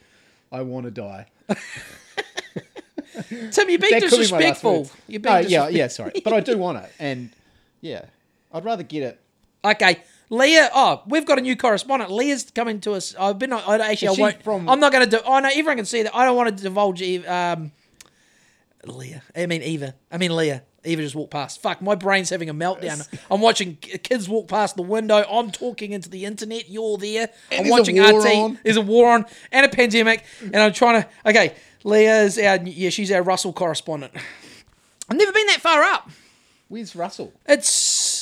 [0.53, 1.27] I want to die.
[3.29, 4.91] Tim, you're being That could be disrespectful.
[5.07, 6.13] You're being No, yeah, yeah, sorry.
[6.23, 6.91] But I do want it.
[6.99, 7.31] And
[7.81, 8.07] yeah,
[8.53, 9.21] I'd rather get it.
[9.65, 10.71] Okay, Leah.
[10.75, 12.11] Oh, we've got a new correspondent.
[12.11, 13.15] Leah's coming to us.
[13.19, 13.53] I've been.
[13.53, 14.09] I actually.
[14.09, 14.43] Is I won't.
[14.43, 15.23] from- I'm not going to do.
[15.25, 16.15] Oh no, everyone can see that.
[16.15, 17.03] I don't want to divulge.
[17.27, 17.73] Um,
[18.85, 19.23] Leah.
[19.35, 19.95] I mean Eva.
[20.11, 20.63] I mean Leah.
[20.85, 21.61] Eva just walked past.
[21.61, 23.05] Fuck, my brain's having a meltdown.
[23.29, 25.17] I'm watching kids walk past the window.
[25.29, 26.69] I'm talking into the internet.
[26.71, 27.29] You're there.
[27.51, 28.27] I'm there's a watching war RT.
[28.37, 28.59] on.
[28.63, 31.09] There's a war on and a pandemic, and I'm trying to.
[31.27, 32.59] Okay, Leah's our.
[32.63, 34.13] Yeah, she's our Russell correspondent.
[35.09, 36.09] I've never been that far up.
[36.69, 37.33] Where's Russell?
[37.47, 37.69] It's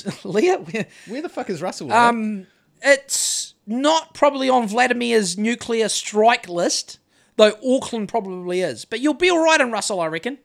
[0.24, 0.58] Leah.
[0.58, 1.92] where- Where the fuck is Russell?
[1.92, 2.46] Um,
[2.82, 6.98] it's not probably on Vladimir's nuclear strike list,
[7.36, 8.84] though Auckland probably is.
[8.84, 10.38] But you'll be all right in Russell, I reckon,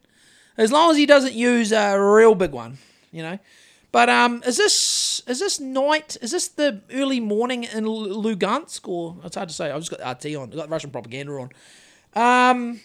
[0.57, 2.77] as long as he doesn't use a real big one,
[3.11, 3.40] you know.
[3.91, 6.15] But um, is this is this night?
[6.22, 9.72] Is this the early morning in Lugansk, or it's hard to say.
[9.72, 10.49] I've just got RT on.
[10.52, 11.49] I've got Russian propaganda on.
[12.15, 12.81] Um,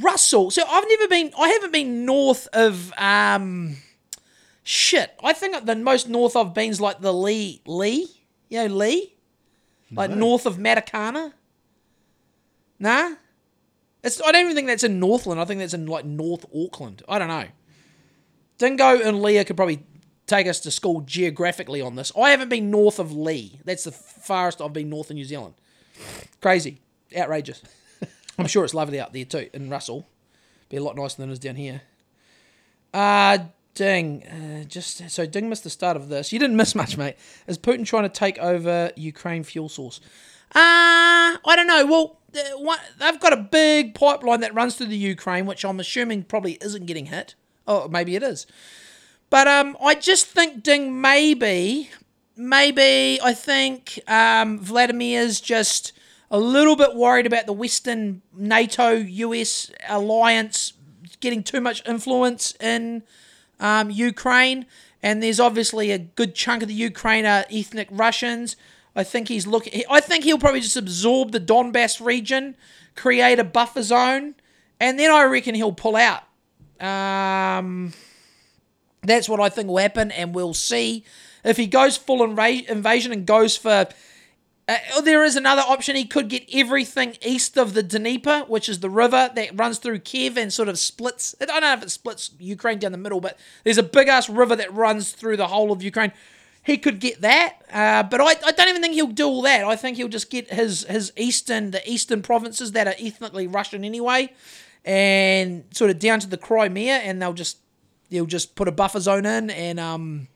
[0.00, 0.50] Russell.
[0.50, 1.30] So I've never been.
[1.38, 2.92] I haven't been north of.
[2.96, 3.76] um
[4.70, 5.18] Shit.
[5.20, 7.60] I think the most north I've been is like the Leigh.
[7.66, 8.06] Leigh.
[8.48, 9.14] You know Leigh.
[9.90, 11.32] Like north of Matakana.
[12.78, 13.14] Nah.
[14.04, 14.22] It's.
[14.22, 15.40] I don't even think that's in Northland.
[15.40, 17.02] I think that's in like North Auckland.
[17.08, 17.46] I don't know.
[18.58, 19.82] Dingo and Leah could probably
[20.28, 22.12] take us to school geographically on this.
[22.16, 23.58] I haven't been north of Leigh.
[23.64, 25.54] That's the farthest I've been north in New Zealand.
[26.40, 26.80] Crazy.
[27.18, 27.60] Outrageous.
[28.38, 30.06] I'm sure it's lovely out there too in Russell.
[30.68, 31.82] Be a lot nicer than it is down here.
[32.94, 33.38] Uh
[33.74, 34.26] Ding.
[34.26, 36.32] Uh, just so Ding missed the start of this.
[36.32, 37.16] You didn't miss much, mate.
[37.46, 40.00] Is Putin trying to take over Ukraine fuel source?
[40.54, 41.86] Uh, I don't know.
[41.86, 46.24] Well, uh, they've got a big pipeline that runs through the Ukraine, which I'm assuming
[46.24, 47.34] probably isn't getting hit.
[47.66, 48.46] Oh, maybe it is.
[49.30, 51.90] But um, I just think Ding maybe,
[52.36, 55.92] maybe I think um, Vladimir's just
[56.30, 60.72] a little bit worried about the Western NATO US alliance
[61.20, 63.02] getting too much influence in
[63.60, 64.66] um, Ukraine,
[65.02, 68.56] and there's obviously a good chunk of the Ukraine are ethnic Russians.
[68.96, 69.84] I think he's looking.
[69.88, 72.56] I think he'll probably just absorb the Donbass region,
[72.96, 74.34] create a buffer zone,
[74.80, 76.24] and then I reckon he'll pull out.
[76.80, 77.92] Um,
[79.02, 81.04] that's what I think will happen, and we'll see
[81.44, 83.86] if he goes full inva- invasion and goes for.
[84.70, 85.96] Uh, there is another option.
[85.96, 89.98] He could get everything east of the Dnieper, which is the river that runs through
[89.98, 91.34] Kiev and sort of splits.
[91.40, 94.30] I don't know if it splits Ukraine down the middle, but there's a big ass
[94.30, 96.12] river that runs through the whole of Ukraine.
[96.62, 99.64] He could get that, uh, but I, I don't even think he'll do all that.
[99.64, 103.84] I think he'll just get his his eastern the eastern provinces that are ethnically Russian
[103.84, 104.32] anyway,
[104.84, 107.58] and sort of down to the Crimea, and they'll just
[108.08, 110.28] he'll just put a buffer zone in, and um,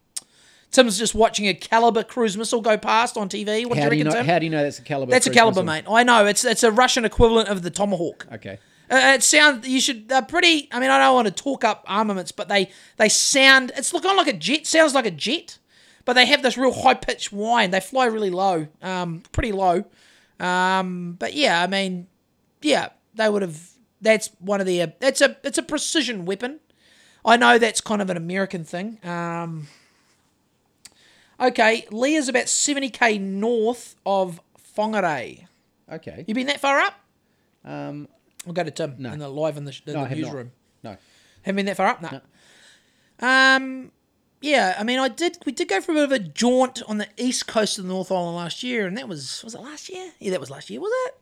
[0.75, 3.65] Tim's just watching a Caliber cruise missile go past on TV.
[3.65, 4.19] What How do you reckon, know?
[4.19, 4.27] Tim?
[4.27, 5.11] How do you know that's a caliber?
[5.13, 5.91] That's a Caliber, missile?
[5.93, 5.99] mate.
[6.01, 8.27] I know it's it's a Russian equivalent of the Tomahawk.
[8.33, 8.59] Okay.
[8.91, 10.69] Uh, it sounds you should they're pretty.
[10.73, 13.73] I mean, I don't want to talk up armaments, but they they sound.
[13.77, 14.67] It's looking like a jet.
[14.67, 15.59] Sounds like a jet,
[16.05, 17.71] but they have this real high pitched whine.
[17.71, 19.85] They fly really low, um, pretty low.
[20.41, 22.09] Um, but yeah, I mean,
[22.61, 23.71] yeah, they would have.
[24.01, 24.81] That's one of the.
[25.01, 26.61] It's a it's a precision weapon.
[27.25, 28.99] I know that's kind of an American thing.
[29.03, 29.69] Um,
[31.41, 34.41] okay, Leah's about seventy k north of
[34.77, 35.47] Whangarei.
[35.91, 36.25] Okay.
[36.27, 36.95] You been that far up?
[37.65, 38.09] Um,
[38.45, 39.13] We'll go to Tim No.
[39.13, 40.53] in the live in the, in no, the newsroom.
[40.83, 40.97] No.
[41.43, 42.03] Haven't been that far up?
[42.03, 42.21] No.
[43.21, 43.91] Um,
[44.41, 45.39] yeah, I mean, I did.
[45.47, 47.89] We did go for a bit of a jaunt on the east coast of the
[47.89, 50.13] North Island last year, and that was was it last year?
[50.19, 50.81] Yeah, that was last year.
[50.81, 51.15] Was it?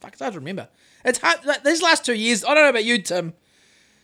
[0.00, 0.68] Fuck, it's hard to remember.
[1.04, 1.44] It's hard.
[1.44, 3.34] Like, these last two years, I don't know about you, Tim.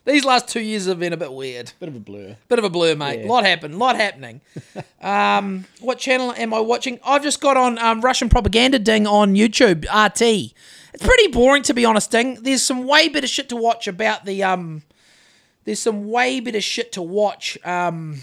[0.07, 1.73] These last two years have been a bit weird.
[1.79, 2.37] Bit of a blur.
[2.49, 3.21] Bit of a blur, mate.
[3.21, 3.29] Yeah.
[3.29, 3.79] Lot happened.
[3.79, 4.41] Lot happening.
[5.03, 6.99] um, what channel am I watching?
[7.05, 9.85] I've just got on um, Russian propaganda ding on YouTube.
[9.85, 10.55] RT.
[10.93, 12.11] It's pretty boring to be honest.
[12.11, 12.43] Ding.
[12.43, 14.83] There's some way better shit to watch about the um.
[15.65, 18.23] There's some way better shit to watch um.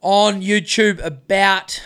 [0.00, 1.82] On YouTube about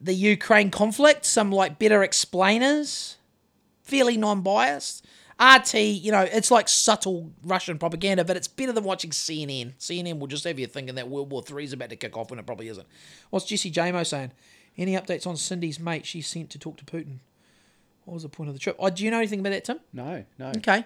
[0.00, 1.24] the Ukraine conflict.
[1.24, 3.16] Some like better explainers.
[3.82, 5.05] Fairly non-biased.
[5.40, 9.74] RT, you know, it's like subtle Russian propaganda, but it's better than watching CNN.
[9.78, 12.30] CNN will just have you thinking that World War Three is about to kick off
[12.30, 12.86] when it probably isn't.
[13.30, 14.32] What's Jesse Jamo saying?
[14.78, 17.18] Any updates on Cindy's mate she sent to talk to Putin?
[18.04, 18.76] What was the point of the trip?
[18.78, 19.80] Oh, do you know anything about that, Tim?
[19.92, 20.48] No, no.
[20.56, 20.84] Okay.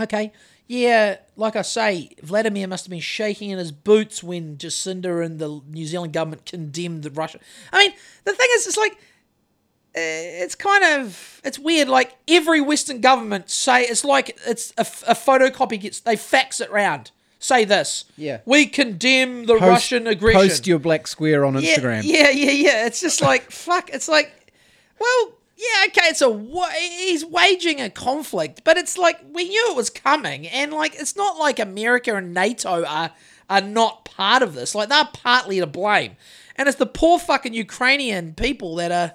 [0.00, 0.32] Okay.
[0.66, 5.38] Yeah, like I say, Vladimir must have been shaking in his boots when Jacinda and
[5.38, 7.40] the New Zealand government condemned the Russia.
[7.72, 8.98] I mean, the thing is, it's like,
[9.94, 11.88] Eh, it's kind of, it's weird.
[11.88, 16.70] Like every Western government say, it's like it's a, a photocopy gets, they fax it
[16.70, 17.10] round.
[17.40, 18.04] Say this.
[18.16, 18.40] Yeah.
[18.44, 20.40] We condemn the Post- Russian aggression.
[20.40, 22.02] Post your black square on Yeah, Instagram.
[22.04, 22.86] Yeah, yeah, yeah.
[22.86, 23.90] It's just like fuck.
[23.90, 24.52] It's like,
[25.00, 26.06] well, yeah, okay.
[26.08, 26.30] It's a
[26.80, 31.14] he's waging a conflict, but it's like we knew it was coming, and like it's
[31.16, 33.10] not like America and NATO are
[33.48, 34.74] are not part of this.
[34.74, 36.16] Like they're partly to blame,
[36.56, 39.12] and it's the poor fucking Ukrainian people that are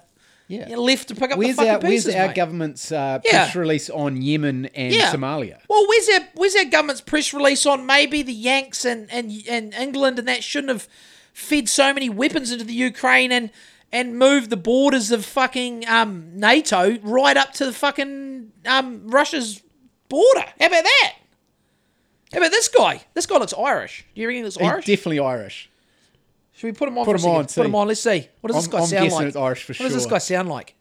[0.48, 0.68] Yeah.
[0.70, 2.16] you know, left to pick up Where's the fucking our Where's pieces.
[2.16, 2.36] our mate.
[2.36, 3.32] government's uh, Yeah.
[3.46, 5.12] press release on Yemen and Yeah.
[5.12, 5.60] Somalia?
[5.70, 9.74] Well, where's our where's our government's press release on maybe the Yanks and, and and
[9.74, 10.88] England and that shouldn't have
[11.34, 13.50] fed so many weapons into the Ukraine and
[13.92, 19.62] and moved the borders of fucking um, NATO right up to the fucking um, Russia's
[20.10, 20.46] border.
[20.60, 21.14] How about that?
[22.34, 23.04] How about this guy?
[23.14, 24.06] This guy looks Irish.
[24.16, 24.86] Do you reckon he looks He's Irish?
[24.88, 25.70] definitely Irish.
[26.53, 27.05] Should we put him on?
[27.05, 27.63] Put for a him on, second?
[27.63, 27.79] Put him see.
[27.79, 27.89] on.
[27.89, 28.29] Let's see.
[28.41, 29.27] What does this I'm- guy I'm sound guessing like?
[29.29, 30.11] it's Irish for what does this sure.
[30.11, 30.75] guy sound like?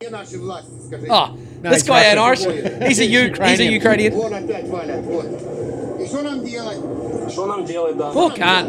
[0.00, 1.08] Где наши власти, скажите?
[1.10, 2.44] Oh, No, this he's guy ain't Irish.
[2.44, 2.82] Russian.
[2.82, 4.12] He's a U- he's a Ukrainian.
[4.14, 6.00] Вон опять валят, вот.
[6.00, 7.30] И что нам делать?
[7.32, 8.10] Что нам делать, да?
[8.12, 8.68] Poor cunt.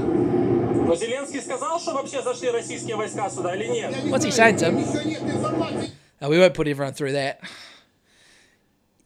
[0.86, 3.92] Но Зеленский сказал, что вообще зашли российские войска сюда или нет?
[3.96, 4.78] Я не What's he знаю, saying, Tim?
[4.80, 5.92] Еще нет информации.
[6.22, 7.40] No, we won't put everyone through that.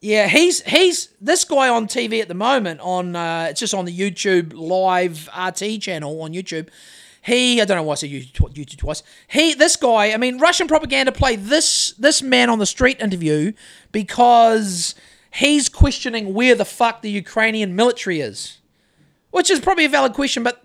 [0.02, 3.84] Yeah, he's he's this guy on TV at the moment on uh, it's just on
[3.84, 6.70] the YouTube live RT channel on YouTube.
[7.22, 9.04] He I don't know why I said YouTube, YouTube twice.
[9.28, 13.52] He this guy, I mean, Russian propaganda play this this man on the street interview
[13.92, 14.96] because
[15.32, 18.58] he's questioning where the fuck the Ukrainian military is,
[19.30, 20.64] which is probably a valid question, but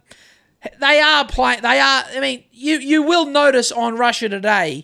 [0.79, 1.61] they are playing.
[1.61, 2.05] They are.
[2.11, 4.83] I mean, you you will notice on Russia Today,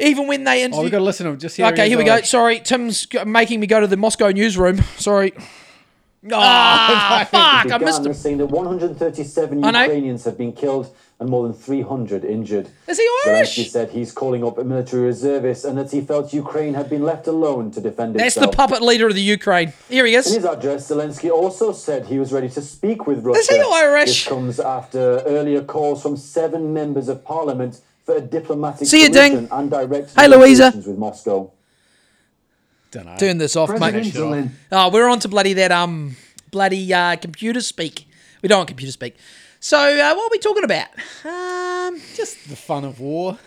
[0.00, 0.80] even when they interview.
[0.80, 1.38] Oh, we've got to listen to him.
[1.38, 1.66] Just here.
[1.66, 2.20] Okay, here we go.
[2.22, 4.78] Sorry, Tim's making me go to the Moscow newsroom.
[4.96, 5.32] Sorry.
[6.30, 7.40] Ah, fuck!
[7.40, 8.14] I began missed him.
[8.14, 12.68] saying that 137 Ukrainians have been killed and more than 300 injured.
[12.88, 13.56] Is he Irish?
[13.56, 17.02] Zelensky said he's calling up a military reservists and that he felt Ukraine had been
[17.02, 18.34] left alone to defend itself.
[18.34, 19.74] That's the puppet leader of the Ukraine.
[19.88, 20.26] Here he is.
[20.28, 23.40] In his address, Zelensky also said he was ready to speak with Russia.
[23.40, 24.24] Is he Irish?
[24.24, 29.12] This comes after earlier calls from seven members of parliament for a diplomatic See you,
[29.12, 29.48] solution Ding.
[29.50, 30.72] and direct Hey, Louisa.
[30.74, 31.50] with Moscow.
[32.90, 33.16] Dunno.
[33.18, 34.14] Turn this off, President mate.
[34.14, 34.50] Zelensky.
[34.72, 36.16] Oh, we're on to bloody that um
[36.50, 38.06] bloody uh, computer speak.
[38.42, 39.16] We don't want computer speak.
[39.60, 40.88] So uh, what are we talking about?
[41.24, 43.38] Um, Just the fun of war.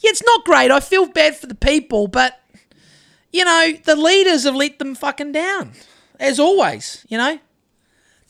[0.00, 0.70] yeah, it's not great.
[0.70, 2.38] I feel bad for the people, but
[3.32, 5.72] you know the leaders have let them fucking down,
[6.20, 7.06] as always.
[7.08, 7.38] You know,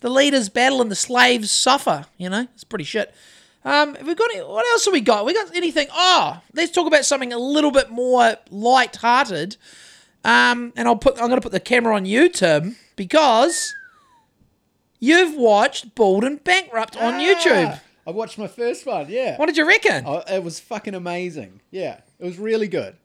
[0.02, 2.06] the leaders battle and the slaves suffer.
[2.16, 3.12] You know, it's pretty shit.
[3.64, 5.24] Um, have we got any, what else have we got?
[5.24, 5.86] We got anything?
[5.93, 9.56] Oh, let's talk about something a little bit more light-hearted.
[10.24, 13.72] Um, and I'll put I'm going to put the camera on you, Tim, because
[15.01, 17.72] you've watched Bald and Bankrupt on YouTube.
[17.74, 19.06] Ah, I watched my first one.
[19.09, 19.36] Yeah.
[19.36, 20.05] What did you reckon?
[20.06, 21.60] Oh, it was fucking amazing.
[21.70, 22.97] Yeah, it was really good.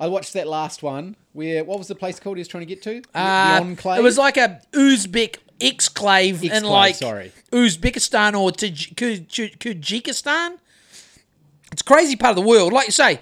[0.00, 2.66] I watched that last one where what was the place called he was trying to
[2.66, 3.00] get to?
[3.02, 3.98] The- Uh, the enclave.
[3.98, 7.32] It was like a Uzbek exclave in like sorry.
[7.52, 10.58] Uzbekistan or Taj- Ku- Ku- Kyrgyzstan.
[11.72, 12.72] It's a crazy part of the world.
[12.72, 13.20] Like you say,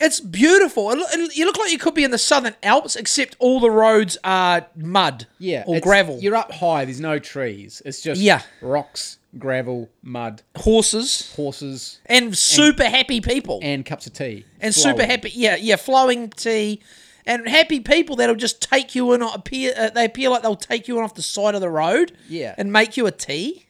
[0.00, 0.90] it's beautiful.
[0.92, 4.18] It, you look like you could be in the Southern Alps, except all the roads
[4.24, 6.18] are mud yeah, or gravel.
[6.20, 6.84] You're up high.
[6.84, 7.80] There's no trees.
[7.84, 8.42] It's just Yeah.
[8.60, 13.60] rocks, gravel, mud, Horses horses, and super happy people.
[13.62, 14.44] and cups of tea.
[14.60, 14.96] and Flowing.
[14.96, 15.30] super happy.
[15.34, 16.80] Yeah, yeah, flowing tea,
[17.26, 19.22] and happy people that'll just take you in.
[19.22, 22.12] Appear uh, they appear like they'll take you in off the side of the road.
[22.28, 22.54] Yeah.
[22.56, 23.64] and make you a tea.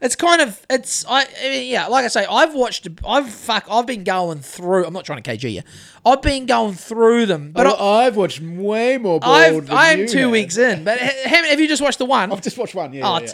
[0.00, 2.86] It's kind of it's I, I mean, yeah, like I say, I've watched.
[3.08, 3.64] I've fuck.
[3.70, 4.84] I've been going through.
[4.84, 5.62] I'm not trying to KG you.
[6.04, 9.18] I've been going through them, but But I, I've watched way more.
[9.22, 10.30] I've than I'm you two have.
[10.32, 10.84] weeks in.
[10.84, 12.30] But haven't have you just watched the one?
[12.32, 12.92] I've just watched one.
[12.92, 13.08] Yeah.
[13.08, 13.26] oh, yeah.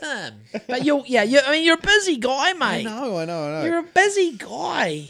[0.53, 0.63] Tim.
[0.69, 1.25] But you're yeah.
[1.25, 2.85] You I mean you're a busy guy, I mate.
[2.85, 3.19] know.
[3.19, 3.43] I know.
[3.49, 3.65] I know.
[3.65, 5.09] You're a busy guy.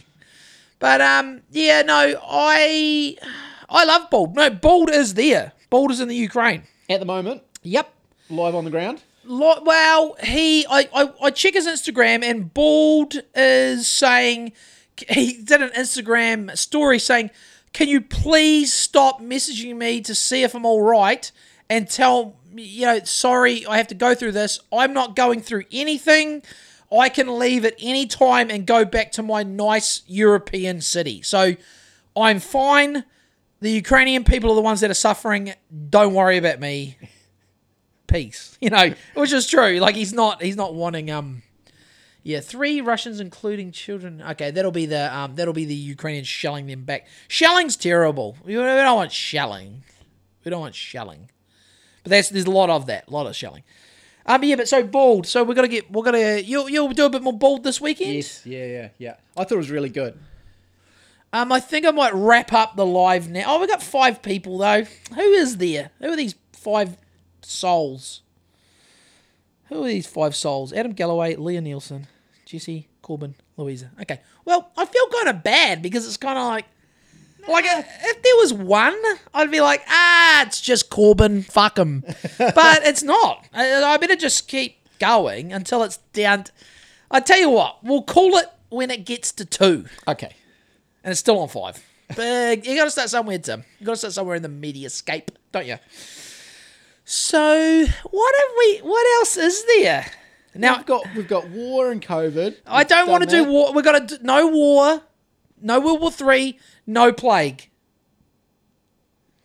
[0.78, 3.16] But um, yeah, no, I
[3.70, 4.34] I love Bald.
[4.34, 5.52] No, Bald is there.
[5.70, 6.64] Bald is in the Ukraine.
[6.88, 7.92] At the moment, Yep.
[8.28, 9.02] live on the ground.
[9.24, 14.52] Lo- well, he I, I I check his Instagram and Bald is saying
[15.08, 17.30] he did an Instagram story saying,
[17.72, 21.30] "Can you please stop messaging me to see if I'm all right
[21.68, 24.58] and tell me, you know, sorry, I have to go through this.
[24.72, 26.42] I'm not going through anything.
[26.92, 31.22] I can leave at any time and go back to my nice European city.
[31.22, 31.54] So
[32.16, 33.04] I'm fine.
[33.60, 35.52] The Ukrainian people are the ones that are suffering.
[35.90, 36.96] Don't worry about me.
[38.06, 38.46] Peace.
[38.60, 39.78] You know, which is true.
[39.78, 41.42] Like he's not he's not wanting um
[42.22, 44.22] yeah, three Russians including children.
[44.32, 47.06] Okay, that'll be the um that'll be the Ukrainians shelling them back.
[47.28, 48.36] Shelling's terrible.
[48.44, 49.84] We don't want shelling.
[50.44, 51.30] We don't want shelling.
[52.02, 53.62] But that's there's a lot of that, a lot of shelling.
[54.26, 55.26] Um, yeah, but so bald.
[55.26, 58.14] So we're gonna get we're gonna you'll you'll do a bit more bald this weekend.
[58.14, 58.44] Yes.
[58.44, 58.66] Yeah.
[58.66, 58.88] Yeah.
[58.98, 59.14] Yeah.
[59.36, 60.18] I thought it was really good.
[61.32, 63.44] Um, I think I might wrap up the live now.
[63.46, 64.84] Oh, we got five people though.
[65.14, 65.90] Who is there?
[66.00, 66.96] Who are these five
[67.42, 68.22] souls?
[69.68, 70.72] Who are these five souls?
[70.72, 72.08] Adam Galloway, Leah Nielsen,
[72.44, 73.90] Jesse Corbin, Louisa.
[74.02, 74.20] Okay.
[74.44, 76.64] Well, I feel kind of bad because it's kind of like,
[77.48, 79.00] like uh, if there was one,
[79.32, 81.42] I'd be like, ah, it's just Corbin.
[81.42, 82.00] Fuck him.
[82.38, 83.46] but it's not.
[83.54, 86.44] I, I better just keep going until it's down.
[86.44, 86.52] t-
[87.10, 90.34] I tell you what, we'll call it when it gets to two Okay.
[91.04, 91.82] And it's still on five.
[92.16, 93.64] But you got to start somewhere, Tim.
[93.78, 95.76] You got to start somewhere in the mediascape, don't you?
[97.04, 98.78] So what have we?
[98.78, 100.06] What else is there?
[100.54, 102.56] Now We've got we've got war and COVID.
[102.66, 103.72] I don't want to do war.
[103.72, 105.02] We've got to do no war,
[105.60, 107.68] no World War Three, no plague.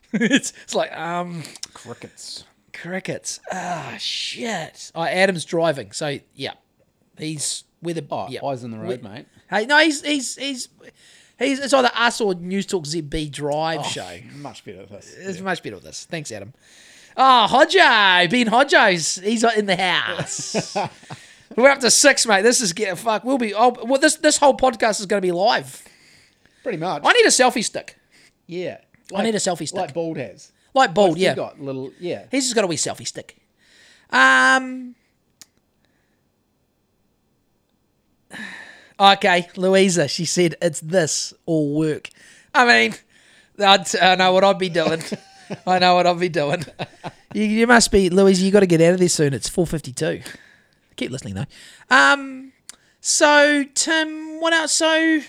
[0.12, 1.42] it's, it's like um
[1.74, 2.44] crickets.
[2.72, 3.40] crickets.
[3.52, 4.90] Ah shit.
[4.94, 6.54] Oh, Adam's driving, so yeah,
[7.18, 8.44] he's with a Oh, yeah.
[8.44, 9.26] eyes on the road, mate.
[9.50, 10.68] Hey, no, he's he's he's
[11.38, 14.18] he's it's either us or News Talk ZB Drive show.
[14.36, 15.14] Much better than this.
[15.18, 16.04] It's much better with this.
[16.04, 16.52] Thanks, Adam.
[17.16, 20.76] Oh, Hodjo, Ben Hodjo's he's in the house.
[21.56, 22.42] We're up to six, mate.
[22.42, 23.24] This is getting fuck.
[23.24, 23.54] We'll be.
[23.54, 25.82] Oh, well, this this whole podcast is going to be live.
[26.62, 27.02] Pretty much.
[27.04, 27.96] I need a selfie stick,
[28.46, 28.78] yeah.
[29.14, 29.80] I need a selfie stick.
[29.80, 30.52] Like Bald has.
[30.74, 31.34] Like bald, yeah.
[31.34, 32.26] got little, yeah.
[32.30, 33.38] He's just got a wee selfie stick.
[34.10, 34.94] Um.
[38.98, 40.08] Okay, Louisa.
[40.08, 42.08] She said it's this or work.
[42.54, 42.94] I mean,
[43.58, 45.02] I'd, I know what I'd be doing.
[45.66, 46.64] I know what I'd be doing.
[47.34, 48.44] You, you must be, Louisa.
[48.44, 49.34] You got to get out of there soon.
[49.34, 50.22] It's four fifty-two.
[50.96, 51.46] Keep listening though.
[51.90, 52.52] Um.
[53.00, 54.72] So Tim, what else?
[54.72, 55.22] So I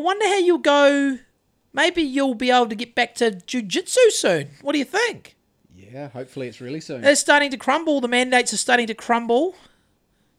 [0.00, 1.18] wonder how you'll go.
[1.72, 4.48] Maybe you'll be able to get back to jujitsu soon.
[4.62, 5.36] What do you think?
[5.74, 7.02] Yeah, hopefully it's really soon.
[7.04, 8.00] It's starting to crumble.
[8.00, 9.54] The mandates are starting to crumble.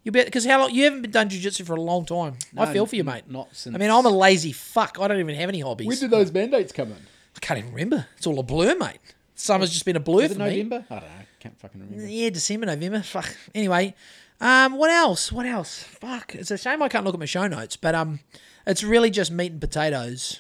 [0.04, 2.36] You bet because how long you haven't been done jujitsu for a long time.
[2.58, 3.24] I feel for you, mate.
[3.30, 4.98] not since- I mean, I'm a lazy fuck.
[5.00, 5.88] I don't even have any hobbies.
[5.88, 6.98] when did those mandates come in?
[7.36, 8.08] I can't even remember.
[8.18, 8.98] It's all a blur, mate.
[9.36, 10.46] Summer's just been a blur for it me.
[10.64, 10.86] November?
[10.90, 11.16] I don't know.
[11.40, 12.06] Can't fucking remember.
[12.08, 13.02] Yeah, December, November.
[13.02, 13.36] Fuck.
[13.56, 13.94] Anyway,
[14.42, 15.32] um, what else?
[15.32, 15.84] What else?
[15.84, 16.36] Fuck.
[16.36, 18.20] It's a shame I can't look at my show notes, but um,
[18.68, 20.40] it's really just meat and potatoes.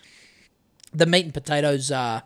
[0.94, 2.22] The meat and potatoes uh,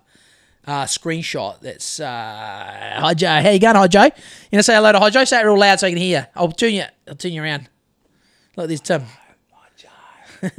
[0.66, 1.60] uh screenshot.
[1.62, 3.42] That's uh, hi Joe.
[3.42, 4.04] How you going, hi Joe?
[4.04, 5.26] You know, say hello to hi Joe.
[5.26, 6.28] Say it real loud so I can hear.
[6.36, 6.86] I'll turn you.
[7.08, 7.70] I'll turn you around.
[8.56, 9.04] Look, there's Tim.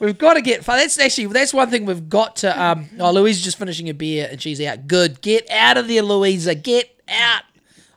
[0.00, 0.64] We've got to get.
[0.64, 2.62] That's actually that's one thing we've got to.
[2.62, 4.86] Um, oh, Louisa's just finishing a beer and she's out.
[4.88, 5.20] Good.
[5.20, 6.54] Get out of there, Louisa.
[6.54, 7.42] Get out.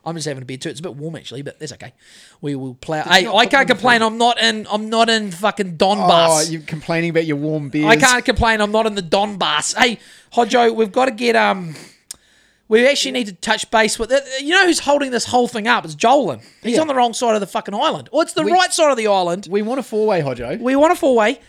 [0.06, 0.68] I'm just having a beer too.
[0.68, 1.92] It's a bit warm actually, but that's okay.
[2.40, 3.00] We will play.
[3.00, 4.02] Hey, I can't complain.
[4.02, 4.66] I'm not in.
[4.70, 6.50] I'm not in fucking Oh, Donbass.
[6.50, 7.86] you're complaining about your warm beers.
[7.86, 8.60] I can't complain.
[8.60, 9.76] I'm not in the Donbass.
[9.76, 9.98] Hey,
[10.34, 11.74] Hodjo, we've got to get um.
[12.66, 14.10] We actually need to touch base with.
[14.40, 15.84] You know who's holding this whole thing up?
[15.84, 16.40] It's Jolan.
[16.62, 16.80] He's Yeah.
[16.80, 18.08] on the wrong side of the fucking island.
[18.10, 19.46] Or it's the We- right side of the island.
[19.50, 20.58] We want a four-way, Hodjo.
[20.60, 21.40] We want a four way.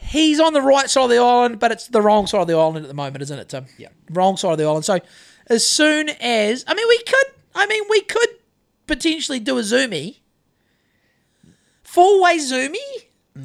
[0.00, 2.54] He's on the right side of the island, but it's the wrong side of the
[2.54, 3.66] island at the moment, isn't it, Tim?
[3.78, 3.88] Yeah.
[4.10, 4.84] Wrong side of the island.
[4.86, 5.00] So
[5.48, 8.28] as soon as I mean we could I mean we could
[8.86, 10.18] potentially do a zoomy.
[11.82, 12.76] Four way zoomy?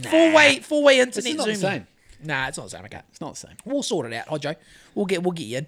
[0.10, 1.54] Four way four way internet It's not zoomy.
[1.54, 1.88] the same.
[2.22, 3.02] Nah, it's not the same, okay.
[3.10, 3.56] It's not the same.
[3.66, 4.56] We'll sort it out, Hodjo.
[4.96, 5.68] We'll get we'll get you in.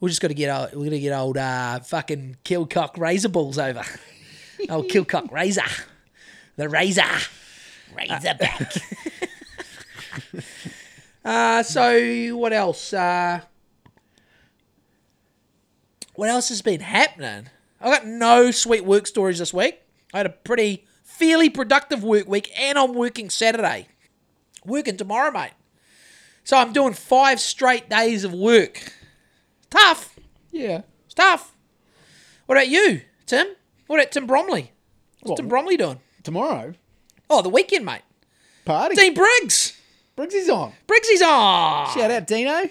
[0.00, 3.84] We're just gotta get old we're gonna get old uh fucking Killcock razor balls over.
[4.70, 5.62] old Killcock razor.
[6.56, 7.02] The razor.
[7.96, 8.74] Razorback.
[11.24, 12.92] uh so what else?
[12.92, 13.40] Uh
[16.14, 17.48] what else has been happening?
[17.80, 19.80] I got no sweet work stories this week.
[20.12, 23.88] I had a pretty fairly productive work week and I'm working Saturday.
[24.64, 25.52] Working tomorrow, mate.
[26.44, 28.92] So I'm doing five straight days of work.
[29.70, 30.16] Tough.
[30.50, 30.82] Yeah.
[31.04, 31.54] It's tough.
[32.46, 33.46] What about you, Tim?
[33.86, 34.72] What about Tim Bromley?
[35.20, 35.36] What's What?
[35.36, 36.00] Tim Bromley doing?
[36.22, 36.74] Tomorrow,
[37.30, 38.02] Oh, the weekend, mate.
[38.64, 38.94] party.
[38.94, 39.78] Dean Briggs.
[40.16, 40.72] Briggsy's on.
[40.86, 41.94] Briggsy's on.
[41.94, 42.68] Shout out, Dino.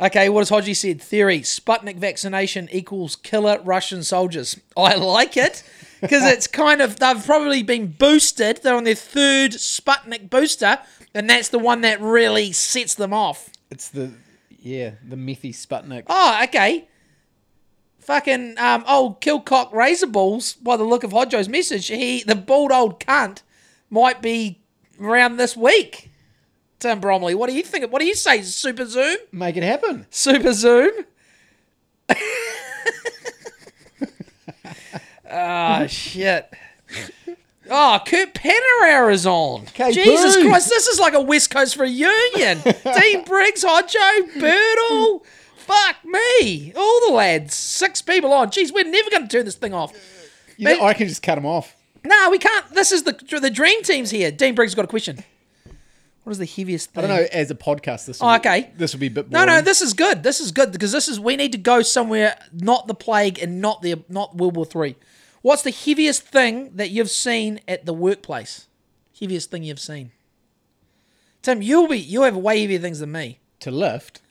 [0.00, 1.00] Okay, what has Hodgie said?
[1.00, 4.58] Theory: Sputnik vaccination equals killer Russian soldiers.
[4.76, 5.62] I like it
[6.00, 8.60] because it's kind of they've probably been boosted.
[8.62, 10.78] They're on their third Sputnik booster,
[11.14, 13.50] and that's the one that really sets them off.
[13.70, 14.12] It's the
[14.48, 16.04] yeah the Methy Sputnik.
[16.08, 16.88] Oh, okay.
[18.00, 22.72] Fucking um, old Killcock Razor Balls, by the look of Hodjo's message, he the bald
[22.72, 23.42] old cunt
[23.88, 24.60] might be
[25.00, 26.10] around this week.
[26.84, 27.90] Tim Bromley, what do you think?
[27.90, 28.42] What do you say?
[28.42, 29.16] Super Zoom?
[29.32, 30.06] Make it happen.
[30.10, 30.90] Super Zoom?
[35.30, 36.52] Ah, shit.
[37.70, 39.62] Oh, Kurt Pennerer is on.
[39.62, 40.46] Okay, Jesus boo.
[40.46, 42.60] Christ, this is like a West Coast reunion.
[42.84, 45.24] Dean Briggs, Hodjo, Birdle.
[45.56, 46.74] Fuck me.
[46.76, 47.54] All the lads.
[47.54, 48.48] Six people on.
[48.48, 49.94] Jeez, we're never going to turn this thing off.
[50.58, 51.74] You know, I can just cut them off.
[52.04, 52.74] No, we can't.
[52.74, 54.30] This is the the dream team's here.
[54.30, 55.24] Dean Briggs got a question.
[56.24, 57.04] What is the heaviest thing?
[57.04, 57.26] I don't know.
[57.32, 58.20] As a podcast, this.
[58.22, 58.72] Oh, will- okay.
[58.76, 59.30] This will be a bit.
[59.30, 59.54] No, Boring.
[59.54, 60.22] no, this is good.
[60.22, 63.60] This is good because this is we need to go somewhere not the plague and
[63.60, 64.96] not the not World War Three.
[65.42, 68.66] What's the heaviest thing that you've seen at the workplace?
[69.20, 70.12] Heaviest thing you've seen.
[71.42, 73.38] Tim, you'll be you'll have way heavier things than me.
[73.60, 74.22] to lift.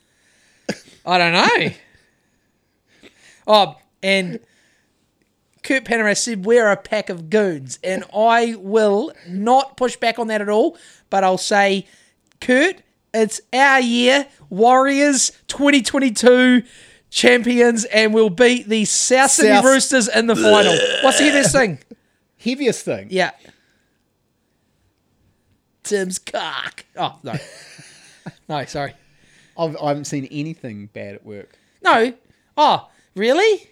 [1.06, 1.74] I don't know.
[3.48, 4.40] oh, and
[5.64, 10.28] Kurt Penneras said we're a pack of goons, and I will not push back on
[10.28, 10.78] that at all.
[11.10, 11.88] But I'll say,
[12.42, 12.82] Kurt,
[13.14, 16.64] it's our year, Warriors 2022
[17.10, 20.76] champions, and we'll beat the South Sydney South- Roosters in the final.
[21.04, 21.80] What's the heaviest thing?
[22.38, 23.08] Heaviest thing.
[23.10, 23.32] Yeah.
[25.84, 26.86] Tim's cock.
[26.96, 27.34] Oh no,
[28.50, 28.94] no, sorry.
[29.58, 31.56] I've, I haven't seen anything bad at work.
[31.84, 32.14] No.
[32.58, 33.70] Oh, really?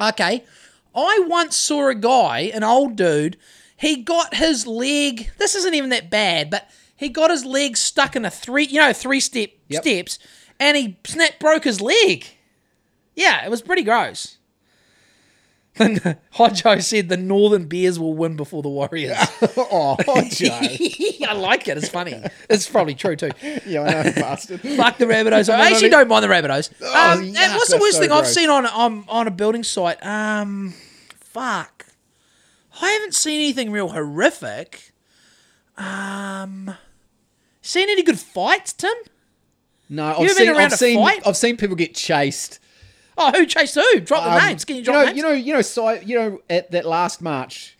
[0.00, 0.44] Okay.
[0.94, 3.36] I once saw a guy, an old dude,
[3.76, 8.14] he got his leg, this isn't even that bad, but he got his leg stuck
[8.16, 9.82] in a three, you know, three step Yep.
[9.82, 10.18] steps,
[10.58, 12.26] and he snap broke his leg.
[13.14, 14.36] Yeah, it was pretty gross.
[16.54, 19.16] Joe said the Northern Bears will win before the Warriors.
[19.56, 19.96] oh,
[20.28, 20.58] Joe.
[21.28, 21.78] I like it.
[21.78, 22.22] It's funny.
[22.48, 23.30] It's probably true too.
[23.66, 24.60] yeah, I know, bastard.
[24.60, 25.52] Fuck the Rabbitohs.
[25.52, 26.70] I actually don't mind the Rabbitohs.
[26.82, 29.62] Oh, um, yuck, what's the worst so thing I've seen on, on on a building
[29.62, 30.04] site?
[30.04, 30.74] Um,
[31.18, 31.86] fuck.
[32.82, 34.92] I haven't seen anything real horrific.
[35.76, 36.74] Um,
[37.62, 38.94] seen any good fights, Tim?
[39.88, 41.26] No, I've seen, I've a seen, fight?
[41.26, 42.60] I've seen people get chased.
[43.22, 44.00] Oh, who chased who?
[44.00, 44.64] Drop the Um, names.
[44.64, 45.16] Can you you drop know, names?
[45.16, 47.76] you know, you know, Si- you know, at that last march,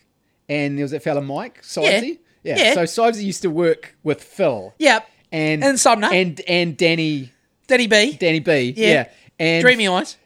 [0.48, 2.18] and there was that fella Mike Sivesy.
[2.42, 2.56] Yeah.
[2.56, 2.74] yeah.
[2.74, 2.74] Yeah.
[2.74, 4.74] So Sivesy used to work with Phil.
[4.78, 5.08] Yep.
[5.32, 6.08] And And Sumner.
[6.12, 7.32] and and Danny
[7.68, 8.12] Danny B.
[8.18, 8.74] Danny B.
[8.76, 8.86] Yeah.
[8.88, 9.08] Yeah.
[9.38, 10.16] And Dreamy Eyes.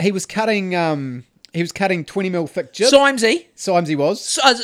[0.00, 2.92] he was cutting um he was cutting twenty mil thick jib.
[2.92, 3.46] Simesy.
[3.56, 4.38] Simesy was.
[4.38, 4.54] S- uh.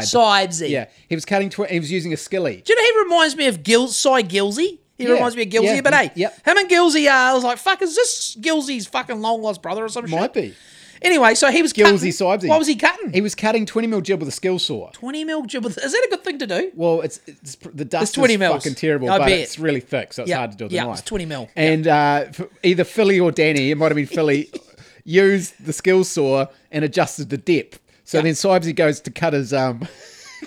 [0.00, 0.68] Sibes.
[0.68, 0.86] Yeah.
[1.08, 1.48] He was cutting.
[1.50, 2.62] Tw- he was using a skilly.
[2.64, 4.79] Do you know he reminds me of Gil Cy Gilsey?
[5.00, 6.34] He Yeah, reminds me of Gilsey, yeah, but hey, yep.
[6.46, 9.84] him and Gilsey, uh, I was like, fuck, is this Gilsey's fucking long lost brother
[9.84, 10.18] or some shit?
[10.18, 10.54] Might be.
[11.02, 12.46] Anyway, so he was Gilsey cutting.
[12.46, 12.48] Sibesy.
[12.50, 13.10] What was he cutting?
[13.14, 14.90] He was cutting twenty mil jib with a skill saw.
[14.90, 15.64] 20 mil jib.
[15.64, 16.70] with- Is that a good thing to do?
[16.74, 18.54] Well, it's, it's the dust It's 20 is mils.
[18.62, 19.38] fucking terrible, I but bet.
[19.38, 20.98] it's really thick, so it's Yeah, hard to do with yeah, the knife.
[20.98, 21.48] it's 20 mil.
[21.56, 22.26] And uh,
[22.62, 24.50] either Philly or Danny, it might have been Philly,
[25.04, 27.80] used the skill saw and adjusted the depth.
[28.04, 29.88] So then Sibesy goes to cut his um,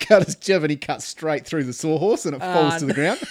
[0.00, 2.86] cut his jib, and he cuts straight through the sawhorse, and it falls Uh, to
[2.86, 3.20] the ground.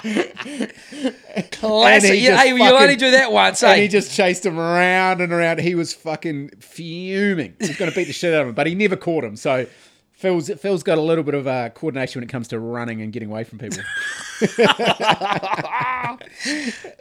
[1.52, 2.14] Classic.
[2.14, 3.82] he Yeah, hey, you fucking- only do that once, And eh?
[3.82, 5.60] he just chased him around and around.
[5.60, 7.54] He was fucking fuming.
[7.60, 9.36] He was going to beat the shit out of him, but he never caught him.
[9.36, 9.66] So
[10.12, 13.12] Phil's Phil's got a little bit of uh, coordination when it comes to running and
[13.12, 13.82] getting away from people.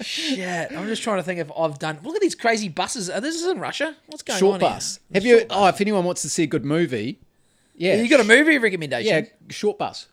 [0.02, 0.72] Shit.
[0.72, 2.00] I'm just trying to think if I've done.
[2.04, 3.10] Look at these crazy buses.
[3.10, 3.96] Are this is in Russia?
[4.08, 4.60] What's going Short on?
[4.62, 5.00] Short bus.
[5.12, 5.16] Here?
[5.22, 5.46] Have you?
[5.50, 7.20] Oh, if anyone wants to see a good movie,
[7.80, 9.12] yeah, You got a movie recommendation?
[9.26, 10.08] yeah, short bus.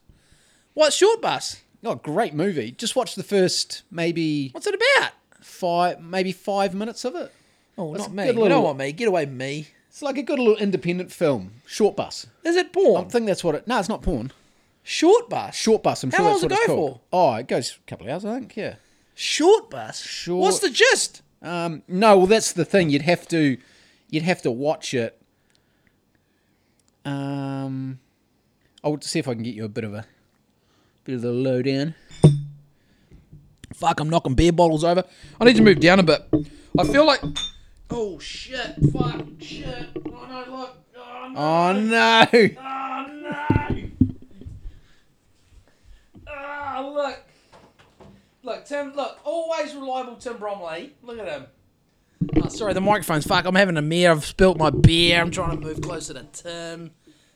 [0.74, 1.60] What short bus?
[1.84, 2.70] Oh, great movie.
[2.72, 5.12] Just watch the first maybe What's it about?
[5.40, 7.30] five, maybe five minutes of it.
[7.78, 8.24] Oh, That's not a me.
[8.32, 8.92] good You don't want me.
[8.92, 9.68] Get away from me.
[9.88, 11.52] It's like a good little independent film.
[11.66, 12.26] Short bus.
[12.44, 13.04] Is it porn?
[13.04, 13.66] I think that's what it.
[13.68, 14.32] No, it's not porn.
[14.82, 15.54] Short bus.
[15.54, 16.02] Short bus.
[16.02, 16.94] I'm How sure long that's does what it it's go called.
[16.94, 17.00] for?
[17.12, 18.56] Oh, it goes a couple of hours, I think.
[18.56, 18.74] Yeah.
[19.14, 20.00] Short bus.
[20.02, 21.22] Short- What's the gist?
[21.42, 22.90] Um, no, well, that's the thing.
[22.90, 23.56] You'd have to,
[24.10, 25.20] you'd have to watch it.
[27.06, 28.00] Um,
[28.82, 30.04] I'll see if I can get you a bit of a,
[31.04, 31.94] bit of the lowdown.
[33.72, 35.04] Fuck, I'm knocking beer bottles over.
[35.40, 36.22] I need to move down a bit.
[36.76, 37.22] I feel like.
[37.90, 38.74] Oh shit!
[38.92, 39.24] Fuck!
[39.38, 39.86] Shit!
[40.04, 40.58] Oh no!
[40.58, 40.76] Look!
[40.96, 41.38] Oh no!
[41.38, 42.26] Oh no!
[42.32, 43.90] Oh no!
[46.26, 47.18] Ah, look!
[48.42, 48.94] Look, Tim.
[48.94, 50.94] Look, always reliable Tim Bromley.
[51.02, 51.46] Look at him.
[52.42, 53.44] Oh, sorry, the microphone's fuck.
[53.44, 54.10] I'm having a mere.
[54.10, 55.20] I've spilt my beer.
[55.20, 56.90] I'm trying to move closer to Tim.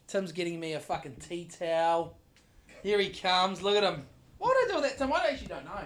[0.06, 2.16] Tim's getting me a fucking tea towel.
[2.82, 3.62] Here he comes.
[3.62, 4.04] Look at him.
[4.38, 5.12] Why would I do that, Tim?
[5.12, 5.84] I actually don't know.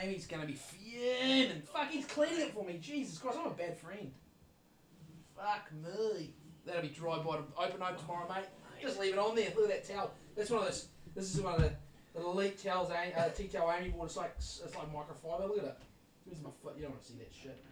[0.00, 1.62] Amy's gonna be fuming.
[1.72, 2.78] Fuck, he's cleaning it for me.
[2.80, 4.10] Jesus Christ, I'm a bad friend.
[5.36, 6.32] Fuck me.
[6.64, 8.46] That'll be dry by open oak tomorrow, mate.
[8.80, 9.48] Just leave it on there.
[9.56, 10.12] Look at that towel.
[10.36, 10.86] That's one of those.
[11.14, 11.72] This is one of the,
[12.14, 12.90] the elite towels.
[12.90, 14.04] A- Uh, tea towel Amy bought.
[14.06, 15.48] It's like it's like microfiber.
[15.48, 15.76] Look at it.
[16.32, 16.76] Where's my foot?
[16.76, 17.62] You don't want to see that shit.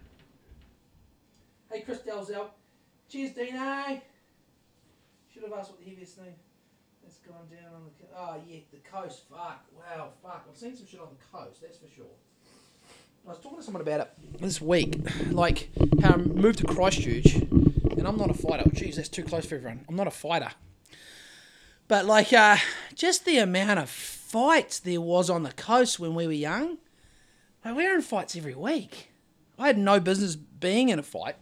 [1.73, 2.49] Hey, Chris Dalzell.
[3.09, 4.03] Cheers, Dino.
[5.32, 6.35] Should have asked what the heaviest thing.
[7.03, 8.07] That's gone down on the.
[8.15, 9.23] Oh yeah, the coast.
[9.31, 9.65] Fuck.
[9.74, 10.11] Wow.
[10.23, 10.47] Fuck.
[10.51, 11.62] I've seen some shit on the coast.
[11.62, 12.05] That's for sure.
[13.27, 14.99] I was talking to someone about it this week,
[15.31, 15.70] like
[16.03, 18.69] how I moved to Christchurch, and I'm not a fighter.
[18.69, 19.87] Jeez, that's too close for everyone.
[19.89, 20.51] I'm not a fighter,
[21.89, 22.59] but like uh,
[22.95, 26.77] just the amount of fights there was on the coast when we were young.
[27.65, 29.11] Like we were in fights every week.
[29.59, 31.37] I had no business being in a fight,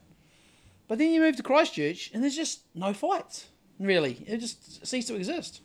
[0.89, 3.49] but then you move to Christchurch, and there's just no fights.
[3.79, 5.61] Really, it just ceased to exist.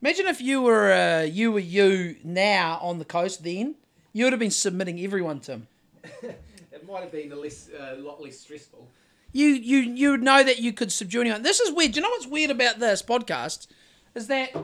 [0.00, 3.74] Imagine if you were uh, you were you now on the coast then.
[4.12, 5.68] You would have been submitting everyone, to Tim.
[6.70, 8.88] It might have been a less, a lot less stressful.
[9.32, 11.42] You you you would know that you could subdue anyone.
[11.42, 11.92] This is weird.
[11.92, 13.66] Do you know what's weird about this podcast?
[14.14, 14.56] Is that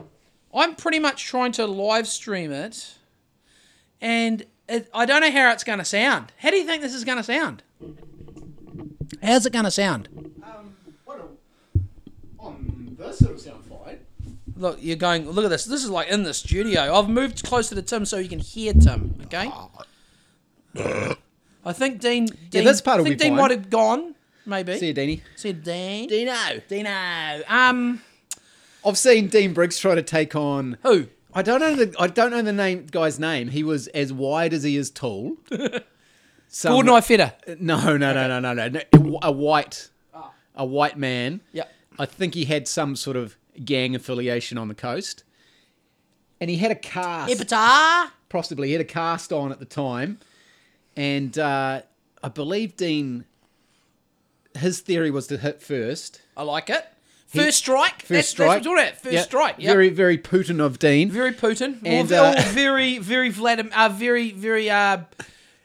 [0.53, 2.95] I'm pretty much trying to live stream it,
[3.99, 6.31] and it, I don't know how it's going to sound.
[6.37, 7.63] How do you think this is going to sound?
[9.21, 10.09] How's it going to sound?
[11.05, 11.79] What a,
[12.39, 13.99] on this it'll sound fine.
[14.57, 15.29] Look, you're going.
[15.29, 15.65] Look at this.
[15.65, 16.95] This is like in the studio.
[16.95, 19.15] I've moved closer to Tim so you can hear Tim.
[19.25, 19.51] Okay.
[21.65, 22.27] I think Dean.
[22.49, 23.41] Dean this part I will think be Dean fine.
[23.41, 24.15] might have gone.
[24.45, 24.77] Maybe.
[24.77, 25.21] See you, Deanie.
[25.35, 26.07] Said Dean.
[26.07, 26.61] Dino.
[26.67, 27.41] Dino.
[27.47, 28.01] Um.
[28.85, 30.77] I've seen Dean Briggs try to take on.
[30.83, 31.07] Who?
[31.37, 33.49] I don't know the I don't know the name guy's name.
[33.49, 35.35] He was as wide as he is tall.
[36.47, 37.59] Some- Gordon Ifeda.
[37.59, 39.19] No, no, no, no, no, no, no.
[39.21, 39.89] A white,
[40.55, 41.41] a white man.
[41.51, 41.71] Yep.
[41.99, 45.23] I think he had some sort of gang affiliation on the coast,
[46.39, 47.31] and he had a cast.
[47.33, 48.11] Epita.
[48.29, 50.19] possibly he had a cast on at the time,
[50.95, 51.81] and uh,
[52.23, 53.25] I believe Dean.
[54.57, 56.21] His theory was to hit first.
[56.37, 56.85] I like it.
[57.25, 58.01] First strike.
[58.01, 58.49] First that's, strike.
[58.49, 58.93] That's what we're doing.
[58.93, 59.25] First Yep.
[59.25, 59.55] strike.
[59.57, 59.73] Yep.
[59.73, 61.09] Very, very Putin of Dean.
[61.11, 61.79] very Putin.
[61.83, 63.71] And, or, uh, or very, very Vladimir.
[63.75, 64.99] Uh, very, very, uh,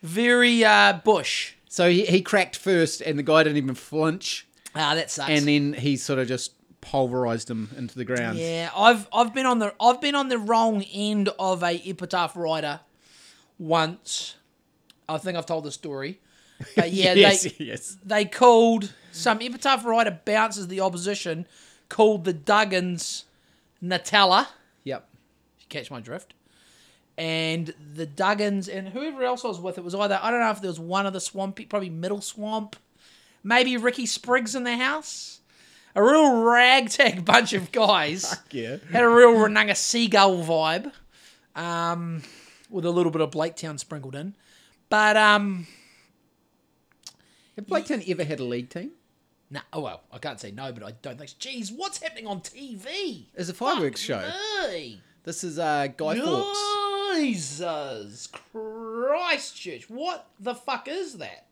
[0.03, 1.55] very uh, Bush.
[1.69, 4.47] So he, he cracked first, and the guy didn't even flinch.
[4.75, 5.31] Ah, that sucks.
[5.31, 8.39] And then he sort of just pulverized him into the ground.
[8.39, 12.37] Yeah, I've I've been on the I've been on the wrong end of a epitaph
[12.37, 12.81] rider
[13.59, 14.37] once.
[15.09, 16.21] I think I've told the story.
[16.77, 17.99] But yeah, yes, they yes.
[18.05, 21.47] they called some epitaph rider bounces the opposition,
[21.89, 23.25] called the Duggins
[23.83, 24.47] Nutella.
[24.85, 25.09] Yep.
[25.61, 26.35] You catch my drift.
[27.19, 30.51] And the Duggins and whoever else I was with, it was either I don't know
[30.51, 32.77] if there was one of the swampy, probably middle swamp,
[33.45, 35.41] maybe Ricky Spriggs in the house.
[35.95, 38.37] A real ragtag bunch of guys.
[38.51, 38.77] Yeah.
[38.91, 40.93] Had a real Runanga Seagull vibe,
[41.57, 42.23] um,
[42.71, 44.35] with a little bit of Blaketown sprinkled in.
[44.89, 45.67] But um,
[47.57, 48.93] Have Blaketown ever had a league team?
[49.51, 51.31] Nah, oh well, I can't say no, but I don't think.
[51.31, 53.25] Jeez, what's happening on TV?
[53.35, 54.31] It's a fireworks show.
[54.63, 57.17] Hey, This is uh, Guy Fawkes.
[57.17, 59.91] Jesus Christchurch!
[59.91, 61.47] What the fuck is that?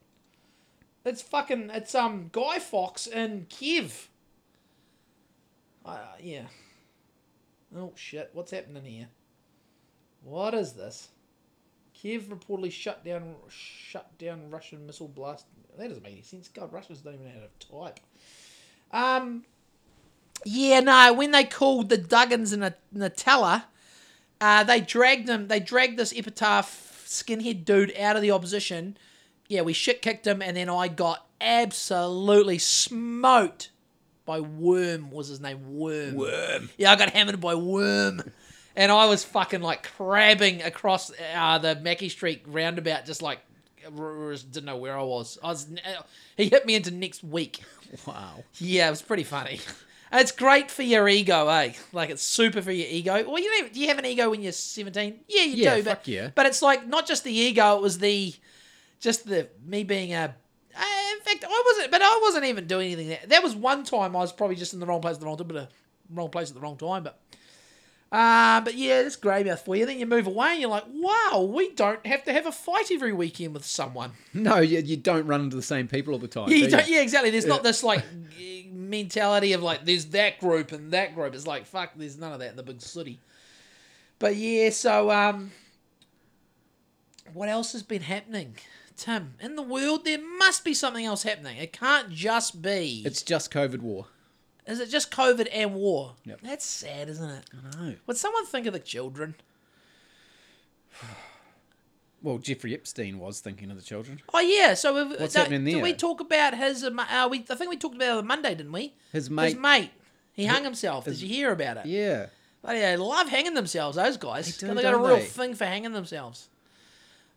[1.04, 1.70] It's fucking.
[1.74, 4.08] It's um Guy Fawkes in Kiev.
[5.84, 6.44] Uh, yeah.
[7.76, 8.30] Oh shit!
[8.32, 9.08] What's happening here?
[10.22, 11.08] What is this?
[12.00, 15.46] Kiev reportedly shut down shut down Russian missile blast.
[15.76, 16.48] That doesn't make any sense.
[16.48, 18.00] God, Russians don't even know how to type.
[18.92, 19.44] Um.
[20.44, 21.12] Yeah, no.
[21.12, 23.64] When they called the Duggins and Nutella,
[24.40, 25.48] uh, they dragged them.
[25.48, 28.96] They dragged this epitaph skinhead dude out of the opposition.
[29.48, 33.70] Yeah, we shit kicked him, and then I got absolutely smoked
[34.24, 35.10] by Worm.
[35.10, 36.14] Was his name Worm?
[36.14, 36.70] Worm.
[36.76, 38.22] Yeah, I got hammered by Worm,
[38.78, 43.40] and I was fucking like crabbing across uh, the Mackay Street roundabout, just like
[43.82, 45.36] didn't know where I was.
[45.42, 45.66] I was.
[46.36, 47.60] He hit me into next week.
[48.06, 48.44] Wow.
[48.58, 49.60] Yeah, it was pretty funny.
[50.12, 51.72] It's great for your ego, eh?
[51.94, 53.24] Like it's super for your ego.
[53.26, 55.20] Well, you know, do you have an ego when you're seventeen?
[55.26, 55.82] Yeah, you Yeah, do.
[55.84, 56.30] But, fuck yeah.
[56.34, 58.34] But it's like not just the ego; it was the,
[59.00, 60.34] just the me being a.
[60.76, 60.82] Uh,
[61.14, 63.08] in fact, I wasn't, but I wasn't even doing anything.
[63.08, 63.20] There.
[63.28, 65.38] That was one time I was probably just in the wrong place at the wrong
[65.38, 65.68] time, but the
[66.14, 67.04] wrong place at the wrong time.
[67.04, 67.18] But,
[68.10, 69.84] uh, but yeah, it's graveyard for you.
[69.84, 72.90] Then you move away, and you're like, wow, we don't have to have a fight
[72.90, 74.12] every weekend with someone.
[74.34, 76.48] No, you, you don't run into the same people all the time.
[76.48, 77.30] Yeah, you do don't, yeah, exactly.
[77.30, 78.04] There's not this like
[78.72, 81.34] mentality of like there's that group and that group.
[81.34, 83.18] It's like fuck, there's none of that in the big city.
[84.20, 85.50] But yeah, so um,
[87.32, 88.56] what else has been happening,
[88.96, 89.34] Tim?
[89.40, 91.56] In the world, there must be something else happening.
[91.56, 93.02] It can't just be.
[93.04, 94.06] It's just COVID war.
[94.68, 96.14] Is it just COVID and war?
[96.24, 96.40] Yep.
[96.42, 97.44] That's sad, isn't it?
[97.76, 97.94] No.
[98.06, 99.34] Would someone think of the children?
[102.20, 104.20] Well, Jeffrey Epstein was thinking of the children.
[104.34, 104.74] Oh yeah.
[104.74, 105.82] So if, What's happening Did there?
[105.82, 106.82] we talk about his?
[106.82, 108.94] Uh, uh, we I think we talked about it on Monday, didn't we?
[109.12, 109.50] His mate.
[109.50, 109.90] His mate.
[110.32, 111.04] He hung himself.
[111.04, 111.86] Did you hear about it?
[111.86, 112.26] Yeah.
[112.64, 114.56] Hell, They love hanging themselves, those guys.
[114.56, 115.24] They They, do, got a real they?
[115.24, 116.48] thing for hanging themselves.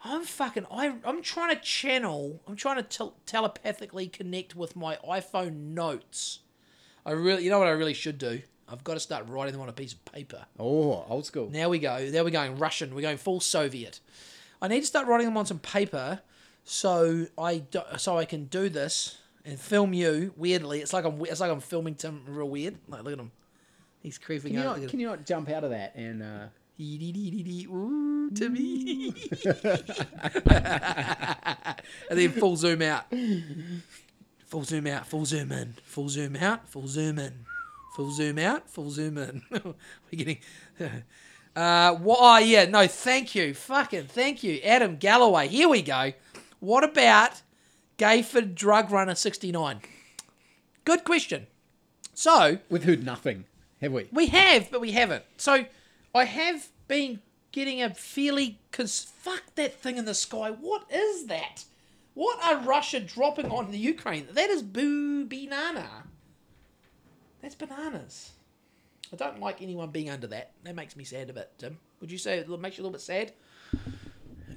[0.03, 0.65] I'm fucking.
[0.71, 2.41] I, I'm trying to channel.
[2.47, 6.39] I'm trying to tel- telepathically connect with my iPhone notes.
[7.05, 8.41] I really, you know what I really should do?
[8.67, 10.45] I've got to start writing them on a piece of paper.
[10.57, 11.49] Oh, old school.
[11.49, 12.09] Now we go.
[12.11, 12.95] Now we're going Russian.
[12.95, 13.99] We're going full Soviet.
[14.61, 16.21] I need to start writing them on some paper,
[16.63, 20.33] so I do, so I can do this and film you.
[20.37, 22.77] Weirdly, it's like I'm it's like I'm filming Tim real weird.
[22.87, 23.31] Like look at him.
[24.01, 24.79] He's creeping Can you, out.
[24.79, 26.47] not, can you not jump out of that and uh,
[26.81, 29.13] Ooh, Timmy.
[32.09, 33.05] and then full zoom out.
[34.51, 37.45] Full zoom out, full zoom in, full zoom out, full zoom in,
[37.95, 39.41] full zoom out, full zoom in.
[39.51, 40.37] We're getting.
[41.53, 43.53] Uh, wha- oh, yeah, no, thank you.
[43.53, 44.61] Fucking thank you.
[44.63, 45.49] Adam Galloway.
[45.49, 46.13] Here we go.
[46.61, 47.41] What about
[47.97, 49.81] Gayford Drug Runner 69?
[50.85, 51.47] Good question.
[52.13, 53.43] So, we've heard nothing,
[53.81, 54.07] have we?
[54.13, 55.25] we have, but we haven't.
[55.35, 55.65] So
[56.15, 57.19] I have been
[57.51, 58.57] getting a fairly.
[58.71, 60.51] Cause fuck that thing in the sky.
[60.51, 61.65] What is that?
[62.13, 64.27] What are Russia dropping on the Ukraine?
[64.31, 65.87] That is boo banana.
[67.41, 68.31] That's bananas.
[69.13, 70.51] I don't like anyone being under that.
[70.63, 71.77] That makes me sad a bit, Tim.
[71.99, 73.31] Would you say it makes you a little bit sad?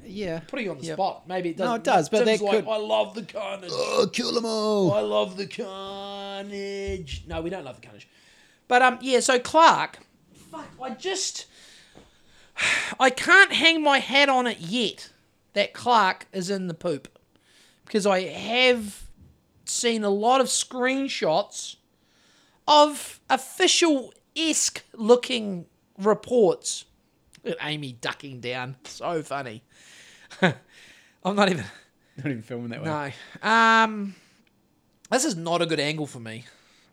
[0.04, 0.40] Yeah.
[0.46, 0.96] Putting you on the Yep.
[0.96, 1.28] spot.
[1.28, 1.66] Maybe it does.
[1.68, 3.70] No, it does, but Tim's that like, could- I love the carnage.
[3.72, 4.92] Oh, kill them all.
[4.92, 7.24] I love the carnage.
[7.26, 8.08] No, we don't love the carnage.
[8.68, 9.20] But um, yeah.
[9.20, 10.00] So Clarke,
[10.50, 11.46] fuck, I just,
[13.00, 15.10] I can't hang my hat on it yet.
[15.54, 17.08] That Clarke is in the poop
[17.84, 19.04] because I have
[19.64, 21.76] seen a lot of screenshots
[22.66, 25.66] of official esque looking
[25.98, 26.84] reports.
[27.60, 28.76] Amy ducking down.
[28.84, 29.62] So funny.
[30.42, 31.64] I'm not even.
[32.16, 33.14] Not even filming that way.
[33.42, 33.48] No.
[33.48, 34.14] Um,
[35.10, 36.44] this is not a good angle for me.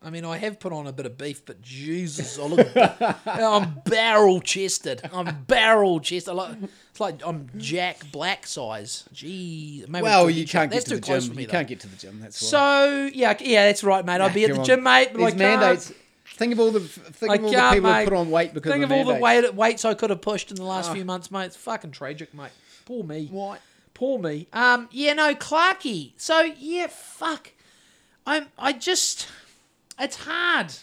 [0.04, 2.68] I mean, I have put on a bit of beef, but Jesus, I look,
[3.28, 5.02] I'm barrel chested.
[5.14, 6.34] I'm barrel chested.
[6.34, 6.56] Like,
[6.90, 9.04] it's like I'm Jack Black size.
[9.14, 11.36] Gee, maybe Well, you can't get to the gym.
[11.36, 11.42] me.
[11.44, 11.52] you though.
[11.52, 12.20] can't get to the gym.
[12.20, 12.48] That's why.
[12.50, 14.22] So yeah, yeah, that's right, mate.
[14.22, 14.66] I'd be at the on.
[14.66, 15.10] gym, mate.
[15.12, 15.94] But These I can't- mandates.
[16.34, 18.04] Think of all the think I of all the people who mate.
[18.06, 20.50] put on weight because Think of of all the weight, weights I could have pushed
[20.50, 21.46] in the last few months, mate.
[21.48, 22.50] It's fucking tragic, mate.
[22.86, 23.28] Poor me.
[23.30, 23.62] What?
[23.94, 24.48] Poor me.
[24.52, 26.14] Um, yeah, no, Clarky.
[26.18, 27.52] So yeah, fuck.
[28.26, 28.48] I'm.
[28.58, 29.28] I just.
[30.02, 30.74] It's hard.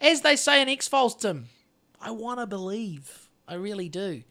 [0.00, 1.48] As they say in X Files, Tim.
[2.00, 3.28] I want to believe.
[3.46, 4.22] I really do.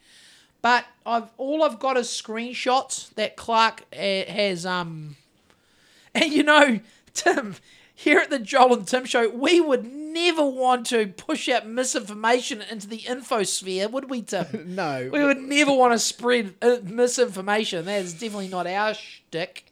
[0.64, 4.66] But I've all I've got is screenshots that Clarke uh, has.
[4.66, 5.18] Um,
[6.16, 6.80] and you know,
[7.14, 7.56] Tim,
[7.94, 12.64] here at the Joel and Tim show, we would never want to push out misinformation
[12.64, 14.48] into the infosphere, would we, Tim?
[14.76, 15.10] No.
[15.14, 17.86] We would never want to spread uh, misinformation.
[17.86, 19.72] That is definitely not our shtick.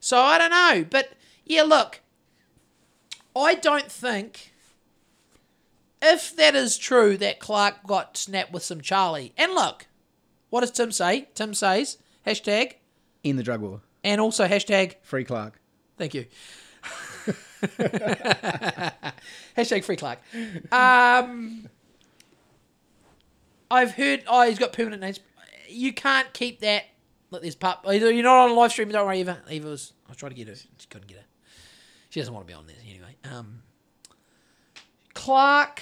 [0.00, 0.86] So I don't know.
[0.88, 1.12] But
[1.46, 2.01] yeah, look,
[3.34, 4.52] I don't think
[6.00, 9.32] if that is true that Clarke got snapped with some Charlie.
[9.38, 9.86] And look,
[10.50, 11.28] what does Tim say?
[11.34, 12.74] Tim says hashtag
[13.22, 13.80] In the drug war.
[14.04, 15.58] and also hashtag Free Clarke.
[15.98, 16.26] Thank you.
[19.56, 20.18] Hashtag free Clarke.
[20.72, 21.68] Um,
[23.70, 24.24] I've heard.
[24.26, 25.20] Oh, he's got permanent names.
[25.68, 26.84] You can't keep that.
[27.30, 27.84] Let this pup.
[27.88, 28.88] You're not on a live stream.
[28.88, 29.38] Don't worry, Eva.
[29.48, 29.92] Eva was.
[30.06, 30.56] I was trying to get her.
[30.56, 31.24] She couldn't get her.
[32.12, 33.16] She doesn't want to be on this anyway.
[33.24, 33.62] Um,
[35.14, 35.80] Clarke.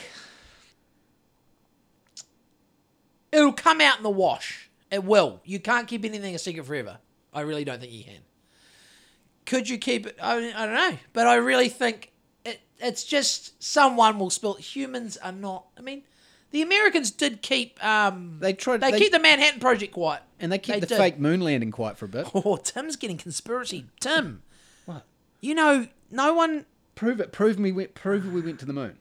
[3.32, 4.70] It'll come out in the wash.
[4.92, 5.40] It will.
[5.44, 6.98] You can't keep anything a secret forever.
[7.34, 8.20] I really don't think you can.
[9.44, 10.18] Could you keep it?
[10.22, 12.12] I, I don't know, but I really think
[12.44, 14.54] it, it's just someone will spill.
[14.54, 15.64] Humans are not.
[15.76, 16.04] I mean,
[16.52, 17.84] the Americans did keep.
[17.84, 20.86] Um, They tried- They, they- keep the Manhattan Project quiet, And they keep They the
[20.86, 20.98] did.
[20.98, 22.28] fake moon landing quiet for a bit.
[22.36, 23.86] Oh, Tim's getting conspiracy.
[23.98, 24.42] Tim,
[24.86, 25.04] What?
[25.40, 26.66] you know, no one.
[26.94, 27.32] Prove it.
[27.32, 27.72] Prove me.
[27.86, 28.98] Prove we went to the moon.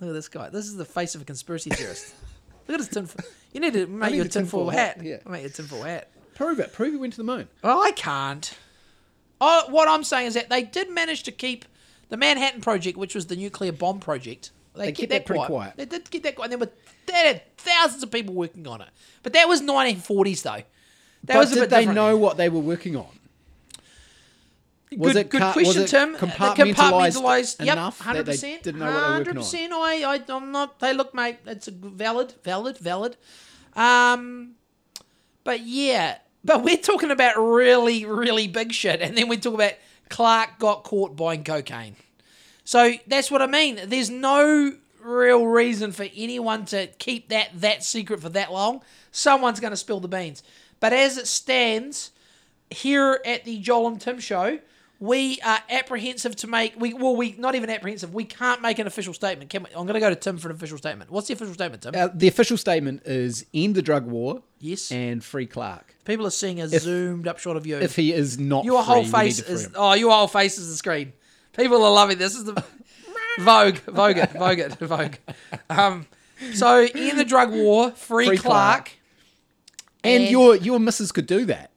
[0.00, 0.48] Look at this guy.
[0.48, 2.14] This is the face of a conspiracy theorist.
[2.68, 3.08] Look at his tin.
[3.52, 5.04] You need to make your tinfoil tinfoil hat, hat.
[5.04, 5.16] yeah.
[5.26, 6.10] Make your tinfoil hat.
[6.34, 6.72] Prove it.
[6.72, 7.48] Prove we went to the moon.
[7.64, 8.56] Oh, I can't.
[9.40, 11.64] Oh, what I'm saying is that they did manage to keep
[12.10, 14.50] the Manhattan Project, which was the nuclear bomb project.
[14.74, 15.50] They, They kept kept that that pretty quiet.
[15.50, 15.76] quiet.
[15.76, 16.52] They did keep that quiet.
[16.52, 16.72] And there were
[17.06, 18.88] they had thousands of people working on it.
[19.22, 20.50] But that was 1940s though.
[20.52, 20.64] That
[21.24, 21.94] but was did they different.
[21.96, 23.08] know what they were working on?
[24.96, 26.14] Was good, it good ca- question, was it Tim.
[26.14, 29.72] Uh, compartmentalised, yep, enough that they 100%, didn't know what they were working 100%.
[29.72, 30.76] I, I, I'm not.
[30.80, 31.38] Hey, look, mate.
[31.46, 33.16] It's valid, valid, valid.
[33.74, 34.52] Um,
[35.44, 39.74] but yeah, but we're talking about really, really big shit, and then we talk about
[40.08, 41.96] Clarke got caught buying cocaine.
[42.64, 43.78] So that's what I mean.
[43.86, 48.82] There's no real reason for anyone to keep that that secret for that long.
[49.10, 50.42] Someone's going to spill the beans.
[50.80, 52.10] But as it stands,
[52.70, 54.58] here at the Joel and Tim show,
[55.00, 56.74] we are apprehensive to make.
[56.78, 58.12] We well, we not even apprehensive.
[58.12, 59.50] We can't make an official statement.
[59.50, 59.70] Can we?
[59.70, 61.10] I'm going to go to Tim for an official statement.
[61.10, 61.94] What's the official statement, Tim?
[61.94, 64.42] Uh, the official statement is end the drug war.
[64.60, 64.90] Yes.
[64.90, 65.94] And free Clarke.
[66.04, 67.76] People are seeing a zoomed up shot of you.
[67.78, 70.26] If he is not your free, whole face need to free is oh, your whole
[70.28, 71.12] face is the screen.
[71.56, 72.32] People are loving this.
[72.32, 72.64] This is the
[73.38, 75.14] Vogue, Vogue it, Vogue it, Vogue.
[75.70, 76.06] Um,
[76.54, 78.86] so in the drug war, free, Free Clarke.
[78.86, 78.92] Clarke.
[80.02, 81.70] and, and- your your missus could do that.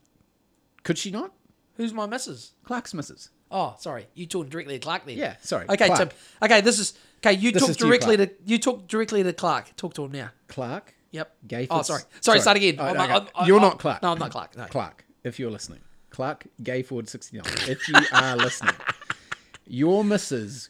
[0.84, 1.32] Could she not?
[1.78, 2.52] Who's my missus?
[2.72, 3.30] Clarke's missus.
[3.52, 4.08] Oh, sorry.
[4.14, 5.18] You talking directly to Clarke then?
[5.18, 5.98] Yeah, sorry, Okay, Clarke.
[6.00, 6.10] Tim.
[6.42, 7.34] Okay, this is okay.
[7.34, 8.40] You This talk is to you, directly to, Clarke.
[8.46, 9.76] you talk directly to Clarke.
[9.76, 10.30] Talk to him now.
[10.48, 10.96] Clarke.
[11.12, 11.36] Yep.
[11.50, 12.02] Gayford's- Oh, sorry.
[12.22, 12.40] Sorry.
[12.40, 12.76] Start again.
[12.80, 13.12] Oh, I'm- okay.
[13.12, 14.02] I'm- I'm- you're I'm- not Clarke.
[14.04, 14.56] No, I'm not Clarke.
[14.56, 14.68] No.
[14.68, 15.82] Clarke, if you're listening.
[16.12, 17.44] Clarke Gayford 69.
[17.68, 18.76] If you are listening,
[19.68, 20.70] your missus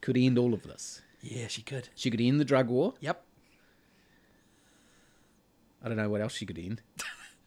[0.00, 1.02] could end all of this.
[1.20, 1.88] Yeah, she could.
[1.96, 2.94] She could end the drug war.
[3.00, 3.24] Yep.
[5.82, 6.80] I don't know what else she could end.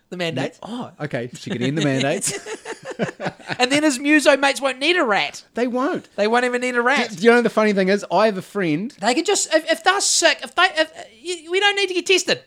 [0.10, 0.60] The mandate.
[0.62, 1.32] Oh, okay.
[1.34, 2.38] She could end the mandates.
[3.60, 5.44] and then his muso mates won't need a rat.
[5.54, 6.08] they won't.
[6.16, 7.12] They won't even need a rat.
[7.16, 8.92] Do you know the funny thing is, I have a friend.
[9.00, 10.92] They can just if, if they're sick, if they if
[11.22, 12.42] you, we don't need to get tested.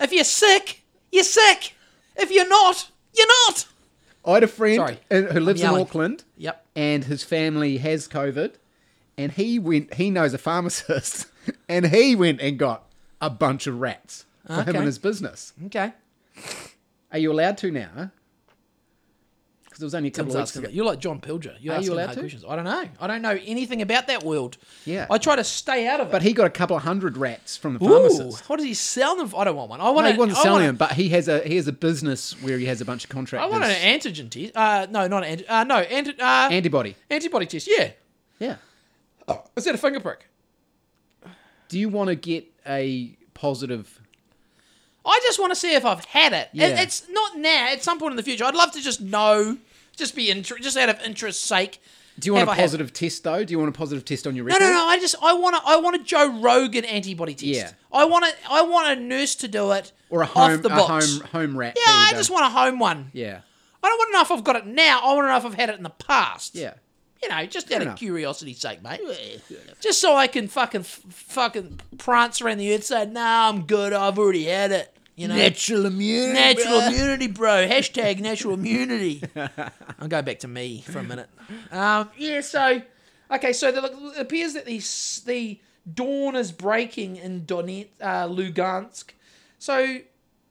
[0.00, 0.82] If you're sick,
[1.12, 1.74] you're sick.
[2.16, 3.66] If you're not, you're not.
[4.24, 5.68] I had a friend Sorry, in- who lives in.
[5.68, 6.24] Auckland.
[6.36, 6.64] Yep.
[6.76, 8.54] and his family has COVID,
[9.16, 9.94] and he went.
[9.94, 11.26] He knows a pharmacist,
[11.68, 12.84] and he went and got
[13.20, 14.76] a bunch of rats for him Okay.
[14.78, 15.52] and his business.
[15.66, 15.92] Okay.
[17.12, 18.10] Are you allowed to now?
[19.78, 20.72] Because it was only a couple Tim's of weeks asking ago.
[20.74, 21.54] You're like John Pilger.
[21.60, 22.20] You're Are you asking allowed hard to?
[22.22, 22.44] questions.
[22.48, 22.84] I don't know.
[23.00, 24.56] I don't know anything about that world.
[24.84, 25.06] Yeah.
[25.08, 26.10] I try to stay out of it.
[26.10, 28.48] But he got a couple of hundred rats from the Ooh, pharmacist.
[28.50, 29.40] what does he sell them for?
[29.40, 29.80] I don't want one.
[29.80, 31.68] I want No, he wasn't I selling want them, but he has a he has
[31.68, 33.46] a business where he has a bunch of contracts.
[33.46, 33.82] I contractors.
[34.04, 34.56] want an antigen test.
[34.56, 35.44] Uh, no, not an antigen.
[35.48, 36.96] Uh, no, anti- uh, antibody.
[37.08, 37.68] antibody test.
[37.70, 37.90] Yeah.
[38.40, 38.56] Yeah.
[39.54, 40.26] Is that a finger prick?
[41.68, 44.00] Do you want to get a positive?
[45.04, 46.48] I just want to see if I've had it.
[46.52, 46.80] It- Yeah.
[46.82, 47.68] It's not now.
[47.68, 49.56] At some point in the future, I'd love to just know,
[49.98, 51.80] just be inter- just out of interest sake.
[52.18, 53.44] Do you want have a I had- positive test though?
[53.44, 54.64] Do you want a positive test on your No, record?
[54.64, 54.86] no, no.
[54.86, 57.44] I just I want to I want a Joe Rogan antibody test.
[57.44, 57.70] Yeah.
[57.92, 60.72] I want to I want a nurse to do it Or a home, off the
[60.72, 61.18] a books.
[61.18, 61.76] home, home rat.
[61.76, 63.10] Yeah, I just want a home one.
[63.12, 63.40] Yeah,
[63.82, 65.00] I don't want to know if I've got it now.
[65.04, 66.54] I want to know if I've had it in the past.
[66.54, 66.74] yeah.
[67.22, 67.98] You know, just out of enough.
[67.98, 69.00] curiosity's sake, mate.
[69.80, 73.92] Just so I can fucking f- fucking prance around the earth saying, "Nah, I'm good.
[73.92, 76.32] I've already had it." You know, Natural immunity.
[76.32, 77.66] natural immunity, bro.
[77.66, 79.22] Hashtag natural immunity.
[79.98, 81.28] I'll go back to me for a minute.
[81.72, 82.80] Um, yeah, so
[83.32, 84.78] okay, so the, it appears that the
[85.26, 85.58] the
[85.92, 89.10] dawn is breaking in Donetsk, uh, Lugansk.
[89.58, 89.98] So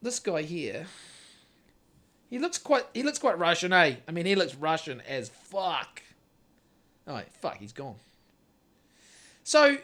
[0.01, 0.85] this guy here,
[2.29, 3.95] he looks quite he looks quite Russian, eh?
[4.05, 6.01] I mean, he looks Russian as fuck.
[7.07, 7.95] Oh fuck, he's gone.
[9.45, 9.77] So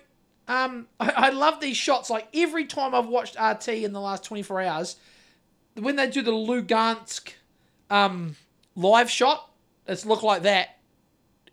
[0.48, 2.10] um, I, I love these shots.
[2.10, 4.96] Like every time I've watched RT in the last 24 hours,
[5.76, 7.32] when they do the Lugansk
[7.90, 8.36] um,
[8.76, 9.50] live shot,
[9.88, 10.78] it's look like that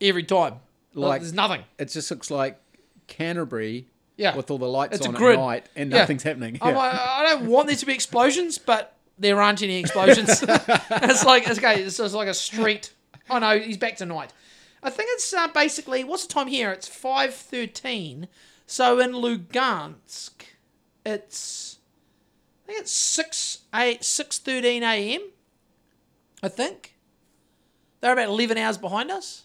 [0.00, 0.56] every time.
[0.94, 1.62] Like there's nothing.
[1.78, 2.60] It just looks like
[3.06, 3.86] Canterbury.
[4.16, 4.36] Yeah.
[4.36, 5.98] With all the lights It's on at night and Yeah.
[6.00, 6.58] nothing's happening.
[6.60, 6.78] I'm Yeah.
[6.78, 10.42] like, I don't want there to be explosions, but there aren't any explosions.
[10.48, 11.82] it's like it's okay.
[11.82, 12.92] It's like a street.
[13.30, 14.32] Oh no, he's back tonight.
[14.82, 16.70] I think it's uh, basically what's the time here?
[16.70, 18.28] It's five thirteen.
[18.70, 20.30] So in Lugansk,
[21.04, 21.78] it's
[22.62, 25.22] I think it's six eight six thirteen a.m.
[26.40, 26.94] I think
[28.00, 29.42] they're about eleven hours behind us.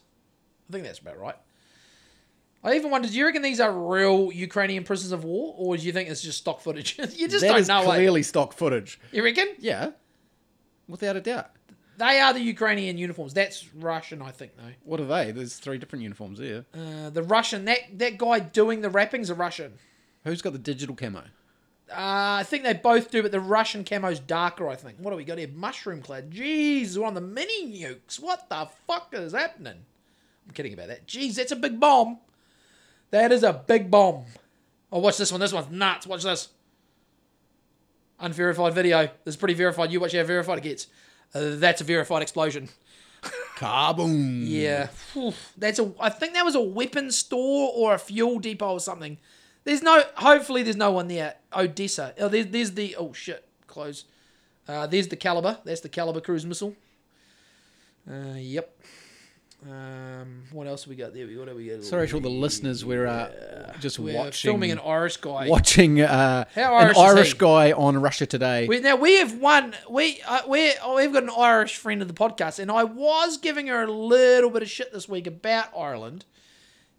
[0.69, 1.33] I think that's about right.
[2.63, 5.81] I even wondered, do you reckon these are real Ukrainian prisoners of war, or do
[5.81, 6.95] you think it's just stock footage?
[7.15, 7.81] you just That don't know.
[7.91, 7.95] eh?
[7.95, 8.99] clearly stock footage.
[9.11, 9.47] You reckon?
[9.57, 9.89] Yeah.
[10.87, 11.49] Without a doubt.
[11.97, 13.33] They are the Ukrainian uniforms.
[13.33, 14.73] That's Russian, I think, though.
[14.83, 15.31] What are they?
[15.31, 16.65] There's three different uniforms there.
[16.73, 19.73] Uh, the Russian, that, that guy doing the wrapping's a Russian.
[20.23, 21.23] Who's got the digital camo?
[21.89, 24.97] Uh, I think they both do, but the Russian camo's darker, I think.
[24.99, 25.47] What do we got here?
[25.53, 26.31] Mushroom clad.
[26.31, 28.19] Jeez, we're on the mini nukes.
[28.19, 29.85] What the fuck is happening?
[30.47, 31.07] I'm kidding about that.
[31.07, 32.19] Jeez, that's a big bomb.
[33.11, 34.25] That is a big bomb.
[34.91, 35.41] Oh, watch this one.
[35.41, 36.07] This one's nuts.
[36.07, 36.49] Watch this.
[38.19, 39.03] Unverified video.
[39.23, 39.91] This is pretty verified.
[39.91, 40.87] You watch how verified it gets.
[41.35, 42.69] Uh, that's a verified explosion.
[43.57, 44.43] Kaboom.
[44.47, 44.87] Yeah,
[45.57, 45.91] that's a.
[45.99, 49.17] I think that was a weapons store or a fuel depot or something.
[49.65, 50.03] There's no.
[50.15, 51.35] Hopefully, there's no one there.
[51.55, 52.13] Odessa.
[52.19, 52.95] Oh, there's there's the.
[52.95, 54.05] Oh shit, close.
[54.67, 55.59] Uh, there's the caliber.
[55.63, 56.75] That's the caliber cruise missile.
[58.09, 58.77] Uh, yep.
[59.63, 61.25] Um, what else have we got there?
[61.27, 61.83] What have we got?
[61.83, 62.85] Sorry to all the listeners.
[62.85, 64.49] We're uh, just We're watching.
[64.51, 65.47] filming an Irish guy.
[65.47, 68.67] watching uh, How an Irish is Irish guy on Russia Today.
[68.67, 69.73] We, now we have one.
[69.89, 73.37] We uh, we oh, we've got an Irish friend of the podcast, and I was
[73.37, 76.25] giving her a little bit of shit this week about Ireland,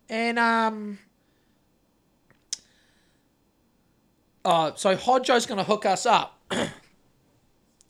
[0.09, 0.99] and um.
[4.45, 6.39] Uh, so Hodjo's going to hook us up.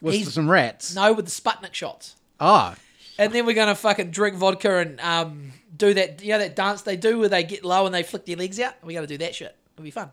[0.00, 0.94] with he's- some rats.
[0.94, 2.76] No, with the Sputnik shots, Ah,
[3.18, 6.22] and then we're going to fucking drink vodka and um do that.
[6.22, 8.58] You know that dance they do where they get low and they flick their legs
[8.60, 8.74] out.
[8.82, 9.54] We got to do that shit.
[9.74, 10.10] It'll be fun.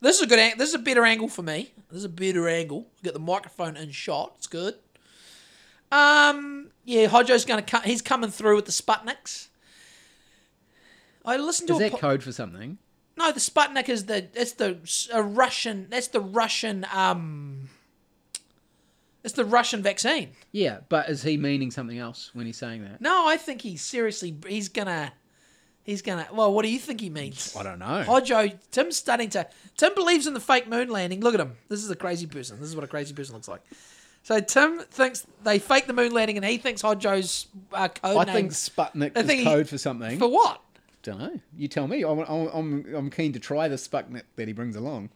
[0.00, 0.38] This is a good.
[0.38, 1.72] Ang- this is a better angle for me.
[1.90, 2.86] This is a better angle.
[3.02, 4.34] Get the microphone in shot.
[4.36, 4.74] It's good.
[5.90, 6.68] Um.
[6.84, 7.82] Yeah, Hodjo's going to come.
[7.82, 9.48] He's coming through with the Sputniks.
[11.24, 12.78] I listened to is a that po- code for something?
[13.16, 13.32] no.
[13.32, 14.28] The Sputnik is the.
[14.34, 14.78] It's the
[15.12, 15.86] a Russian.
[15.90, 16.86] That's the Russian.
[16.92, 17.68] Um.
[19.26, 20.30] It's the Russian vaccine.
[20.52, 23.00] Yeah, but is he meaning something else when he's saying that?
[23.00, 24.36] No, I think he's seriously.
[24.46, 25.12] He's gonna.
[25.82, 26.28] He's gonna.
[26.32, 27.52] Well, what do you think he means?
[27.58, 28.04] I don't know.
[28.06, 29.48] Hodjo, Tim's starting to.
[29.76, 31.22] Tim believes in the fake moon landing.
[31.22, 31.56] Look at him.
[31.68, 32.60] This is a crazy person.
[32.60, 33.62] This is what a crazy person looks like.
[34.22, 38.24] So Tim thinks they faked the moon landing, and he thinks Hodjo's uh, code I
[38.32, 40.20] name think Sputnik I is think he- code for something.
[40.20, 40.60] for what?
[41.02, 41.40] don't know.
[41.56, 42.02] You tell me.
[42.04, 45.10] I'm, I'm, I'm keen to try the Sputnik that he brings along.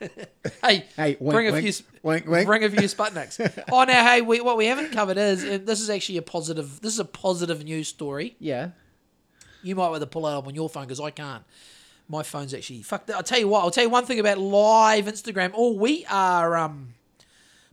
[0.62, 2.46] Hey, Hey, wink, bring a wink, few, wink, wink.
[2.46, 3.64] bring a few Sputniks.
[3.72, 6.80] oh, now, hey, we, what we haven't covered is this is actually a positive.
[6.80, 8.36] This is a positive news story.
[8.38, 8.70] Yeah.
[9.62, 11.44] You might want to pull it up on your phone because I can't.
[12.08, 13.08] My phone's actually fuck.
[13.14, 13.62] I'll tell you what.
[13.62, 15.52] I'll tell you one thing about live Instagram.
[15.54, 16.94] Oh, we are um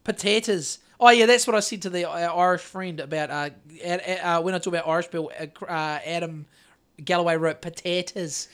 [0.04, 0.80] potatoes.
[1.00, 3.50] Oh yeah, that's what I said to the uh, Irish friend about uh,
[3.86, 5.32] uh when I talk about Irish people.
[5.40, 6.46] Uh, uh, Adam
[7.04, 8.48] Galloway wrote potatoes,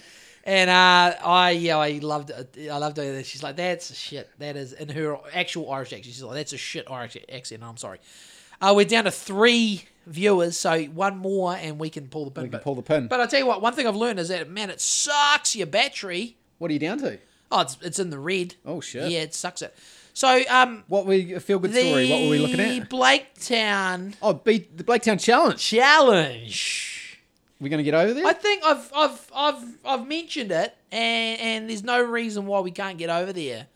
[0.44, 2.70] and uh, I yeah I loved it.
[2.72, 3.26] I loved it.
[3.26, 4.30] She's like that's a shit.
[4.40, 6.06] That is in her actual Irish accent.
[6.06, 7.64] She's like that's a shit Irish accent.
[7.64, 8.00] I'm sorry.
[8.62, 12.44] Uh, we're down to three viewers, so one more and we can pull the pin.
[12.44, 13.08] We can But- pull the pin.
[13.08, 15.68] but I'll tell you what, one thing I've learned is that, man, it sucks your
[15.68, 16.38] battery.
[16.60, 17.20] What are you down to?
[17.52, 18.56] Oh, it's, it's in the red.
[18.66, 19.10] Oh, shit.
[19.12, 19.76] Yeah, it sucks it.
[20.14, 22.10] So, um, What were a feel good story?
[22.10, 22.90] What were we looking at?
[22.90, 25.60] The Blaketown Oh, beat the Blaketown Challenge.
[25.60, 26.93] Challenge.
[27.60, 28.26] We're going to get over there?
[28.26, 32.72] I think I've I've I've I've mentioned it, and and there's no reason why we
[32.72, 33.68] can't get over there.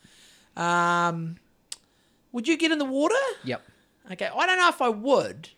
[0.55, 1.37] Um,
[2.31, 3.15] Would you get in the water?
[3.43, 3.61] Yep.
[4.11, 5.49] Okay, I don't know if I would.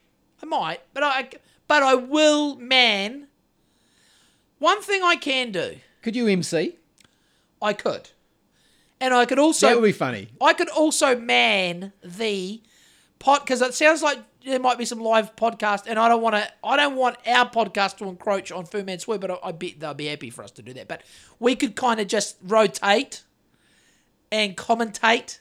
[0.41, 1.29] I might, but I
[1.67, 3.27] but I will man.
[4.59, 6.75] One thing I can do, Could you MC?
[7.61, 8.09] I could.
[9.01, 10.27] And I could also that would be funny.
[10.41, 12.61] I could also man the
[13.19, 16.35] pot because it sounds like there might be some live podcast, and I don't want
[16.35, 16.51] to.
[16.63, 19.79] I don't want our podcast to encroach on Fu Man Swear, but I, I bet
[19.79, 20.87] they'll be happy for us to do that.
[20.87, 21.03] But
[21.39, 23.23] we could kind of just rotate
[24.31, 25.39] and commentate.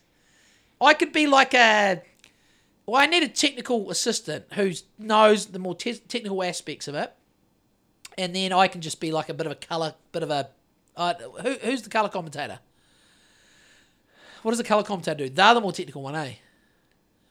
[0.80, 2.02] I could be like a.
[2.86, 7.12] Well, I need a technical assistant who knows the more te- technical aspects of it,
[8.16, 10.50] and then I can just be like a bit of a color, bit of a.
[10.96, 12.58] Uh, who, who's the color commentator?
[14.42, 15.28] What does the color commentator do?
[15.28, 16.34] They're the more technical one, eh?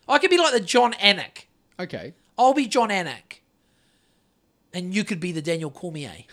[0.08, 1.47] I could be like the Jon Anik.
[1.80, 2.14] Okay.
[2.38, 3.42] I'll be Jon Anik.
[4.74, 6.26] And you could be the Daniel Cormier.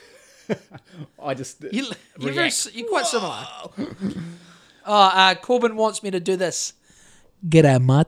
[1.22, 1.86] I just You,
[2.18, 3.46] you're, very, you're quite similar.
[4.86, 6.74] oh, uh, Corbin wants me to do this.
[7.46, 8.06] G'day, mate.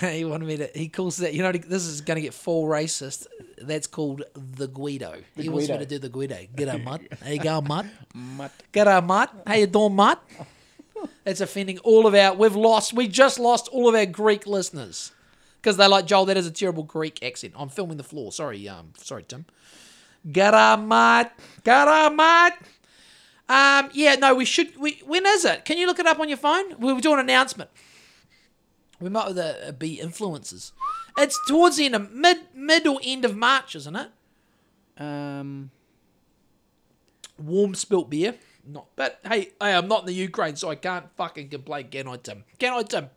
[0.00, 0.70] he wanted me to.
[0.74, 1.34] He calls that.
[1.34, 3.26] You know, this is going to get full racist.
[3.60, 5.14] That's called the Guido.
[5.36, 6.36] he wants me to do the Guido.
[6.56, 7.12] G'day, mate.
[7.22, 7.86] How you going, mate?
[8.14, 8.52] Mutt.
[8.72, 9.28] G'day, mate.
[9.46, 10.18] How you doing, mate?
[11.24, 12.34] That's offending all of our.
[12.34, 12.92] We've lost.
[12.92, 15.12] We just lost all of our Greek listeners
[15.60, 16.26] because they're like Joel.
[16.26, 17.54] That is a terrible Greek accent.
[17.56, 18.32] I'm filming the floor.
[18.32, 19.44] Sorry, um, sorry, Tim.
[20.26, 21.30] G'day, mate.
[23.48, 24.76] Um, yeah, no, we should.
[24.76, 25.64] We when is it?
[25.64, 26.78] Can you look it up on your phone?
[26.78, 27.70] We were doing an announcement.
[29.00, 30.72] We might uh, be influencers.
[31.16, 34.08] It's towards the end of mid mid or end of March, isn't it?
[34.98, 35.70] Um.
[37.38, 38.34] warm spilt beer.
[38.70, 42.06] Not, but hey, hey, I'm not in the Ukraine, so I can't fucking complain, can
[42.06, 42.44] I, Tim?
[42.58, 43.08] Can I, Tim?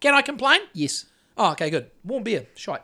[0.00, 0.60] Can I complain?
[0.72, 1.06] Yes.
[1.38, 1.90] Oh, okay, good.
[2.02, 2.82] Warm beer, shite.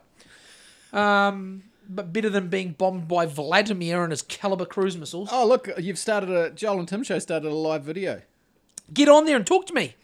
[0.93, 5.31] Um, but better than being bombed by Vladimir and his caliber cruise missiles.
[5.33, 8.23] Oh look, you've started a Joel and Tim show started a live video.
[8.93, 9.97] Get on there and talk to me.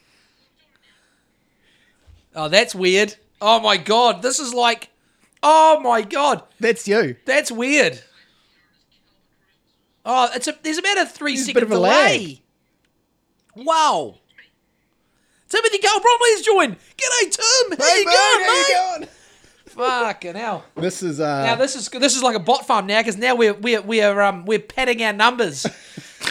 [2.35, 3.15] Oh, that's weird.
[3.41, 4.91] Oh my god, this is like,
[5.43, 7.17] oh my god, That's you.
[7.25, 8.03] that's weird.
[10.05, 12.43] Oh, it's a there's about a three There's a second bit of a delay.
[13.57, 14.17] Wow.
[15.49, 16.77] Timothy Cole Bromley's joined.
[16.97, 17.79] G'day, Tim.
[17.79, 18.67] How you going, mate?
[18.73, 19.09] going?
[19.67, 20.65] Fucking hell.
[20.77, 21.45] This is uh.
[21.45, 24.21] Now this is this is like a bot farm now because now we're we're we're
[24.21, 25.67] um we're padding our numbers.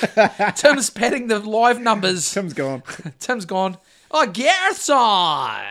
[0.56, 2.32] Tim's padding the live numbers.
[2.32, 2.84] Tim's gone.
[3.20, 3.78] Tim's gone.
[4.12, 5.64] Oh, Gareth's on.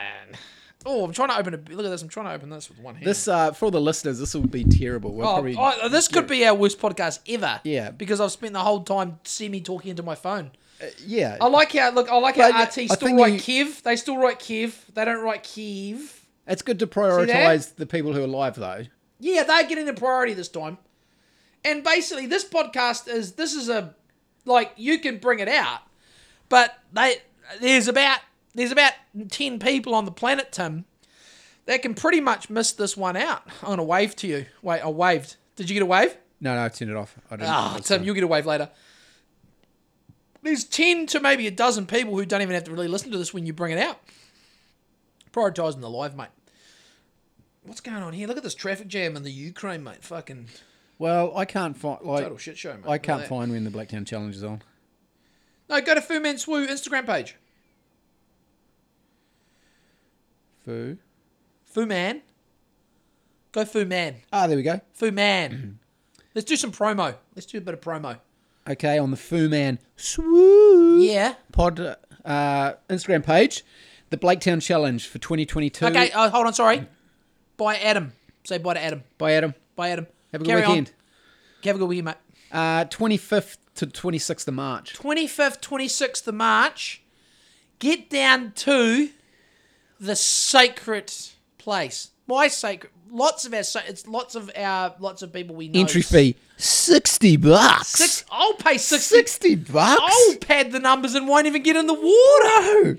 [0.85, 1.57] Oh, I'm trying to open a.
[1.75, 2.03] Look at this.
[2.03, 3.07] I'm trying to open this with one hand.
[3.07, 5.13] This uh for all the listeners, this will be terrible.
[5.15, 7.61] We'll Oh, probably oh, this could be our worst podcast ever.
[7.65, 7.91] Yeah.
[7.91, 10.51] Because I've spent the whole time semi talking into my phone.
[11.07, 11.37] yeah.
[11.41, 12.09] I like how look.
[12.11, 13.83] I like how But, RT still write you- Kiev.
[13.85, 14.85] They still write Kiev.
[14.95, 16.27] They don't write Kiev.
[16.47, 18.83] It's good to prioritize the people who are live though.
[19.21, 20.79] Yeah, they're getting the priority this time.
[21.65, 23.95] And basically, this podcast is this is a
[24.45, 25.83] like you can bring it out,
[26.49, 27.19] but they
[27.61, 28.19] there's about
[28.55, 28.93] there's about
[29.31, 30.85] ten people on the planet, Tim,
[31.67, 33.43] that can pretty much miss this one out.
[33.63, 34.47] I'm gonna wave to you.
[34.63, 35.37] Wait, I waved.
[35.57, 36.17] Did you get a wave?
[36.41, 37.17] No, no, turn it off.
[37.31, 37.49] I don't.
[37.49, 38.69] Ah, it's, Tim, you'll get a wave later.
[40.43, 43.19] There's 10 to maybe a dozen people who don't even have to really listen to
[43.19, 44.01] this when you bring it out.
[45.33, 46.29] Prioritising the live, mate.
[47.63, 48.27] What's going on here?
[48.27, 50.03] Look at this traffic jam in the Ukraine, mate.
[50.03, 50.49] Fucking
[50.99, 52.89] Well, I can't find like total shit show, mate.
[52.89, 54.63] I can't find when the Blaketown Challenge is on.
[55.69, 57.37] No, go to Fu Man Swoo Instagram page.
[60.65, 60.97] Foo.
[61.65, 62.23] Fu Man.
[63.53, 64.17] Go Fu Man.
[64.33, 64.81] Ah, there we go.
[64.93, 65.79] Fu Man.
[66.35, 67.17] Let's do some promo.
[67.35, 68.19] Let's do a bit of promo.
[68.69, 71.35] Okay, on the Foo Man Swoo Yeah.
[71.51, 71.81] Pod
[72.25, 73.65] uh, Instagram page,
[74.11, 75.85] the Blaketown Challenge for 2022.
[75.87, 76.87] Okay, uh, hold on, sorry.
[77.57, 78.13] Bye, Adam.
[78.45, 79.03] Say bye to Adam.
[79.19, 79.55] Bye, Adam.
[79.77, 80.07] Bye, Adam.
[80.33, 80.69] Have a good Carry on.
[80.71, 80.93] weekend.
[81.65, 82.17] Have a good weekend, mate.
[82.53, 84.95] Uh, 25th to 26th of March.
[84.97, 87.03] 25th, 26th of March,
[87.79, 89.11] get down to
[90.03, 91.13] the sacred
[91.59, 92.11] place.
[92.27, 92.93] My sacred?
[93.11, 95.81] Lots of our, it's lots of our, lots of people we know.
[95.81, 97.89] Entry fee 60 bucks.
[97.89, 99.17] Six, I'll pay 60.
[99.17, 100.03] 60 bucks.
[100.03, 102.99] I'll pad the numbers and won't even get in the water.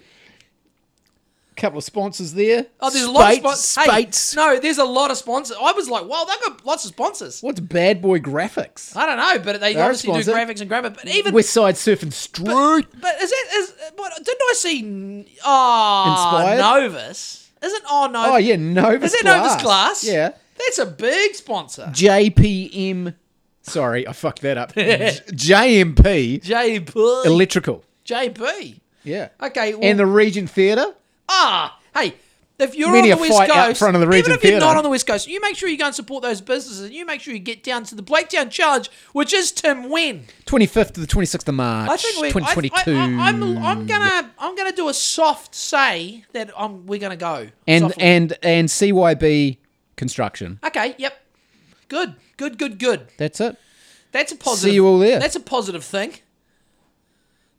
[1.64, 2.66] Couple of sponsors there.
[2.82, 4.34] Oh, there's a lot of Spates- sponsors.
[4.34, 5.56] Hey, no, there's a lot of sponsors.
[5.58, 7.40] I was like, wow, they've got lots of sponsors.
[7.42, 8.94] What's Bad Boy Graphics?
[8.98, 10.90] I don't know, but they They're obviously do graphics and grammar.
[10.90, 12.86] But even West Side Surfing Street.
[13.00, 15.38] But is it is what didn't I see?
[15.46, 16.58] Oh, Inspired?
[16.58, 18.34] Novus isn't oh no.
[18.34, 19.24] oh, yeah, Novus Is it.
[19.24, 20.04] Novus Glass?
[20.04, 20.32] Yeah.
[20.58, 21.86] that's a big sponsor.
[21.94, 23.16] JPM.
[23.62, 24.74] Sorry, I fucked that up.
[24.76, 27.86] J- JMP JP Electrical.
[28.06, 28.82] JP.
[29.06, 29.30] Yeah.
[29.42, 30.94] Okay, well, And the Regent Theatre.
[31.30, 32.16] Ah, hey,
[32.60, 34.84] if you're Many on the West Coast, front of the even if you're not on
[34.84, 37.20] the West Coast, you make sure you go and support those businesses, and you make
[37.20, 40.26] sure you get down to the Blaketown Challenge, which is Tim when.
[40.46, 42.28] 25th to the 26th of March, I think we.
[42.30, 42.92] 2022.
[42.92, 44.32] I, I, I, I'm, I'm gonna.
[44.38, 46.86] I'm gonna do a soft say that I'm.
[46.86, 47.50] We're gonna go.
[47.68, 49.58] and and and CYB
[49.96, 50.60] construction.
[50.64, 50.96] okay.
[50.98, 51.20] Yep.
[51.88, 52.16] Good.
[52.38, 52.58] Good.
[52.58, 52.80] Good.
[52.80, 53.08] Good.
[53.18, 53.58] That's it.
[54.12, 54.70] That's a positive.
[54.70, 55.20] See you all there.
[55.20, 56.14] That's a positive thing.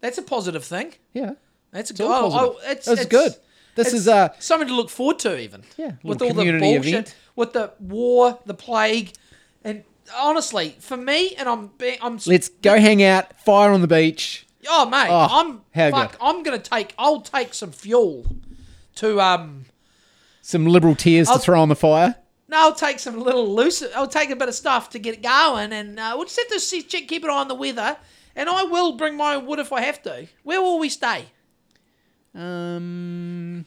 [0.01, 0.95] That's a positive thing.
[1.13, 1.33] Yeah.
[1.73, 2.09] That's a It's good.
[2.11, 3.35] Oh, oh, it's, This it's- good.
[3.75, 5.63] This it's is uh something to look forward to, even.
[5.77, 7.15] Yeah, with all the bullshit, event.
[7.37, 9.13] with the war, the plague,
[9.65, 9.85] and
[10.17, 12.19] honestly, for me, and I'm being, I'm.
[12.27, 14.47] let's go hang out, fire on the beach.
[14.69, 15.61] Oh mate, Oh, I'm.
[15.75, 16.19] how Fuck, good.
[16.23, 16.95] I'm gonna take.
[16.99, 18.27] I'll take some fuel
[18.97, 19.65] to um.
[20.43, 22.17] Some liberal tears I'll- to throw on the fire.
[22.47, 23.83] No, I'll take some little loose.
[23.97, 26.49] I'll take a bit of stuff to get it going, and uh, we'll just have
[26.49, 27.97] to see, check, keep an eye on the weather.
[28.37, 30.27] And I will bring my own wood if I have to.
[30.43, 31.25] Where will we stay?
[32.35, 33.65] Um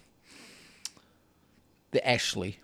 [1.92, 2.60] the Ashley.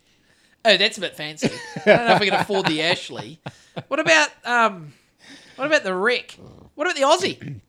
[0.66, 1.50] Oh, that's a bit fancy.
[1.78, 3.40] I don't know if we can afford the Ashley.
[3.88, 4.94] What about um?
[5.56, 6.38] What about the Rick?
[6.76, 7.60] What about the Aussie?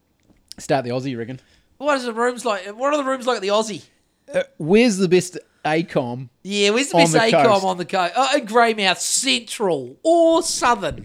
[0.58, 1.40] Start the Aussie, you reckon?
[1.78, 2.66] What is the rooms like?
[2.66, 3.82] What are the rooms like at the Aussie?
[4.58, 6.28] Where's the best accom?
[6.42, 7.64] Yeah, where's the best the accom coast.
[7.64, 8.12] on the coast?
[8.16, 11.04] Oh, Greymouth, Central or Southern.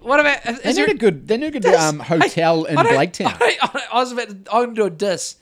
[0.00, 0.44] What about?
[0.46, 2.84] Is They there need a good they need a good um, hotel I- in I
[2.84, 3.36] Blaketown.
[3.40, 4.36] I, I, I was about to.
[4.52, 5.36] I'm gonna do a diss.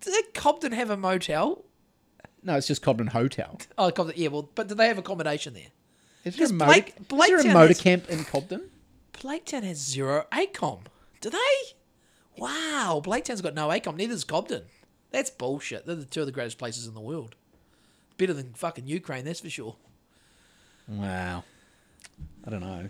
[0.00, 1.64] Did Cobden have a motel?
[2.42, 3.58] No, it's just Cobden Hotel.
[3.78, 4.14] Oh, Cobden.
[4.16, 5.68] Yeah, well, but do they have accommodation there?
[6.24, 8.70] Is there a motor, Blake- is there a motor has- camp in Cobden?
[9.12, 10.80] Blaketown has zero accom.
[11.20, 11.38] Do they?
[12.36, 13.96] Wow, Blaketown's got no accom.
[13.96, 14.62] Neither's Cobden.
[15.10, 15.86] That's bullshit.
[15.86, 17.34] They're the two of the greatest places in the world.
[18.18, 19.76] Better than fucking Ukraine, that's for sure.
[20.88, 21.44] Wow.
[22.46, 22.88] I don't know.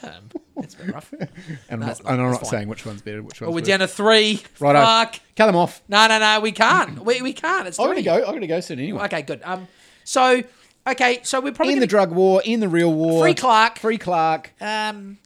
[0.00, 1.12] Tim, that's a bit rough.
[1.20, 1.28] And
[1.70, 2.12] I'm No, not, it's not.
[2.12, 2.50] and I'm It's not fine.
[2.50, 3.68] saying which one's better, which Oh, one's we're worse.
[3.68, 4.42] down to three.
[4.60, 4.80] Righto.
[4.80, 5.20] Fuck.
[5.36, 5.82] Cut them off.
[5.88, 7.04] No, no, no, we can't.
[7.04, 7.66] We, we can't.
[7.68, 8.02] It's I'm three.
[8.02, 8.26] gonna go.
[8.26, 9.04] I'm gonna go soon anyway.
[9.04, 9.40] Okay, good.
[9.44, 9.68] Um,
[10.04, 10.42] so,
[10.86, 13.22] okay, so we're probably In gonna, the drug war, in the real war.
[13.22, 13.78] Free Clarke.
[13.78, 14.52] Free Clarke.
[14.60, 15.18] Um,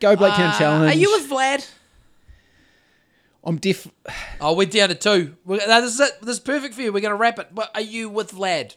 [0.00, 0.94] Go Blaketown uh, Challenge.
[0.94, 1.68] Are you with Vlad?
[3.46, 3.86] I'm diff.
[4.40, 5.36] Oh, we're down to two.
[5.44, 6.12] We're, no, this is it.
[6.22, 6.92] This is perfect for you.
[6.92, 7.48] We're going to wrap it.
[7.54, 8.74] But are you with Vlad?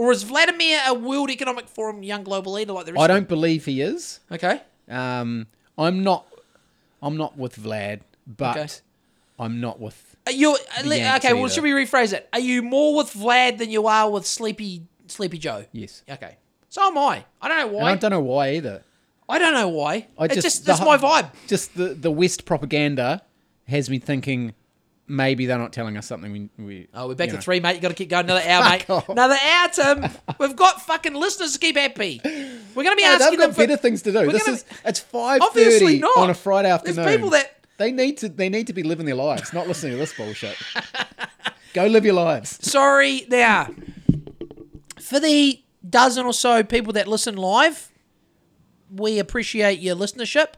[0.00, 3.28] Or is Vladimir a World Economic Forum young global leader like the rest I don't
[3.28, 4.20] believe he is.
[4.32, 4.62] Okay.
[4.88, 5.46] Um,
[5.76, 6.26] I'm not.
[7.02, 8.68] I'm not with Vlad, but Okay.
[9.38, 10.16] I'm not with.
[10.26, 10.56] Are you, uh,
[10.86, 11.52] le- Yanks okay, well, either.
[11.52, 12.26] should we rephrase it?
[12.32, 15.66] Are you more with Vlad than you are with Sleepy Sleepy Joe?
[15.72, 16.02] Yes.
[16.08, 16.38] Okay.
[16.70, 17.26] So am I.
[17.42, 17.90] I don't know And why.
[17.90, 18.82] I don't know why either.
[19.28, 20.06] I don't know why.
[20.18, 21.30] I it's just, just, the that's my vibe.
[21.46, 23.20] Just the the West propaganda
[23.68, 24.54] has me thinking
[25.10, 26.32] maybe they're not telling us something.
[26.32, 27.40] We, we Oh, we're back to know.
[27.40, 27.74] three, mate.
[27.76, 28.88] You got to keep going another hour, mate.
[28.88, 29.08] Off.
[29.08, 30.10] Another hour, Tim.
[30.38, 32.20] We've got fucking listeners to keep happy.
[32.24, 34.30] We're going to be No, asking they've them for better things to do.
[34.30, 36.16] This gonna- is it's five Obviously thirty not.
[36.16, 36.96] on a Friday afternoon.
[37.04, 39.92] There's people that- they need to they need to be living their lives, not listening
[39.92, 40.54] to this bullshit.
[41.72, 42.58] Go live your lives.
[42.68, 43.68] Sorry, now
[45.00, 47.90] for the dozen or so people that listen live,
[48.94, 50.48] we appreciate your listenership.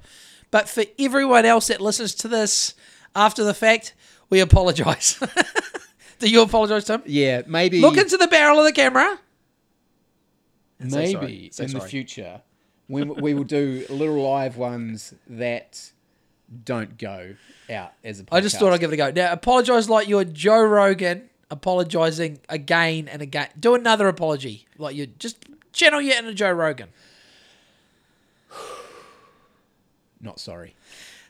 [0.50, 2.74] But for everyone else that listens to this
[3.14, 3.94] after the fact,
[4.32, 5.20] we apologise.
[6.18, 7.02] Do you apologise, Tim?
[7.04, 9.18] Yeah, maybe Look into the barrel of the camera.
[10.80, 11.50] maybe sorry.
[11.52, 12.40] So in the future
[12.88, 15.92] we we will do little live ones that
[16.64, 17.34] don't go
[17.70, 18.36] out as a podcast.
[18.36, 19.10] I just thought I'd give it a go.
[19.10, 23.48] Now, apologise like you're Joe Rogan apologising again and again.
[23.60, 24.66] Do another apology.
[24.78, 26.88] Like you just channel your inner Joe Rogan.
[30.22, 30.74] not sorry.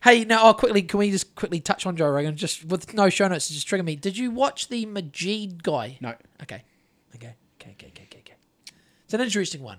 [0.02, 2.36] Hey, now, oh, quickly, can we just quickly touch on Joe Rogan?
[2.36, 3.94] Just with no show notes, just trigger me.
[3.94, 5.96] Did you watch the Maajid guy?
[6.00, 6.14] No.
[6.42, 6.64] Okay.
[7.14, 7.36] Okay.
[7.60, 7.70] Okay.
[7.70, 7.86] Okay.
[7.86, 7.86] Okay.
[7.86, 8.18] Okay.
[8.18, 8.34] okay.
[9.04, 9.78] It's an interesting one.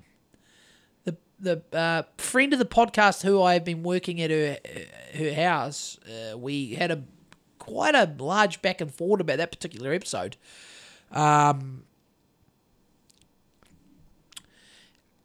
[1.03, 4.57] The the uh, friend of the podcast who I have been working at her
[5.13, 7.03] her house, uh, we had a
[7.59, 10.37] quite a large back and forth about that particular episode.
[11.11, 11.83] Um.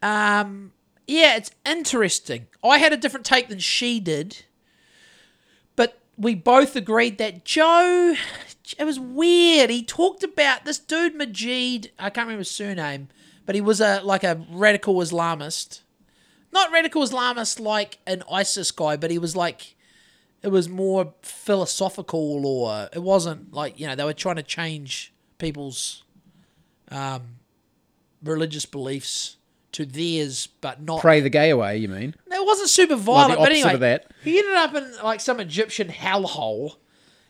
[0.02, 0.72] Um.
[1.06, 2.48] Yeah, it's interesting.
[2.64, 4.44] I had a different take than she did
[6.18, 8.14] we both agreed that Joe,
[8.76, 9.70] it was weird.
[9.70, 11.90] He talked about this dude Maajid.
[11.98, 13.08] I can't remember his surname,
[13.46, 15.82] but he was a like a radical Islamist.
[16.52, 19.76] Not radical Islamist like an ISIS guy, but he was like,
[20.42, 25.12] it was more philosophical, or it wasn't like you know they were trying to change
[25.38, 26.02] people's
[26.90, 27.22] um,
[28.22, 29.38] religious beliefs
[29.78, 32.14] to theirs, but not Pray the gay away, you mean?
[32.26, 34.10] it wasn't super violent, but anyway, that.
[34.24, 36.76] he ended up in like some Egyptian hellhole,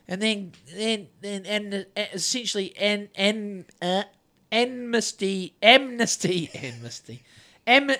[0.08, 4.04] and then then then and uh, essentially and and uh,
[4.50, 7.22] amnesty amnesty amnesty
[7.66, 7.90] am,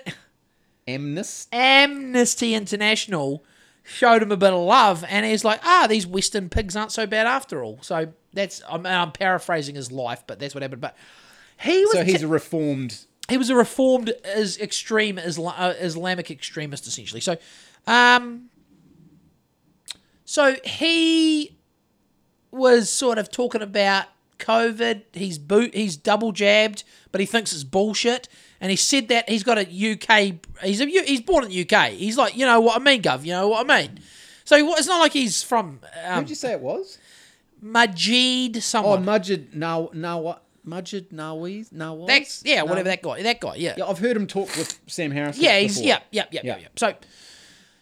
[0.89, 1.49] Amnest?
[1.53, 3.45] Amnesty International
[3.83, 7.07] showed him a bit of love, and he's like, ah, these Western pigs aren't so
[7.07, 7.79] bad after all.
[7.83, 10.81] So that's I'm, I'm paraphrasing his life, but that's what happened.
[10.81, 10.97] But
[11.61, 13.05] he was So he's t- a reformed.
[13.29, 17.21] He was a reformed as extreme Isla- uh, Islamic extremist essentially.
[17.21, 17.37] So,
[17.87, 18.49] um,
[20.25, 21.57] so he
[22.51, 24.07] was sort of talking about
[24.39, 25.03] COVID.
[25.13, 25.75] He's boot.
[25.75, 28.29] He's double jabbed, but he thinks it's bullshit.
[28.61, 30.37] And he said that he's got a UK.
[30.63, 31.91] He's a he's born in the UK.
[31.91, 33.25] He's like, you know what I mean, Gov.
[33.25, 34.01] You know what I mean.
[34.45, 36.99] So it's not like he's from um, Who'd you say it was?
[37.63, 38.57] Maajid.
[38.75, 40.43] Oh, Maajid now now what?
[40.69, 42.07] Maajid Nawaz Nawaz.
[42.07, 43.23] That's yeah, whatever that guy.
[43.23, 43.55] That guy.
[43.57, 43.75] Yeah.
[43.79, 45.39] Yeah, I've heard him talk with Sam Harris.
[45.39, 45.89] Yeah, he's before.
[45.89, 46.59] yeah, yeah, yeah, Yeah.
[46.59, 46.69] yeah.
[46.77, 46.95] So,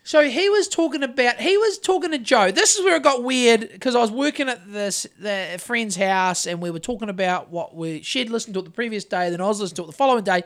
[0.05, 2.51] so he was talking about he was talking to Joe.
[2.53, 6.47] This is where it got weird because I was working at this the friend's house
[6.47, 9.41] and we were talking about what we she'd listened to it the previous day, then
[9.41, 10.43] I was listening to it the following day,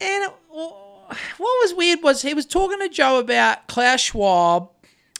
[0.00, 4.70] and it, what was weird was he was talking to Joe about Klaus Schwab,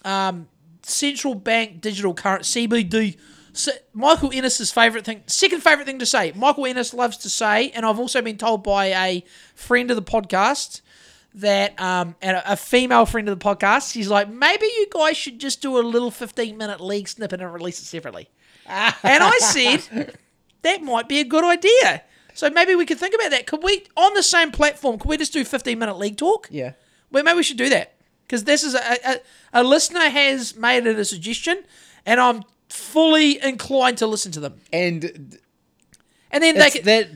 [0.05, 0.47] um,
[0.83, 3.17] central bank digital currency CBD.
[3.59, 6.33] S- Michael Ennis's favorite thing, second favorite thing to say.
[6.37, 9.25] Michael Ennis loves to say, and I've also been told by a
[9.57, 10.81] friend of the podcast
[11.35, 15.17] that, um, and a, a female friend of the podcast, she's like, maybe you guys
[15.17, 18.29] should just do a little fifteen minute league snippet and release it separately.
[18.67, 18.95] and
[19.25, 20.17] I said
[20.63, 22.03] that might be a good idea.
[22.35, 23.49] So maybe we could think about that.
[23.49, 26.47] Could we, on the same platform, could we just do fifteen minute league talk?
[26.51, 26.73] Yeah.
[27.11, 29.21] Well, maybe we should do that because this is a, a
[29.55, 31.65] a listener has made it a suggestion,
[32.07, 34.61] and I'm fully inclined to listen to them.
[34.73, 35.39] And
[36.31, 37.09] And then they can, that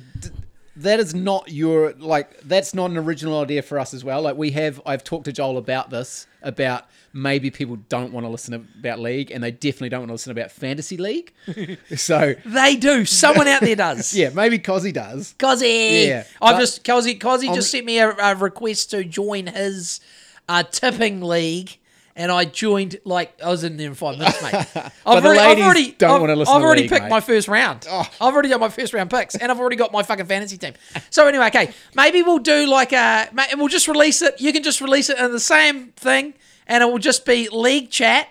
[0.76, 4.22] that is not your like that's not an original idea for us as well.
[4.22, 8.30] Like we have I've talked to Joel about this about maybe people don't want to
[8.30, 11.32] listen about league and they definitely don't want to listen about fantasy league.
[11.96, 13.04] so they do.
[13.04, 14.14] Someone out there does.
[14.14, 15.34] yeah, maybe Cozzy does.
[15.38, 16.06] Cozzy.
[16.06, 17.18] Yeah, I've just Cozzy.
[17.18, 20.00] Cozzy just sent me a, a request to join his
[20.48, 21.78] uh, tipping league.
[22.14, 24.54] And I joined like I was in there in five minutes, mate.
[24.74, 27.10] I've But the ladies don't I've- wanna listen I've to already league, picked mate.
[27.10, 27.86] my first round.
[27.90, 28.04] Oh.
[28.20, 30.74] I've already got my first round picks, and I've already got my fucking fantasy team.
[31.08, 34.38] So anyway, okay, maybe we'll do like a, and we'll just release it.
[34.40, 36.34] You can just release it in the same thing,
[36.66, 38.28] and it will just be league chat.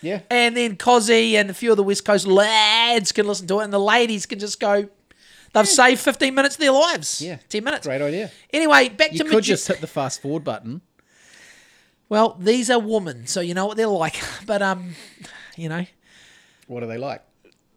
[0.00, 0.20] Yeah.
[0.30, 3.64] And then Cozzy and a few of the West Coast lads can listen to it,
[3.64, 4.88] and the ladies can just go.
[5.54, 7.20] They've saved 15 minutes of their lives.
[7.22, 7.38] Yeah.
[7.48, 7.86] 10 minutes.
[7.86, 8.30] Great idea.
[8.52, 10.80] Anyway, back You to You could just hit the fast forward button.
[12.08, 14.20] Well, these are women, so you know what they're like.
[14.46, 14.94] But, um,
[15.56, 15.86] you know,
[16.66, 17.22] What are they like?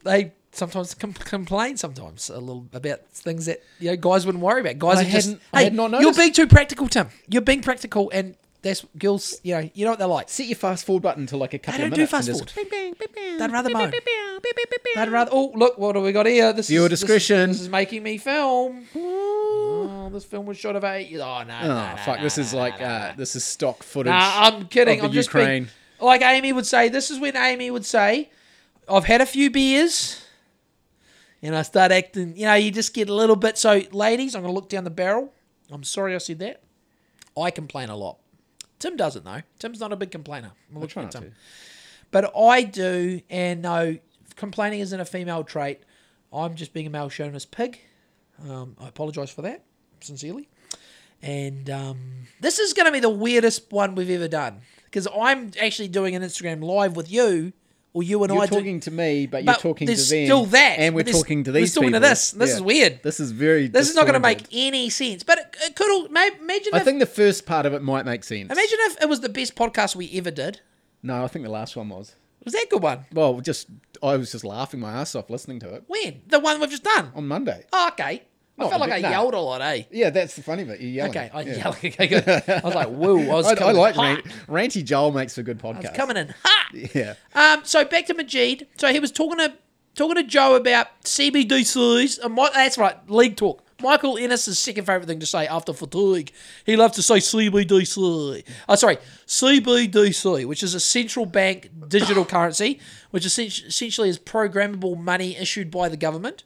[0.03, 4.61] they sometimes com- complain sometimes a little about things that, you know, guys wouldn't worry
[4.61, 4.79] about.
[4.79, 6.19] Guys I are just, hadn't- I hey, had not you're noticed.
[6.19, 7.09] being too practical, Tim.
[7.29, 10.29] You're being practical, and that's girls, you know, you know what they're like.
[10.29, 12.11] Set your fast forward button to like a couple They of don't do minutes.
[12.11, 12.51] fast forward.
[12.55, 13.91] Bing, bing, bing, They'd rather moan.
[14.95, 15.31] They'd rather.
[15.33, 16.51] Oh, look, what do we got here?
[16.53, 17.49] This Viewer is, this discretion.
[17.49, 18.85] This is, making me film.
[19.89, 21.09] Oh, this film was shot of eight.
[21.09, 21.57] years- Oh no!
[21.61, 22.17] Oh no, no, fuck!
[22.17, 24.11] no, This is like uh, this is stock footage.
[24.11, 24.99] Nah, I'm kidding.
[24.99, 25.67] of I'm the just being, Ukraine.
[26.01, 26.89] like Amy would say.
[26.89, 28.29] This is when Amy would say,
[28.89, 30.23] "I've had a few beers."
[31.43, 33.59] And I start acting, you know, you just get a little bit.
[33.59, 35.31] So, ladies, I'm going to look down the barrel.
[35.71, 36.63] I'm sorry I said that.
[37.39, 38.17] I complain a lot.
[38.79, 39.41] Tim doesn't, though.
[39.59, 40.49] Tim's not a big complainer.
[40.71, 41.29] I'm looking try at not Tim.
[41.29, 41.37] to.
[42.09, 43.97] But I do, and no,
[44.35, 45.81] complaining isn't a female trait.
[46.33, 47.81] I'm just being a male chauvinist pig.
[48.49, 49.63] Um, I apologise for that,
[50.01, 50.47] sincerely.
[51.21, 51.99] And um,
[52.41, 56.15] this is going to be the weirdest one we've ever done because I'm actually doing
[56.15, 57.53] an Instagram live with you,
[57.93, 58.45] or you and You're I.
[58.45, 59.99] do- talking to me, but you're but talking to them.
[59.99, 61.75] still that, and we're talking to these.
[61.75, 62.09] we're talking to people.
[62.09, 62.31] this.
[62.31, 63.01] This is weird.
[63.01, 63.67] This is very.
[63.67, 65.89] This is not going to make any sense, but it, it could.
[65.91, 68.51] all- ma- Imagine I if, think the first part of it might make sense.
[68.51, 70.61] imagine if it was the best podcast we ever did.
[71.01, 72.15] No, I think the last one was.
[72.43, 73.05] Was that a good one?
[73.11, 73.67] Well, just
[74.03, 76.83] I was just laughing my ass off listening to it When the one we've just
[76.83, 77.11] done?
[77.15, 77.65] on Monday.
[77.73, 78.23] Oh, okay.
[78.59, 79.09] I felt like I bit- no.
[79.09, 79.83] yelled a lot, eh?
[79.91, 80.79] Yeah, that's the funny bit.
[80.79, 81.11] You yelling.
[81.11, 81.55] Okay, I yeah.
[81.57, 81.75] yelled.
[81.83, 82.27] Okay, good.
[82.27, 83.19] I was like, whoa.
[83.19, 85.95] I was I, I like rant, ranty Joel makes a good I podcast.
[85.95, 86.73] coming in hot.
[86.93, 87.13] Yeah.
[87.33, 88.65] Um, so back to Maajid.
[88.77, 89.53] So he was talking to
[89.95, 92.19] talking to Joe about CBDCs.
[92.23, 93.63] And Mi- that's right, league talk.
[93.79, 96.31] Michael Ennis' second favourite thing to say after fatigue.
[96.65, 98.43] He loves to say CBDC.
[98.67, 98.97] Oh, sorry,
[99.27, 102.79] CBDC, which is a central bank digital currency,
[103.11, 106.43] which essentially is programmable money issued by the government,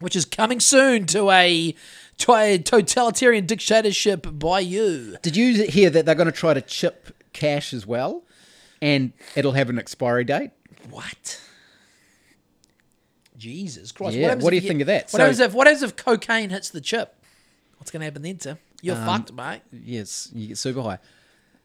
[0.00, 1.74] which is coming soon to a
[2.18, 5.16] to a totalitarian dictatorship by you.
[5.22, 8.24] Did you hear that they're going to try to chip cash as well,
[8.80, 10.50] and it'll have an expiry date?
[10.90, 11.40] What?
[13.36, 14.16] Jesus Christ!
[14.16, 15.04] Yeah, happens what do you think of that?
[15.04, 17.14] What So- happens if what happens if cocaine hits the chip?
[17.78, 18.58] What's going to happen then, Tim?
[18.80, 19.60] You're Um, fucked, mate.
[19.72, 20.98] Yes, you get super high.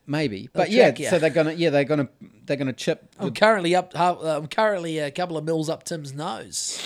[0.08, 0.92] Maybe, They'll but yeah.
[0.92, 1.10] check.
[1.10, 2.10] So they're gonna, yeah, they're gonna,
[2.46, 3.08] they're gonna chip.
[3.20, 3.94] I'm the- currently up.
[3.98, 6.82] Uh, I'm currently a couple of mils up Tim's nose.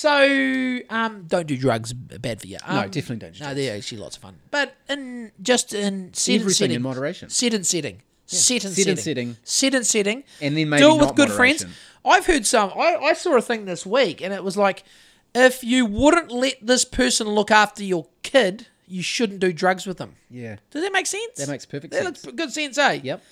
[0.00, 1.92] So, um, don't do drugs.
[1.92, 2.56] Bad for you.
[2.64, 4.36] Um, No, definitely don't do No, they're actually lots of fun.
[4.50, 7.28] But in just in set and Everything setting, in moderation.
[7.28, 8.00] Set and setting.
[8.24, 8.90] Set and Set setting.
[8.92, 9.36] and setting.
[9.44, 10.24] Set and setting.
[10.40, 11.66] And then maybe do it with good friends.
[12.02, 12.70] I've heard some.
[12.74, 14.84] I, I saw a thing this week, and it was like,
[15.34, 19.98] if you wouldn't let this person look after your kid, you shouldn't do drugs with
[19.98, 20.14] them.
[20.30, 20.56] Yeah.
[20.70, 21.36] Does that make sense?
[21.36, 22.24] That makes perfect That sense.
[22.34, 23.00] good sense, eh?
[23.02, 23.22] Yep.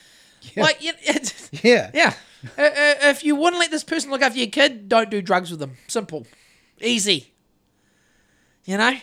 [0.54, 1.90] Like, you- it's, Yeah.
[1.94, 2.12] yeah.
[2.58, 5.50] Uh, uh, if you wouldn't let this person look after your kid, don't do drugs
[5.50, 5.78] with them.
[5.86, 6.26] Simple.
[6.82, 7.32] Easy.
[8.64, 8.94] You know?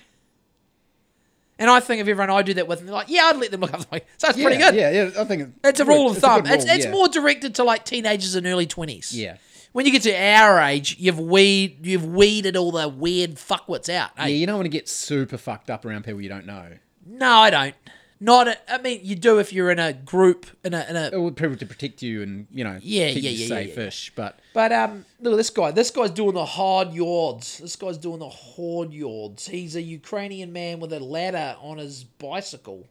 [1.57, 3.61] And I think if everyone I do that with, they're like, yeah, I'd let them
[3.61, 4.76] look after my So it's Yeah, pretty good.
[4.76, 5.11] Yeah, yeah.
[5.22, 6.43] I think It's a rule of thumb.
[6.43, 6.91] rule, it's it's yeah.
[6.91, 9.11] more directed to like teenagers and early 20s.
[9.14, 9.38] Yeah.
[9.72, 14.11] When you get to our age, you've weed you've weeded all the weird fuckwits out.
[14.18, 14.27] eh?
[14.27, 16.72] Yeah, you don't want to get super fucked up around people you don't know.
[17.06, 17.76] No, I don't.
[18.19, 18.47] Not.
[18.47, 21.56] A, I mean, you do if you're in a group in a in a people
[21.57, 23.65] to protect you and you know Yeah, keep yeah, you yeah, yeah, yeah.
[23.76, 24.14] safe-ish.
[24.15, 25.72] But But um, look at this guy.
[25.72, 27.57] This guy's doing the hard yards.
[27.57, 29.49] This guy's doing the hard yards.
[29.49, 32.88] He's a Ukrainian man with a ladder on his bicycle.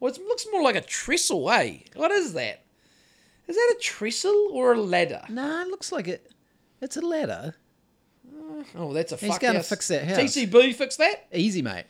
[0.00, 1.78] Well, it looks more like a trestle, eh?
[1.94, 2.64] What is that?
[3.46, 5.22] Is that a trestle or a ladder?
[5.28, 6.32] nah, it looks like it.
[6.82, 7.54] It's a ladder.
[8.76, 10.18] Oh, that's a He's gonna fix that house.
[10.18, 11.28] TCB fix that.
[11.32, 11.84] Easy, mate.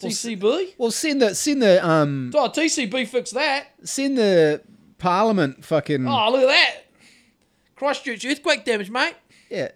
[0.00, 0.74] TCB.
[0.76, 3.68] Well, send the send the um Oh, TCB fix that.
[3.84, 4.60] send the
[4.98, 6.84] Parliament fucking Oh, look at that.
[7.78, 9.14] Christchurch earthquake damage, mate.
[9.50, 9.68] yeah.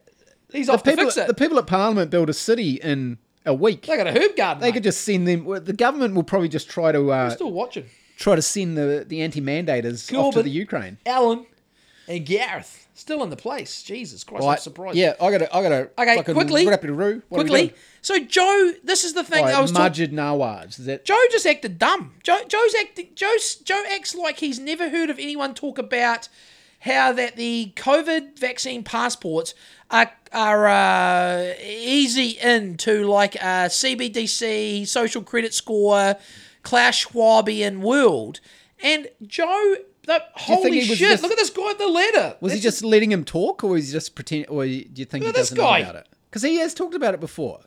[0.51, 1.27] He's The off to people, fix it.
[1.29, 3.17] the people at Parliament build a city in
[3.47, 3.87] a week.
[3.87, 4.61] they got a herb garden.
[4.61, 4.75] They mate.
[4.75, 5.47] could just send them.
[5.47, 7.87] well, The government will probably just try to uh, still watching.
[8.19, 10.99] try to send the the anti-mandators off to the Ukraine.
[11.07, 11.47] Alan
[12.07, 13.83] and Gareth still in the place.
[13.83, 14.97] Jesus Christ, I'm surprised.
[14.99, 15.57] Yeah, I got to.
[15.57, 15.91] I got to.
[16.03, 16.67] Okay, fucking quickly.
[16.67, 17.23] Wrap it roo.
[17.31, 17.73] What quickly.
[18.03, 19.73] So Joe, this is the thing Right, I was.
[19.73, 20.79] Maajid Nawaz.
[20.81, 21.07] Is that?
[21.07, 22.13] Joe just acted dumb.
[22.23, 23.09] Joe, Joe's acting.
[23.15, 26.29] Joe's, Joe acts like he's never heard of anyone talk about
[26.83, 29.55] how that the COVID vaccine passports
[29.91, 36.17] are are uh, easy into like a CBDC social credit score,
[36.63, 38.41] Klaus Schwabian world.
[38.83, 39.77] And Joe,
[40.07, 40.99] the, holy shit!
[40.99, 42.37] just- look at this guy at the letter.
[42.41, 44.47] Was he That's just letting him talk, or was he just pretend?
[44.49, 45.83] Or do you think he doesn't guy.
[45.83, 46.09] know about it?
[46.31, 47.61] Because he has talked about it before.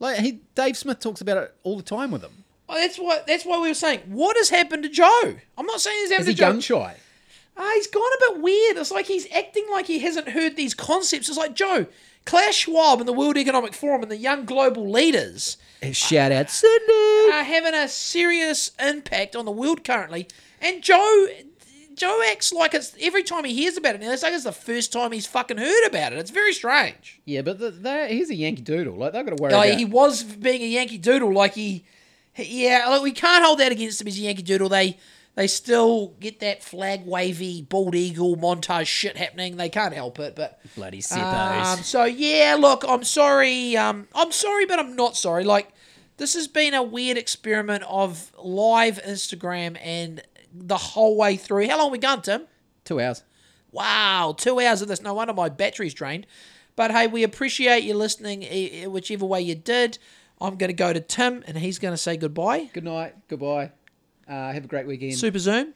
[0.00, 2.44] Like he, Dave Smith talks about it all the time with him.
[2.68, 3.26] Oh, that's what.
[3.26, 4.00] That's why we were saying.
[4.06, 5.34] What has happened to Joe?
[5.58, 6.50] I'm not saying he's Is happened he to Joe.
[6.52, 6.96] gun shy?
[7.56, 8.76] Ah, he's gone a bit weird.
[8.78, 11.28] It's like he's acting like he hasn't heard these concepts.
[11.28, 11.86] It's like Joe,
[12.24, 15.56] Klaus Schwab and the World Economic Forum and the young global leaders
[15.92, 17.30] Shout out Sydney.
[17.32, 20.28] are having a serious impact on the world currently.
[20.60, 21.26] And Joe,
[21.94, 24.12] Joe acts like it's every time he hears about it now.
[24.12, 26.18] It's like it's the first time he's fucking heard about it.
[26.20, 27.20] It's very strange.
[27.26, 28.94] Yeah, but the, he's a Yankee Doodle.
[28.94, 29.76] Like they've got to worry Oh, about.
[29.78, 31.84] he was being a Yankee Doodle, like he,
[32.32, 32.86] he- yeah.
[32.88, 34.68] Like we can't hold that against him as a Yankee Doodle.
[34.70, 34.96] They
[35.34, 39.56] they still get that flag wavy bald eagle montage shit happening.
[39.56, 42.56] They can't help it, but bloody um, so yeah.
[42.58, 43.76] Look, I'm sorry.
[43.76, 45.44] Um, I'm sorry, but I'm not sorry.
[45.44, 45.72] Like
[46.18, 50.22] this has been a weird experiment of live Instagram and
[50.52, 51.68] the whole way through.
[51.68, 52.46] How long we gone, Tim?
[52.84, 53.22] Two hours.
[53.70, 55.00] Wow, two hours of this.
[55.00, 56.26] No wonder my battery's drained.
[56.76, 58.42] But hey, we appreciate you listening,
[58.90, 59.98] whichever way you did.
[60.40, 62.70] I'm going to go to Tim, and he's going to say goodbye.
[62.72, 63.14] Good night.
[63.28, 63.72] Goodbye.
[64.28, 65.14] Uh, have a great weekend.
[65.14, 65.74] Super Zoom,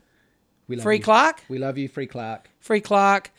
[0.68, 0.82] we love you.
[0.82, 1.02] Free you.
[1.02, 2.48] Clarke, We love you, Free Clarke.
[2.60, 3.30] Free Clarke,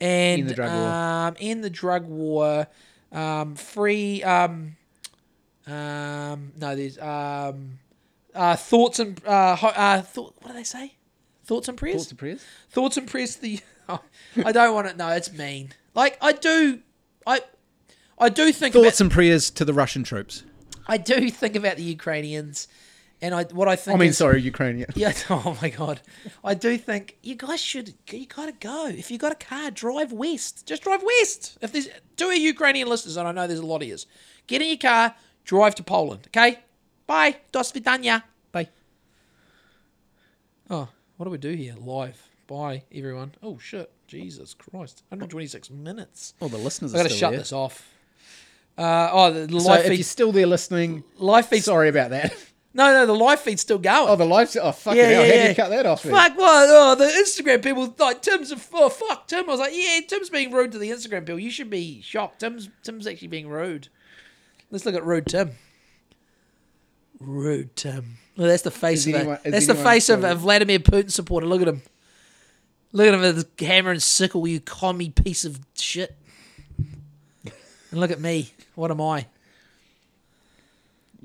[0.00, 0.88] and in the drug war.
[0.90, 2.66] um, end the drug war.
[3.12, 4.22] Um, free.
[4.22, 4.76] Um,
[5.66, 7.78] um, no, there's um,
[8.34, 10.34] uh, thoughts and uh, ho- uh, thought.
[10.40, 10.94] What do they say?
[11.44, 11.96] Thoughts and prayers.
[11.96, 12.44] Thoughts and prayers.
[12.70, 13.34] Thoughts and prayers.
[13.36, 13.60] to The
[14.44, 14.96] I don't want it.
[14.96, 15.70] No, it's mean.
[15.94, 16.80] Like I do.
[17.26, 17.40] I
[18.18, 19.04] I do think Thoughts about.
[19.06, 20.44] and prayers to the Russian troops.
[20.86, 22.68] I do think about the Ukrainians,
[23.22, 23.96] and I what I think.
[23.96, 24.88] I mean, is- sorry, Ukrainian.
[24.94, 25.12] Yeah.
[25.30, 26.00] Oh my god.
[26.42, 27.94] I do think you guys should.
[28.10, 28.86] You gotta go.
[28.86, 30.66] If you got a car, drive west.
[30.66, 31.58] Just drive west.
[31.60, 34.06] If there's two of Ukrainian listeners, and I know there's a lot of yous,
[34.46, 35.14] get in your car,
[35.44, 36.28] drive to Poland.
[36.28, 36.58] Okay.
[37.06, 37.36] Bye.
[37.52, 38.22] Do svidania.
[38.52, 38.68] Bye.
[40.70, 41.74] Oh, what do we do here?
[41.78, 42.28] Live.
[42.46, 43.34] Bye, everyone.
[43.42, 43.90] Oh shit.
[44.06, 45.02] Jesus Christ.
[45.08, 46.34] 126 minutes.
[46.40, 47.40] Oh, the listeners I are gotta shut there.
[47.40, 47.90] this off.
[48.76, 51.64] Uh, oh, the the So live if you're still there listening, Live feed.
[51.64, 52.34] sorry about that.
[52.76, 54.08] No, no, the live feed's still going.
[54.08, 54.54] Oh, the live.
[54.60, 55.14] Oh, fuck Yeah, it.
[55.14, 55.42] Hell, yeah, How yeah.
[55.44, 56.02] did you cut that off?
[56.02, 56.12] then?
[56.12, 56.66] Fuck what?
[56.70, 59.44] Oh, the Instagram people like Tim's a oh fuck Tim.
[59.44, 61.38] I was like, yeah, Tim's being rude to the Instagram people.
[61.38, 62.40] You should be shocked.
[62.40, 63.88] Tim's Tim's actually being rude.
[64.72, 65.52] Let's look at rude Tim.
[67.20, 68.16] Rude Tim.
[68.36, 70.34] Well, that's the face Is of anyone- a, that's the face of a?
[70.34, 71.46] Vladimir Putin supporter.
[71.46, 71.82] Look at him.
[72.92, 74.46] Look at him with his hammer and sickle.
[74.48, 76.16] You commie piece of shit.
[77.44, 78.52] And look at me.
[78.74, 79.26] What am I?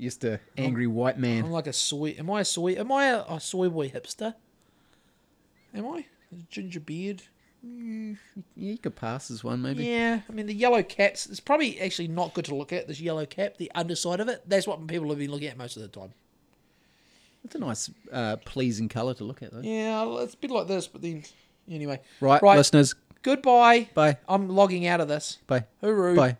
[0.00, 1.44] Just a angry white man.
[1.44, 2.16] I'm like a soy.
[2.18, 2.74] Am I a soy?
[2.74, 4.34] Am I a, a soy boy hipster?
[5.74, 6.06] Am I?
[6.48, 7.22] Ginger beard.
[7.62, 8.14] Yeah,
[8.56, 9.84] you could pass as one, maybe.
[9.84, 11.26] Yeah, I mean the yellow caps.
[11.26, 14.42] It's probably actually not good to look at this yellow cap, the underside of it.
[14.48, 16.14] That's what people have been looking at most of the time.
[17.44, 19.60] It's a nice, uh, pleasing colour to look at, though.
[19.62, 21.24] Yeah, it's a bit like this, but then
[21.70, 22.00] anyway.
[22.20, 22.56] Right, right.
[22.56, 22.94] listeners.
[23.22, 23.88] Goodbye.
[23.94, 24.18] Bye.
[24.28, 25.38] I'm logging out of this.
[25.46, 25.64] Bye.
[25.82, 26.16] Hooroo.
[26.16, 26.38] Bye.